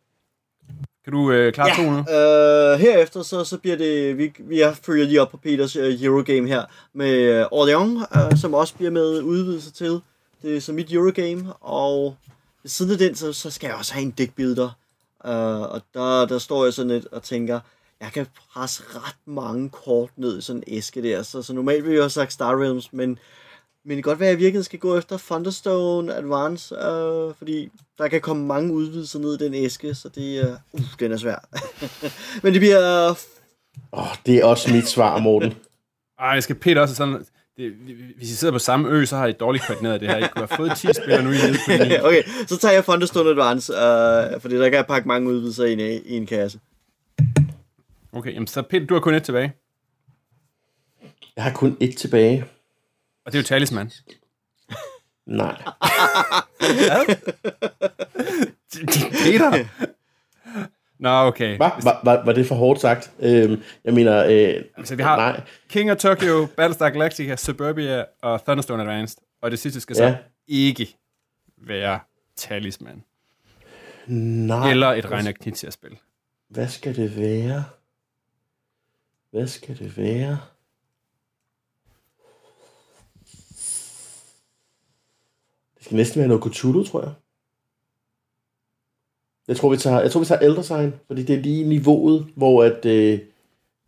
Kan 1.04 1.12
du 1.12 1.32
øh, 1.32 1.52
klare 1.52 1.76
to 1.76 1.90
nu? 1.90 1.98
Øh, 1.98 2.80
herefter 2.80 3.22
så, 3.22 3.44
så 3.44 3.58
bliver 3.58 3.76
det, 3.76 4.18
vi, 4.18 4.32
vi 4.38 4.60
er 4.60 4.72
følger 4.72 5.04
lige 5.04 5.22
op 5.22 5.30
på 5.30 5.36
Peters 5.36 5.76
uh, 5.76 6.02
Eurogame 6.02 6.48
her, 6.48 6.64
med 6.94 7.40
uh, 7.40 7.46
Orléans, 7.46 8.26
uh, 8.32 8.38
som 8.38 8.54
også 8.54 8.74
bliver 8.74 8.90
med 8.90 9.22
udvidelse 9.22 9.72
til. 9.72 10.00
Det 10.42 10.56
er 10.56 10.60
så 10.60 10.72
mit 10.72 10.92
Eurogame, 10.92 11.52
og 11.52 12.16
ved 12.62 12.68
siden 12.68 12.92
af 12.92 12.98
den, 12.98 13.14
så, 13.14 13.32
så 13.32 13.50
skal 13.50 13.68
jeg 13.68 13.76
også 13.76 13.94
have 13.94 14.02
en 14.02 14.10
deckbuilder. 14.10 14.70
Uh, 15.24 15.60
og 15.60 15.82
der, 15.94 16.26
der 16.26 16.38
står 16.38 16.64
jeg 16.64 16.74
sådan 16.74 16.90
lidt 16.90 17.06
og 17.06 17.22
tænker, 17.22 17.60
jeg 18.00 18.12
kan 18.12 18.26
presse 18.52 18.82
ret 18.88 19.16
mange 19.26 19.70
kort 19.70 20.10
ned 20.16 20.38
i 20.38 20.42
sådan 20.42 20.62
en 20.66 20.76
æske 20.76 21.02
der, 21.02 21.22
så, 21.22 21.42
så 21.42 21.52
normalt 21.52 21.84
ville 21.84 21.94
jeg 21.94 22.04
også 22.04 22.20
have 22.20 22.24
sagt 22.24 22.32
Star 22.32 22.62
Realms, 22.62 22.92
men 22.92 23.18
men 23.84 23.96
det 23.96 24.04
kan 24.04 24.10
godt 24.10 24.20
være, 24.20 24.28
at 24.28 24.32
jeg 24.32 24.38
virkelig 24.40 24.64
skal 24.64 24.78
gå 24.78 24.98
efter 24.98 25.18
Thunderstone 25.18 26.14
Advance, 26.14 26.74
øh, 26.74 27.34
fordi 27.38 27.70
der 27.98 28.08
kan 28.08 28.20
komme 28.20 28.46
mange 28.46 28.72
udvidelser 28.72 29.18
ned 29.18 29.40
i 29.40 29.44
den 29.44 29.54
æske, 29.54 29.94
så 29.94 30.08
det 30.08 30.38
er, 30.38 30.56
uh, 30.72 30.80
den 31.00 31.12
er 31.12 31.16
svær. 31.16 31.48
Men 32.42 32.52
det 32.52 32.60
bliver, 32.60 33.10
Åh, 33.92 34.02
oh, 34.02 34.16
det 34.26 34.36
er 34.36 34.44
også 34.44 34.72
mit 34.72 34.88
svar, 34.88 35.18
Morten. 35.18 35.54
Ej, 36.18 36.40
skal 36.40 36.56
Peter 36.56 36.80
også 36.80 36.94
sådan... 36.94 37.26
Det, 37.56 37.72
hvis 38.16 38.30
I 38.30 38.36
sidder 38.36 38.52
på 38.52 38.58
samme 38.58 38.88
ø, 38.88 39.04
så 39.04 39.16
har 39.16 39.26
I 39.26 39.32
dårligt 39.32 39.66
koordineret 39.66 40.00
det 40.00 40.08
her. 40.08 40.16
I 40.16 40.28
kunne 40.28 40.46
have 40.46 40.56
fået 40.56 40.72
10 40.76 40.86
spillere 40.94 41.22
nu 41.22 41.30
i 41.30 41.34
nede 41.34 42.04
okay, 42.06 42.22
så 42.46 42.58
tager 42.58 42.74
jeg 42.74 42.84
Thunderstone 42.84 43.30
Advance, 43.30 43.72
øh, 43.72 44.40
fordi 44.40 44.56
der 44.56 44.68
kan 44.68 44.74
jeg 44.74 44.86
pakke 44.86 45.08
mange 45.08 45.28
udvidelser 45.28 45.64
ind 45.64 45.80
i, 45.80 45.98
i 45.98 46.16
en 46.16 46.26
kasse. 46.26 46.60
Okay, 48.12 48.34
jamen, 48.34 48.46
så 48.46 48.62
Peter, 48.62 48.86
du 48.86 48.94
har 48.94 49.00
kun 49.00 49.14
et 49.14 49.22
tilbage. 49.22 49.52
Jeg 51.36 51.44
har 51.44 51.52
kun 51.52 51.76
et 51.80 51.96
tilbage. 51.96 52.44
Og 53.26 53.32
det 53.32 53.38
er 53.38 53.42
jo 53.42 53.46
Talisman. 53.46 53.90
Nej. 55.26 55.62
Peter? 59.24 59.64
Nå, 61.02 61.08
okay. 61.26 61.56
Hva? 61.56 61.70
Var, 61.82 62.00
var, 62.04 62.24
var 62.24 62.32
det 62.32 62.46
for 62.46 62.54
hårdt 62.54 62.80
sagt? 62.80 63.12
Øhm, 63.20 63.62
jeg 63.84 63.94
mener, 63.94 64.24
øh, 64.24 64.64
Altså, 64.76 64.96
vi 64.96 65.02
har 65.02 65.16
nej. 65.16 65.40
King 65.68 65.90
of 65.90 65.96
Tokyo, 65.96 66.46
Battlestar 66.56 66.90
Galactica, 66.90 67.36
Suburbia 67.36 68.04
og 68.22 68.44
Thunderstone 68.44 68.82
Advanced. 68.82 69.18
Og 69.42 69.50
det 69.50 69.58
sidste 69.58 69.80
skal 69.80 69.96
så 69.96 70.04
Ja. 70.04 70.16
ikke 70.48 70.96
være 71.56 72.00
Talisman. 72.36 73.02
Nej. 74.06 74.70
Eller 74.70 74.86
et 74.86 75.10
Reiner 75.10 75.32
Knizia-spil. 75.32 75.98
Hvad 76.48 76.68
skal 76.68 76.96
det 76.96 77.16
være? 77.16 77.64
Hvad 79.30 79.46
skal 79.46 79.78
det 79.78 79.96
være? 79.96 80.38
Det 85.76 85.84
skal 85.84 85.96
næsten 85.96 86.18
være 86.18 86.28
noget 86.28 86.54
Cthulhu, 86.54 86.84
tror 86.84 87.02
jeg. 87.02 87.12
Jeg 89.52 89.58
tror, 89.58 89.68
vi 89.68 89.76
tager, 89.76 90.00
jeg 90.00 90.10
tror, 90.10 90.20
vi 90.20 90.26
tager 90.26 90.40
Elder 90.40 90.62
Sign, 90.62 90.94
fordi 91.06 91.22
det 91.22 91.36
er 91.36 91.40
lige 91.40 91.64
niveauet, 91.64 92.26
hvor 92.36 92.64
at, 92.64 92.86
øh, 92.86 93.18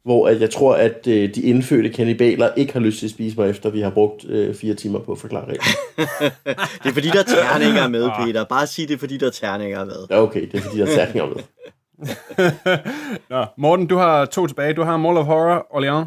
hvor 0.05 0.29
at 0.29 0.41
jeg 0.41 0.51
tror, 0.51 0.75
at 0.75 1.07
øh, 1.07 1.35
de 1.35 1.43
indfødte 1.43 1.89
kannibaler 1.89 2.55
ikke 2.57 2.73
har 2.73 2.81
lyst 2.81 2.99
til 2.99 3.07
at 3.07 3.11
spise 3.11 3.37
mig, 3.37 3.51
efter 3.51 3.71
vi 3.71 3.81
har 3.81 3.91
brugt 3.91 4.25
øh, 4.25 4.55
fire 4.55 4.75
timer 4.75 4.99
på 4.99 5.13
at 5.13 5.19
forklare 5.19 5.45
reglerne. 5.45 6.35
Det 6.83 6.89
er 6.89 6.93
fordi, 6.93 7.09
der 7.09 7.19
er 7.19 7.23
terninger 7.23 7.89
med, 7.89 8.11
Peter. 8.25 8.45
Bare 8.45 8.67
sig 8.67 8.89
det, 8.89 8.95
er 8.95 8.99
fordi 8.99 9.17
der 9.17 9.27
er 9.27 9.31
terninger 9.31 9.85
med. 9.85 10.07
Ja, 10.11 10.23
okay, 10.23 10.49
det 10.53 10.55
er 10.55 10.63
fordi, 10.63 10.79
der 10.79 10.87
er 10.87 10.95
særninger 10.95 11.27
med. 11.27 11.43
Nå, 13.31 13.47
Morten, 13.57 13.87
du 13.87 13.97
har 13.97 14.25
to 14.25 14.47
tilbage. 14.47 14.75
Du 14.75 14.83
har 14.83 14.97
Mall 14.97 15.17
of 15.17 15.27
Horror, 15.27 15.67
Orléans 15.75 16.07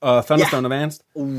og 0.00 0.24
Thunderstone 0.26 0.68
ja. 0.68 0.74
Advanced. 0.74 1.00
Uh. 1.14 1.32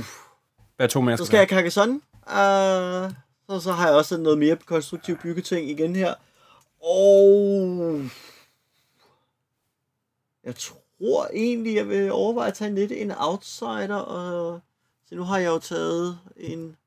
Hvad 0.75 0.85
er 0.85 0.87
to 0.87 1.01
mere? 1.01 1.17
Så 1.17 1.25
skal 1.25 1.37
jeg 1.37 1.47
Carcassonne. 1.47 1.93
Uh, 1.93 3.11
så, 3.49 3.59
så 3.59 3.71
har 3.71 3.87
jeg 3.87 3.95
også 3.95 4.17
noget 4.17 4.37
mere 4.37 4.55
konstruktiv 4.65 5.17
byggeting 5.17 5.69
igen 5.69 5.95
her. 5.95 6.13
Og 6.83 8.01
jeg 10.43 10.55
tror 10.55 11.27
egentlig, 11.33 11.75
jeg 11.75 11.89
vil 11.89 12.11
overveje 12.11 12.47
at 12.47 12.53
tage 12.53 12.75
lidt 12.75 12.91
en 12.91 13.11
outsider. 13.11 13.95
Og, 13.95 14.59
så 15.09 15.15
nu 15.15 15.23
har 15.23 15.37
jeg 15.37 15.47
jo 15.47 15.59
taget 15.59 16.19
en... 16.37 16.77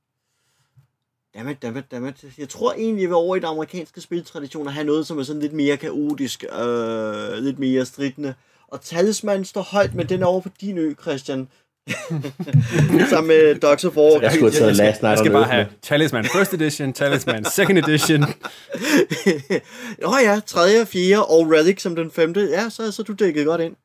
Dammit, 1.35 1.63
dammit, 1.63 1.91
dammit. 1.91 2.25
Jeg 2.39 2.49
tror 2.49 2.73
egentlig, 2.73 3.03
jeg 3.03 3.09
vil 3.09 3.17
over 3.17 3.37
i 3.37 3.39
den 3.39 3.49
amerikanske 3.49 4.01
spiltradition 4.01 4.67
og 4.67 4.73
have 4.73 4.87
noget, 4.87 5.07
som 5.07 5.19
er 5.19 5.23
sådan 5.23 5.43
lidt 5.43 5.53
mere 5.53 5.77
kaotisk, 5.77 6.45
øh, 6.45 7.33
lidt 7.33 7.59
mere 7.59 7.87
stridende. 7.87 8.35
Og 8.69 8.81
talismanden 8.81 9.45
står 9.45 9.63
højt, 9.63 9.95
men 9.95 10.09
den 10.09 10.23
er 10.23 10.27
over 10.27 10.41
på 10.41 10.49
din 10.61 10.79
ø, 10.79 10.95
Christian. 11.03 11.49
Sammen 13.11 13.27
med 13.29 13.61
Dogs 13.61 13.85
of 13.85 13.97
War. 13.97 14.21
Jeg 14.21 14.33
skulle 14.33 14.53
have 14.53 14.61
taget 14.61 14.77
Last 14.77 15.03
Night 15.03 15.11
jeg 15.11 15.19
skal 15.19 15.33
bare 15.33 15.45
have. 15.45 15.67
Talisman 15.83 16.25
First 16.25 16.55
Edition, 16.55 16.93
Talisman 16.93 17.45
Second 17.45 17.79
Edition. 17.79 18.21
Nå 20.03 20.17
ja, 20.23 20.41
tredje, 20.47 20.87
fjerde 20.87 21.27
og 21.27 21.51
Relic 21.51 21.83
som 21.83 21.97
den 21.97 22.11
femte. 22.11 22.41
Ja, 22.41 22.71
så, 22.71 22.93
så 22.93 23.03
er 23.03 23.05
du 23.05 23.13
dækket 23.13 23.47
godt 23.47 23.61
ind. 23.61 23.77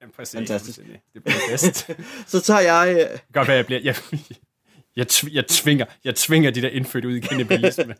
Jamen, 0.00 0.12
præcis, 0.16 0.34
Fantastisk. 0.38 0.78
Det 1.14 1.24
bliver 1.24 1.38
bedst. 1.50 1.90
Så 2.32 2.40
tager 2.40 2.60
jeg... 2.60 3.08
Kan 3.10 3.18
godt 3.32 3.48
være, 3.48 3.56
jeg 3.56 3.66
bliver... 3.66 3.80
Jeg, 3.84 3.96
jeg, 4.96 5.08
tv- 5.08 5.32
jeg, 5.34 5.46
tvinger, 5.46 5.84
jeg 6.04 6.14
tvinger 6.14 6.50
de 6.50 6.62
der 6.62 6.68
indfødt 6.68 7.04
ud 7.04 7.16
i 7.16 7.20
kannibalisme. 7.20 7.94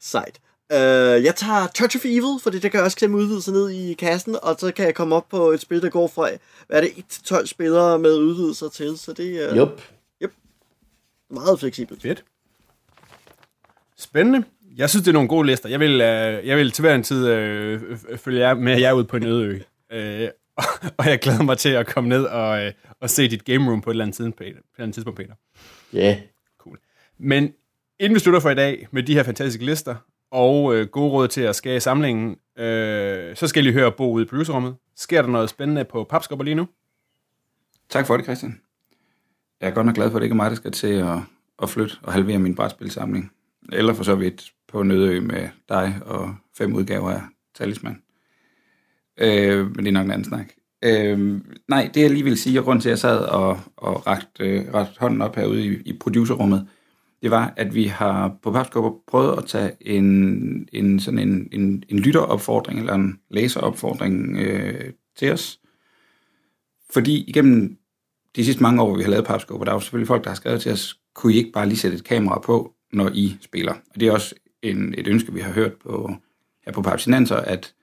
Sejt. 0.00 0.40
Uh, 0.70 1.24
jeg 1.24 1.34
tager 1.36 1.66
Touch 1.66 1.96
of 1.96 2.04
Evil, 2.04 2.40
fordi 2.42 2.58
det 2.58 2.72
kan 2.72 2.82
også 2.82 2.96
klemme 2.96 3.16
udvidelser 3.16 3.52
ned 3.52 3.70
i 3.70 3.94
kassen, 3.94 4.36
og 4.42 4.56
så 4.58 4.72
kan 4.72 4.86
jeg 4.86 4.94
komme 4.94 5.14
op 5.16 5.28
på 5.28 5.50
et 5.50 5.60
spil, 5.60 5.82
der 5.82 5.90
går 5.90 6.08
fra, 6.08 6.28
hvad 6.66 6.76
er 6.76 6.80
det, 6.80 6.90
1-12 7.12 7.46
spillere 7.46 7.98
med 7.98 8.16
udvidelser 8.16 8.68
til, 8.68 8.98
så 8.98 9.12
det 9.12 9.44
er 9.44 9.50
uh, 9.50 9.58
Jup. 9.58 9.82
meget 11.30 11.60
fleksibelt. 11.60 12.02
Fedt. 12.02 12.24
Spændende. 13.98 14.44
Jeg 14.76 14.90
synes, 14.90 15.04
det 15.04 15.08
er 15.08 15.12
nogle 15.12 15.28
gode 15.28 15.46
lister. 15.46 15.68
Jeg 15.68 15.80
vil, 15.80 16.00
øh, 16.00 16.46
jeg 16.46 16.56
vil 16.56 16.70
til 16.70 16.82
hver 16.82 16.94
en 16.94 17.02
tid 17.02 17.28
øh, 17.28 17.82
øh, 18.08 18.18
følge 18.18 18.40
jer 18.40 18.54
med 18.54 18.80
jer 18.80 18.92
ud 18.92 19.04
på 19.04 19.16
en 19.16 19.26
øde 19.26 19.44
ø. 19.44 19.58
Øh, 19.96 20.28
og, 20.56 20.64
og 20.98 21.06
jeg 21.06 21.18
glæder 21.18 21.42
mig 21.42 21.58
til 21.58 21.68
at 21.68 21.86
komme 21.86 22.08
ned 22.08 22.24
og, 22.24 22.64
øh, 22.64 22.72
og 23.00 23.10
se 23.10 23.28
dit 23.28 23.44
game 23.44 23.70
room 23.70 23.80
på 23.80 23.90
et 23.90 23.94
eller 23.94 24.04
andet, 24.04 24.16
tid, 24.16 24.24
Peter, 24.24 24.36
på 24.38 24.46
et 24.46 24.50
eller 24.50 24.82
andet 24.82 24.94
tidspunkt, 24.94 25.16
Peter. 25.16 25.34
Ja. 25.92 26.20
Cool. 26.58 26.78
Men 27.18 27.52
inden 28.00 28.14
vi 28.14 28.20
slutter 28.20 28.40
for 28.40 28.50
i 28.50 28.54
dag 28.54 28.88
med 28.90 29.02
de 29.02 29.14
her 29.14 29.22
fantastiske 29.22 29.64
lister 29.64 29.94
og 30.30 30.76
øh, 30.76 30.86
gode 30.86 31.10
råd 31.10 31.28
til 31.28 31.40
at 31.40 31.56
skære 31.56 31.80
samlingen, 31.80 32.36
øh, 32.58 33.36
så 33.36 33.46
skal 33.46 33.66
I 33.66 33.72
høre 33.72 33.92
Bo 33.92 34.12
ude 34.12 34.24
i 34.24 34.28
producerrummet. 34.28 34.76
Sker 34.96 35.22
der 35.22 35.28
noget 35.28 35.50
spændende 35.50 35.84
på 35.84 36.04
papskopper 36.04 36.44
lige 36.44 36.54
nu? 36.54 36.68
Tak 37.88 38.06
for 38.06 38.16
det, 38.16 38.24
Christian. 38.24 38.60
Jeg 39.60 39.68
er 39.68 39.74
godt 39.74 39.86
nok 39.86 39.94
glad 39.94 40.10
for, 40.10 40.16
at 40.16 40.20
det 40.20 40.24
ikke 40.24 40.32
er 40.32 40.36
mig, 40.36 40.50
der 40.50 40.56
skal 40.56 40.72
til 40.72 40.92
at, 40.92 41.18
at 41.62 41.68
flytte 41.68 41.94
og 42.02 42.12
halvere 42.12 42.38
min 42.38 42.54
brætspilsamling. 42.54 43.32
Eller 43.72 43.94
for 43.94 44.04
så 44.04 44.14
vidt 44.14 44.52
på 44.68 44.82
Nødø 44.82 45.20
med 45.20 45.48
dig 45.68 45.94
og 46.06 46.34
fem 46.58 46.74
udgaver 46.74 47.10
af 47.10 47.20
Talisman. 47.54 48.02
Øh, 49.20 49.66
men 49.66 49.78
det 49.78 49.88
er 49.88 49.92
nok 49.92 50.04
en 50.04 50.10
anden 50.10 50.24
snak. 50.24 50.46
Øh, 50.84 51.40
nej, 51.68 51.90
det 51.94 52.02
jeg 52.02 52.10
lige 52.10 52.24
vil 52.24 52.38
sige, 52.38 52.60
og 52.60 52.64
grund 52.64 52.80
til, 52.80 52.88
at 52.88 52.90
jeg 52.90 52.98
sad 52.98 53.18
og, 53.18 53.60
og 53.76 54.06
rakt, 54.06 54.40
øh, 54.40 54.74
rakt 54.74 54.98
hånden 54.98 55.22
op 55.22 55.36
herude 55.36 55.66
i, 55.66 55.82
i 55.84 55.98
producerrummet, 55.98 56.68
det 57.22 57.30
var, 57.30 57.54
at 57.56 57.74
vi 57.74 57.84
har 57.84 58.36
på 58.42 58.52
Papskubber 58.52 58.92
prøvet 59.06 59.38
at 59.38 59.44
tage 59.46 59.72
en, 59.80 60.68
en, 60.72 61.00
sådan 61.00 61.18
en, 61.18 61.48
en, 61.52 61.84
en 61.88 61.98
lytteropfordring, 61.98 62.78
eller 62.78 62.94
en 62.94 63.20
læseropfordring 63.30 64.36
øh, 64.38 64.92
til 65.16 65.32
os. 65.32 65.60
Fordi 66.92 67.24
igennem 67.26 67.76
de 68.36 68.44
sidste 68.44 68.62
mange 68.62 68.82
år, 68.82 68.86
hvor 68.86 68.96
vi 68.96 69.02
har 69.02 69.10
lavet 69.10 69.26
Papskubber, 69.26 69.64
der 69.64 69.72
er 69.72 69.76
jo 69.76 69.80
selvfølgelig 69.80 70.08
folk, 70.08 70.24
der 70.24 70.30
har 70.30 70.34
skrevet 70.34 70.60
til 70.60 70.72
os, 70.72 70.96
kunne 71.14 71.34
I 71.34 71.36
ikke 71.36 71.52
bare 71.52 71.68
lige 71.68 71.78
sætte 71.78 71.96
et 71.96 72.04
kamera 72.04 72.40
på, 72.40 72.74
når 72.92 73.10
I 73.14 73.36
spiller? 73.40 73.72
Og 73.72 74.00
det 74.00 74.08
er 74.08 74.12
også 74.12 74.34
en, 74.62 74.94
et 74.98 75.08
ønske, 75.08 75.32
vi 75.32 75.40
har 75.40 75.52
hørt 75.52 75.72
på, 75.74 76.14
her 76.66 76.72
på 76.72 76.82
Papsinanser, 76.82 77.36
at 77.36 77.74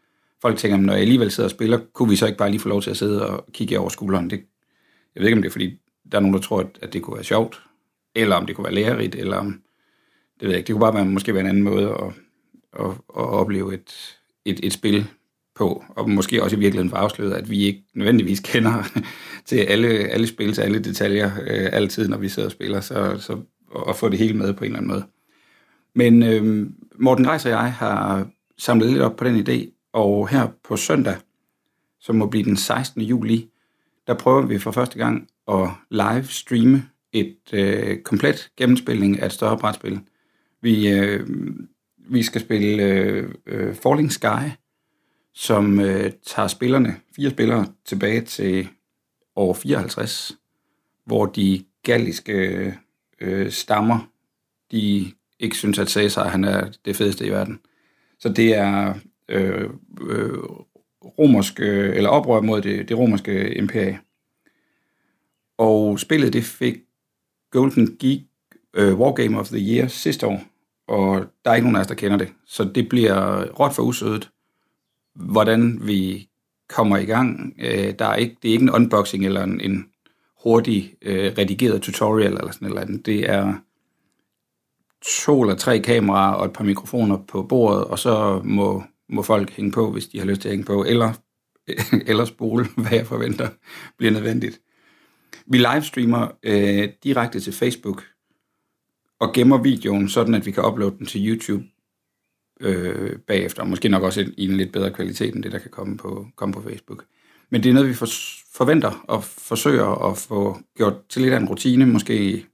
folk 0.42 0.58
tænker, 0.58 0.78
når 0.78 0.94
jeg 0.94 1.02
alligevel 1.02 1.32
sidder 1.32 1.48
og 1.48 1.52
spiller, 1.52 1.80
kunne 1.94 2.10
vi 2.10 2.16
så 2.16 2.26
ikke 2.26 2.38
bare 2.38 2.50
lige 2.50 2.60
få 2.60 2.70
lov 2.70 2.82
til 2.82 2.90
at 2.90 2.98
sidde 2.98 3.30
og 3.30 3.46
kigge 3.54 3.80
over 3.80 3.90
skulderen? 3.90 4.30
Det, 4.30 4.44
jeg 5.16 5.22
ved 5.22 5.28
ikke, 5.28 5.38
om 5.38 5.42
det 5.42 5.50
er, 5.50 5.52
fordi 5.52 5.78
der 6.12 6.18
er 6.18 6.22
nogen, 6.22 6.34
der 6.34 6.42
tror, 6.42 6.60
at, 6.60 6.80
at 6.82 6.94
det 6.94 7.02
kunne 7.02 7.16
være 7.16 7.24
sjovt, 7.24 7.62
eller 8.18 8.36
om 8.36 8.46
det 8.46 8.56
kunne 8.56 8.66
være 8.66 8.74
lærerigt, 8.74 9.16
eller 9.16 9.38
om, 9.38 9.62
det 10.40 10.42
ved 10.42 10.50
jeg 10.50 10.58
ikke, 10.58 10.68
det 10.68 10.74
kunne 10.74 10.82
bare 10.82 10.94
være, 10.94 11.06
måske 11.06 11.34
være 11.34 11.44
en 11.44 11.50
anden 11.50 11.64
måde 11.64 11.90
at, 11.90 12.14
at, 12.80 12.92
at 12.92 12.98
opleve 13.10 13.74
et, 13.74 14.18
et, 14.46 14.60
et 14.64 14.74
spil 14.74 15.08
på, 15.56 15.84
og 15.90 16.10
måske 16.10 16.44
også 16.44 16.56
i 16.56 16.60
virkeligheden 16.60 16.90
få 16.90 16.96
afsløret, 16.96 17.34
at 17.34 17.50
vi 17.50 17.64
ikke 17.64 17.84
nødvendigvis 17.94 18.40
kender 18.40 18.84
til 19.46 19.58
alle, 19.58 19.88
alle 19.88 20.28
spil, 20.28 20.54
til 20.54 20.62
alle 20.62 20.80
detaljer, 20.80 21.32
øh, 21.42 21.70
altid, 21.72 22.08
når 22.08 22.18
vi 22.18 22.30
sidder 22.30 22.48
og 22.48 22.52
spiller, 22.52 22.82
så, 22.82 23.18
så 23.20 23.40
og 23.72 23.96
få 23.96 24.10
det 24.10 24.20
hele 24.20 24.34
med 24.34 24.54
på 24.54 24.64
en 24.64 24.66
eller 24.66 24.78
anden 24.78 24.92
måde. 24.92 25.06
Men 25.96 26.24
øh, 26.24 26.70
Morten 27.00 27.30
Reis 27.30 27.46
og 27.46 27.52
jeg 27.52 27.74
har 27.74 28.28
samlet 28.58 28.90
lidt 28.90 29.02
op 29.02 29.16
på 29.16 29.24
den 29.24 29.48
idé, 29.48 29.90
og 29.94 30.30
her 30.30 30.48
på 30.64 30.78
søndag, 30.78 31.16
som 32.00 32.16
må 32.16 32.26
blive 32.26 32.44
den 32.44 32.58
16. 32.58 33.02
juli, 33.02 33.50
der 34.08 34.14
prøver 34.14 34.42
vi 34.42 34.60
for 34.60 34.72
første 34.72 34.98
gang 34.98 35.28
at 35.48 35.70
live 35.92 36.24
streame 36.24 36.84
et 37.14 37.38
øh, 37.54 38.02
komplet 38.02 38.52
gennemspilning 38.58 39.20
af 39.20 39.26
et 39.26 39.32
større 39.32 39.58
brætspil. 39.58 40.00
Vi, 40.62 40.90
øh, 40.90 41.28
vi 41.98 42.24
skal 42.24 42.42
spille 42.42 42.84
øh, 42.84 43.34
øh, 43.46 43.76
Falling 43.76 44.12
Sky, 44.12 44.52
som 45.34 45.80
øh, 45.80 46.12
tager 46.26 46.48
spillerne, 46.48 46.96
fire 47.16 47.30
spillere, 47.30 47.68
tilbage 47.86 48.22
til 48.22 48.68
år 49.36 49.54
54, 49.54 50.38
hvor 51.06 51.26
de 51.26 51.64
galliske 51.84 52.74
øh, 53.22 53.52
stammer, 53.52 54.10
de 54.72 55.12
ikke 55.40 55.56
synes, 55.56 55.80
at 55.80 55.90
Caesar 55.90 56.28
han 56.28 56.44
er 56.44 56.70
det 56.86 56.96
fedeste 56.96 57.26
i 57.26 57.30
verden. 57.30 57.60
Så 58.20 58.30
det 58.30 58.56
er 58.56 58.94
øh, 59.30 59.70
øh, 60.10 60.40
romersk, 61.20 61.60
øh, 61.60 61.96
eller 61.96 62.10
oprør 62.10 62.42
mod 62.42 62.62
det, 62.62 62.90
det 62.90 62.98
romerske 62.98 63.54
imperie. 63.54 64.00
Og 65.58 66.00
spillet 66.00 66.34
det 66.34 66.44
fik 66.44 66.78
Golden 67.52 67.98
Geek 68.00 68.22
øh, 68.74 69.00
Wargame 69.00 69.40
of 69.40 69.48
the 69.48 69.60
Year 69.60 69.88
sidste 69.88 70.28
år, 70.28 70.42
og 70.88 71.26
der 71.46 71.52
er 71.52 71.56
ikke 71.56 71.66
nogen 71.66 71.76
af 71.76 71.82
os, 71.82 71.88
der 71.88 71.96
kender 71.96 72.18
det. 72.18 72.28
Så 72.46 72.64
det 72.64 72.90
bliver 72.90 73.46
råt 73.46 73.76
for 73.76 73.84
usødet, 73.84 74.30
hvordan 75.16 75.80
vi 75.88 76.30
kommer 76.70 76.98
i 76.98 77.06
gang. 77.06 77.54
Øh, 77.60 77.94
der 78.00 78.06
er 78.06 78.16
ikke, 78.16 78.38
det 78.42 78.50
er 78.50 78.54
ikke 78.54 78.64
en 78.64 78.70
unboxing 78.70 79.26
eller 79.26 79.44
en, 79.44 79.62
en 79.62 79.86
hurtig 80.44 80.94
øh, 81.02 81.34
redigeret 81.38 81.82
tutorial 81.82 82.34
eller 82.34 82.52
sådan 82.52 82.70
noget. 82.70 82.82
andet. 82.82 83.06
Det 83.06 83.30
er 83.30 83.54
to 85.26 85.42
eller 85.42 85.56
tre 85.56 85.80
kameraer 85.80 86.34
og 86.34 86.46
et 86.46 86.54
par 86.54 86.64
mikrofoner 86.64 87.18
på 87.28 87.44
bordet, 87.44 87.84
og 87.84 88.00
så 88.00 88.42
må, 88.44 88.84
må 89.10 89.22
folk 89.22 89.52
hænge 89.52 89.72
på, 89.72 89.92
hvis 89.92 90.08
de 90.08 90.20
har 90.20 90.26
lyst 90.26 90.42
til 90.42 90.50
at 90.50 90.54
hænge 90.54 90.66
på, 90.66 90.84
eller, 90.84 91.14
eller 92.10 92.26
spole, 92.26 92.66
hvad 92.78 92.92
jeg 92.92 93.08
forventer 93.08 93.50
bliver 93.98 94.12
nødvendigt. 94.12 94.62
Vi 95.50 95.58
livestreamer 95.58 96.28
øh, 96.44 96.90
direkte 97.04 97.40
til 97.40 97.54
Facebook 97.54 98.04
og 99.20 99.34
gemmer 99.34 99.58
videoen, 99.58 100.10
sådan 100.10 100.36
at 100.36 100.46
vi 100.46 100.52
kan 100.52 100.66
uploade 100.66 100.98
den 100.98 101.06
til 101.06 101.30
YouTube 101.30 101.66
øh, 102.60 103.20
bagefter, 103.20 103.62
og 103.62 103.70
måske 103.70 103.90
nok 103.90 104.04
også 104.04 104.32
i 104.38 104.46
en 104.46 104.58
lidt 104.58 104.72
bedre 104.72 104.94
kvalitet 104.94 105.36
end 105.36 105.44
det, 105.44 105.52
der 105.52 105.60
kan 105.60 105.72
komme 105.72 105.98
på, 105.98 106.28
komme 106.36 106.54
på 106.54 106.62
Facebook. 106.62 107.06
Men 107.50 107.64
det 107.64 107.70
er 107.70 107.74
noget, 107.74 107.90
vi 107.90 107.94
for, 107.94 108.08
forventer 108.54 109.06
og 109.08 109.24
forsøger 109.24 110.10
at 110.10 110.18
få 110.18 110.58
gjort 110.76 111.08
til 111.10 111.22
lidt 111.22 111.34
af 111.34 111.38
en 111.38 111.50
rutine, 111.50 111.86
måske 111.86 112.46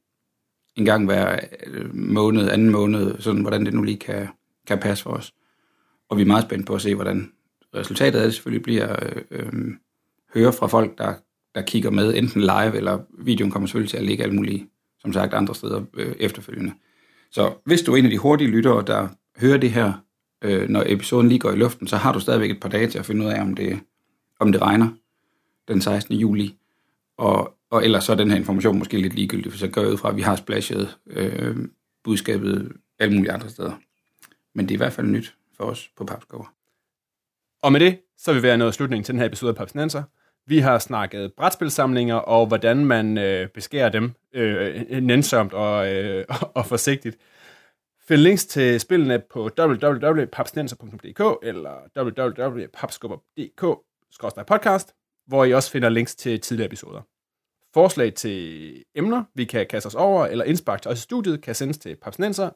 en 0.76 0.86
gang 0.86 1.06
hver 1.06 1.40
øh, 1.66 1.96
måned, 1.96 2.50
anden 2.50 2.70
måned, 2.70 3.20
sådan 3.20 3.42
hvordan 3.42 3.66
det 3.66 3.74
nu 3.74 3.82
lige 3.82 4.00
kan, 4.00 4.28
kan 4.68 4.80
passe 4.80 5.04
for 5.04 5.12
os. 5.12 5.34
Og 6.10 6.18
vi 6.18 6.22
er 6.22 6.26
meget 6.26 6.44
spændt 6.44 6.68
på 6.68 6.76
at 6.76 6.82
se, 6.82 6.96
hvordan 6.96 7.32
resultatet 7.76 8.20
af 8.20 8.26
det 8.26 8.34
selvfølgelig 8.34 8.64
bliver. 8.64 8.96
Øh, 9.02 9.22
øh, 9.32 9.54
høre 10.34 10.54
fra 10.54 10.68
folk, 10.68 10.98
der, 10.98 11.14
der 11.56 11.62
kigger 11.62 11.90
med, 11.90 12.16
enten 12.16 12.42
live, 12.42 12.78
eller 12.78 13.00
videoen 13.18 13.52
kommer 13.52 13.68
selvfølgelig 13.68 13.90
til 13.90 13.98
at 13.98 14.04
ligge 14.04 14.24
alle 14.24 14.36
mulige, 14.36 14.68
som 15.00 15.14
sagt, 15.14 15.34
andre 15.34 15.56
steder 15.56 15.82
øh, 15.94 16.16
efterfølgende. 16.20 16.74
Så 17.32 17.54
hvis 17.66 17.82
du 17.82 17.94
er 17.94 17.98
en 17.98 18.06
af 18.06 18.12
de 18.12 18.18
hurtige 18.18 18.50
lyttere, 18.50 18.84
der 18.88 19.08
hører 19.38 19.58
det 19.58 19.72
her, 19.72 19.94
øh, 20.44 20.70
når 20.70 20.84
episoden 20.86 21.30
lige 21.30 21.40
går 21.40 21.52
i 21.52 21.56
luften, 21.56 21.88
så 21.88 21.98
har 21.98 22.14
du 22.14 22.20
stadigvæk 22.20 22.52
et 22.52 22.60
par 22.60 22.70
dage 22.70 22.88
til 22.88 23.00
at 23.00 23.06
finde 23.06 23.26
ud 23.26 23.32
af, 23.32 23.42
om 23.42 23.56
det, 23.56 23.80
om 24.40 24.52
det 24.52 24.62
regner 24.62 24.90
den 25.68 25.82
16. 25.82 26.16
juli. 26.16 26.58
Og, 27.18 27.58
og 27.70 27.84
ellers 27.84 28.04
så 28.04 28.12
er 28.12 28.16
den 28.16 28.30
her 28.30 28.38
information 28.38 28.78
måske 28.78 28.98
lidt 28.98 29.14
ligegyldig, 29.14 29.52
for 29.52 29.60
så 29.60 29.68
går 29.68 29.82
jeg 29.82 29.92
ud 29.92 29.98
fra, 29.98 30.10
at 30.10 30.16
vi 30.16 30.22
har 30.22 30.36
splashet 30.36 30.98
øh, 31.08 31.58
budskabet 32.04 32.72
alle 33.00 33.16
mulige 33.16 33.32
andre 33.32 33.50
steder. 33.50 33.74
Men 34.56 34.66
det 34.66 34.72
er 34.72 34.76
i 34.76 34.78
hvert 34.78 34.94
fald 34.94 35.08
nyt 35.08 35.36
for 35.58 35.64
os 35.64 35.90
på 35.98 36.06
Papskover. 36.06 36.54
Og 37.62 37.72
med 37.72 37.80
det, 37.80 38.00
så 38.18 38.32
er 38.32 38.36
vi 38.36 38.44
ved 38.44 38.50
at 38.50 38.60
nå 38.60 38.72
slutningen 38.72 39.04
til 39.04 39.14
den 39.14 39.20
her 39.20 39.28
episode 39.28 39.50
af 39.50 39.56
Papsnenser. 39.56 40.04
Vi 40.48 40.60
har 40.60 40.80
snakket 40.80 41.34
brætspilsamlinger 41.34 42.16
og 42.16 42.48
hvordan 42.48 42.86
man 42.86 43.18
øh, 43.18 43.48
beskærer 43.50 43.90
dem 43.90 44.14
øh, 44.34 45.02
nænsomt 45.02 45.54
og, 45.54 45.94
øh, 45.94 46.26
og 46.56 46.66
forsigtigt. 46.66 47.18
Find 48.08 48.22
links 48.22 48.46
til 48.46 48.80
spillene 48.80 49.22
på 49.32 49.50
www.papsnenser.dk 49.60 51.48
eller 51.48 51.72
www.papskubber.dk 51.98 53.66
podcast, 54.48 54.94
hvor 55.28 55.46
I 55.46 55.54
også 55.54 55.72
finder 55.72 55.90
links 55.90 56.16
til 56.16 56.42
tidligere 56.42 56.66
episoder. 56.66 57.02
Forslag 57.74 58.14
til 58.14 58.84
emner, 58.96 59.24
vi 59.36 59.46
kan 59.46 59.68
kaste 59.70 59.88
os 59.88 59.96
over, 59.96 60.26
eller 60.26 60.46
indspark 60.46 60.82
til 60.82 60.92
os 60.92 61.00
i 61.00 61.02
studiet, 61.02 61.42
kan 61.42 61.56
sendes 61.56 61.78
til 61.78 61.96
papsnenser 61.96 62.50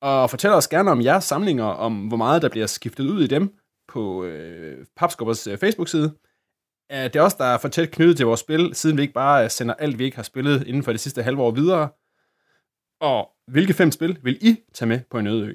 Og 0.00 0.30
fortæl 0.30 0.50
os 0.50 0.68
gerne 0.68 0.90
om 0.90 1.02
jeres 1.02 1.24
samlinger, 1.24 1.64
om 1.64 2.06
hvor 2.08 2.16
meget 2.16 2.42
der 2.42 2.48
bliver 2.48 2.66
skiftet 2.66 3.04
ud 3.04 3.22
i 3.22 3.26
dem 3.26 3.58
på 3.88 4.24
øh, 4.24 4.86
Papskubbers 4.96 5.46
øh, 5.46 5.58
Facebook-side. 5.58 6.14
Øh, 6.92 6.98
er 6.98 7.08
det 7.08 7.20
også 7.20 7.36
der 7.38 7.44
er 7.44 7.58
for 7.58 7.68
tæt 7.68 7.90
knyttet 7.90 8.16
til 8.16 8.26
vores 8.26 8.40
spil, 8.40 8.74
siden 8.74 8.96
vi 8.96 9.02
ikke 9.02 9.14
bare 9.14 9.44
øh, 9.44 9.50
sender 9.50 9.74
alt, 9.74 9.98
vi 9.98 10.04
ikke 10.04 10.16
har 10.16 10.22
spillet 10.22 10.66
inden 10.66 10.82
for 10.82 10.92
det 10.92 11.00
sidste 11.00 11.22
halve 11.22 11.42
år 11.42 11.50
videre? 11.50 11.88
Og 13.00 13.30
hvilke 13.46 13.74
fem 13.74 13.90
spil 13.90 14.18
vil 14.22 14.38
I 14.40 14.56
tage 14.74 14.88
med 14.88 15.00
på 15.10 15.18
en 15.18 15.26
øde 15.26 15.46
ø? 15.46 15.54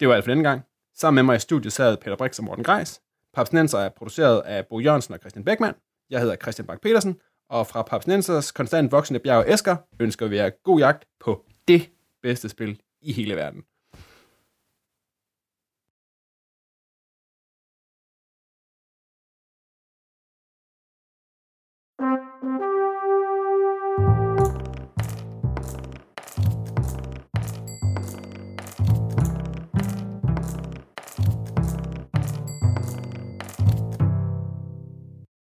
Det 0.00 0.08
var 0.08 0.14
alt 0.14 0.24
for 0.24 0.30
denne 0.30 0.48
gang. 0.48 0.62
Sammen 0.94 1.14
med 1.14 1.22
mig 1.22 1.36
i 1.36 1.38
studiet 1.38 1.72
sad 1.72 1.96
Peter 1.96 2.16
Brix 2.16 2.38
og 2.38 2.44
Morten 2.44 2.64
Greis. 2.64 3.00
Papsnenser 3.34 3.78
er 3.78 3.88
produceret 3.88 4.40
af 4.40 4.66
Bo 4.66 4.80
Jørgensen 4.80 5.14
og 5.14 5.20
Christian 5.20 5.44
Beckmann. 5.44 5.76
Jeg 6.10 6.20
hedder 6.20 6.36
Christian 6.36 6.66
Bak 6.66 6.80
petersen 6.80 7.20
og 7.50 7.66
fra 7.66 7.82
Papsnensers 7.82 8.52
konstant 8.52 8.92
voksende 8.92 9.20
bjerg 9.20 9.44
Esker 9.48 9.52
æsker 9.52 9.76
ønsker 10.00 10.26
vi 10.26 10.36
jer 10.36 10.50
god 10.64 10.78
jagt 10.78 11.04
på 11.20 11.44
det 11.68 11.90
bedste 12.22 12.48
spil 12.48 12.80
i 13.00 13.12
hele 13.12 13.36
verden. 13.36 13.64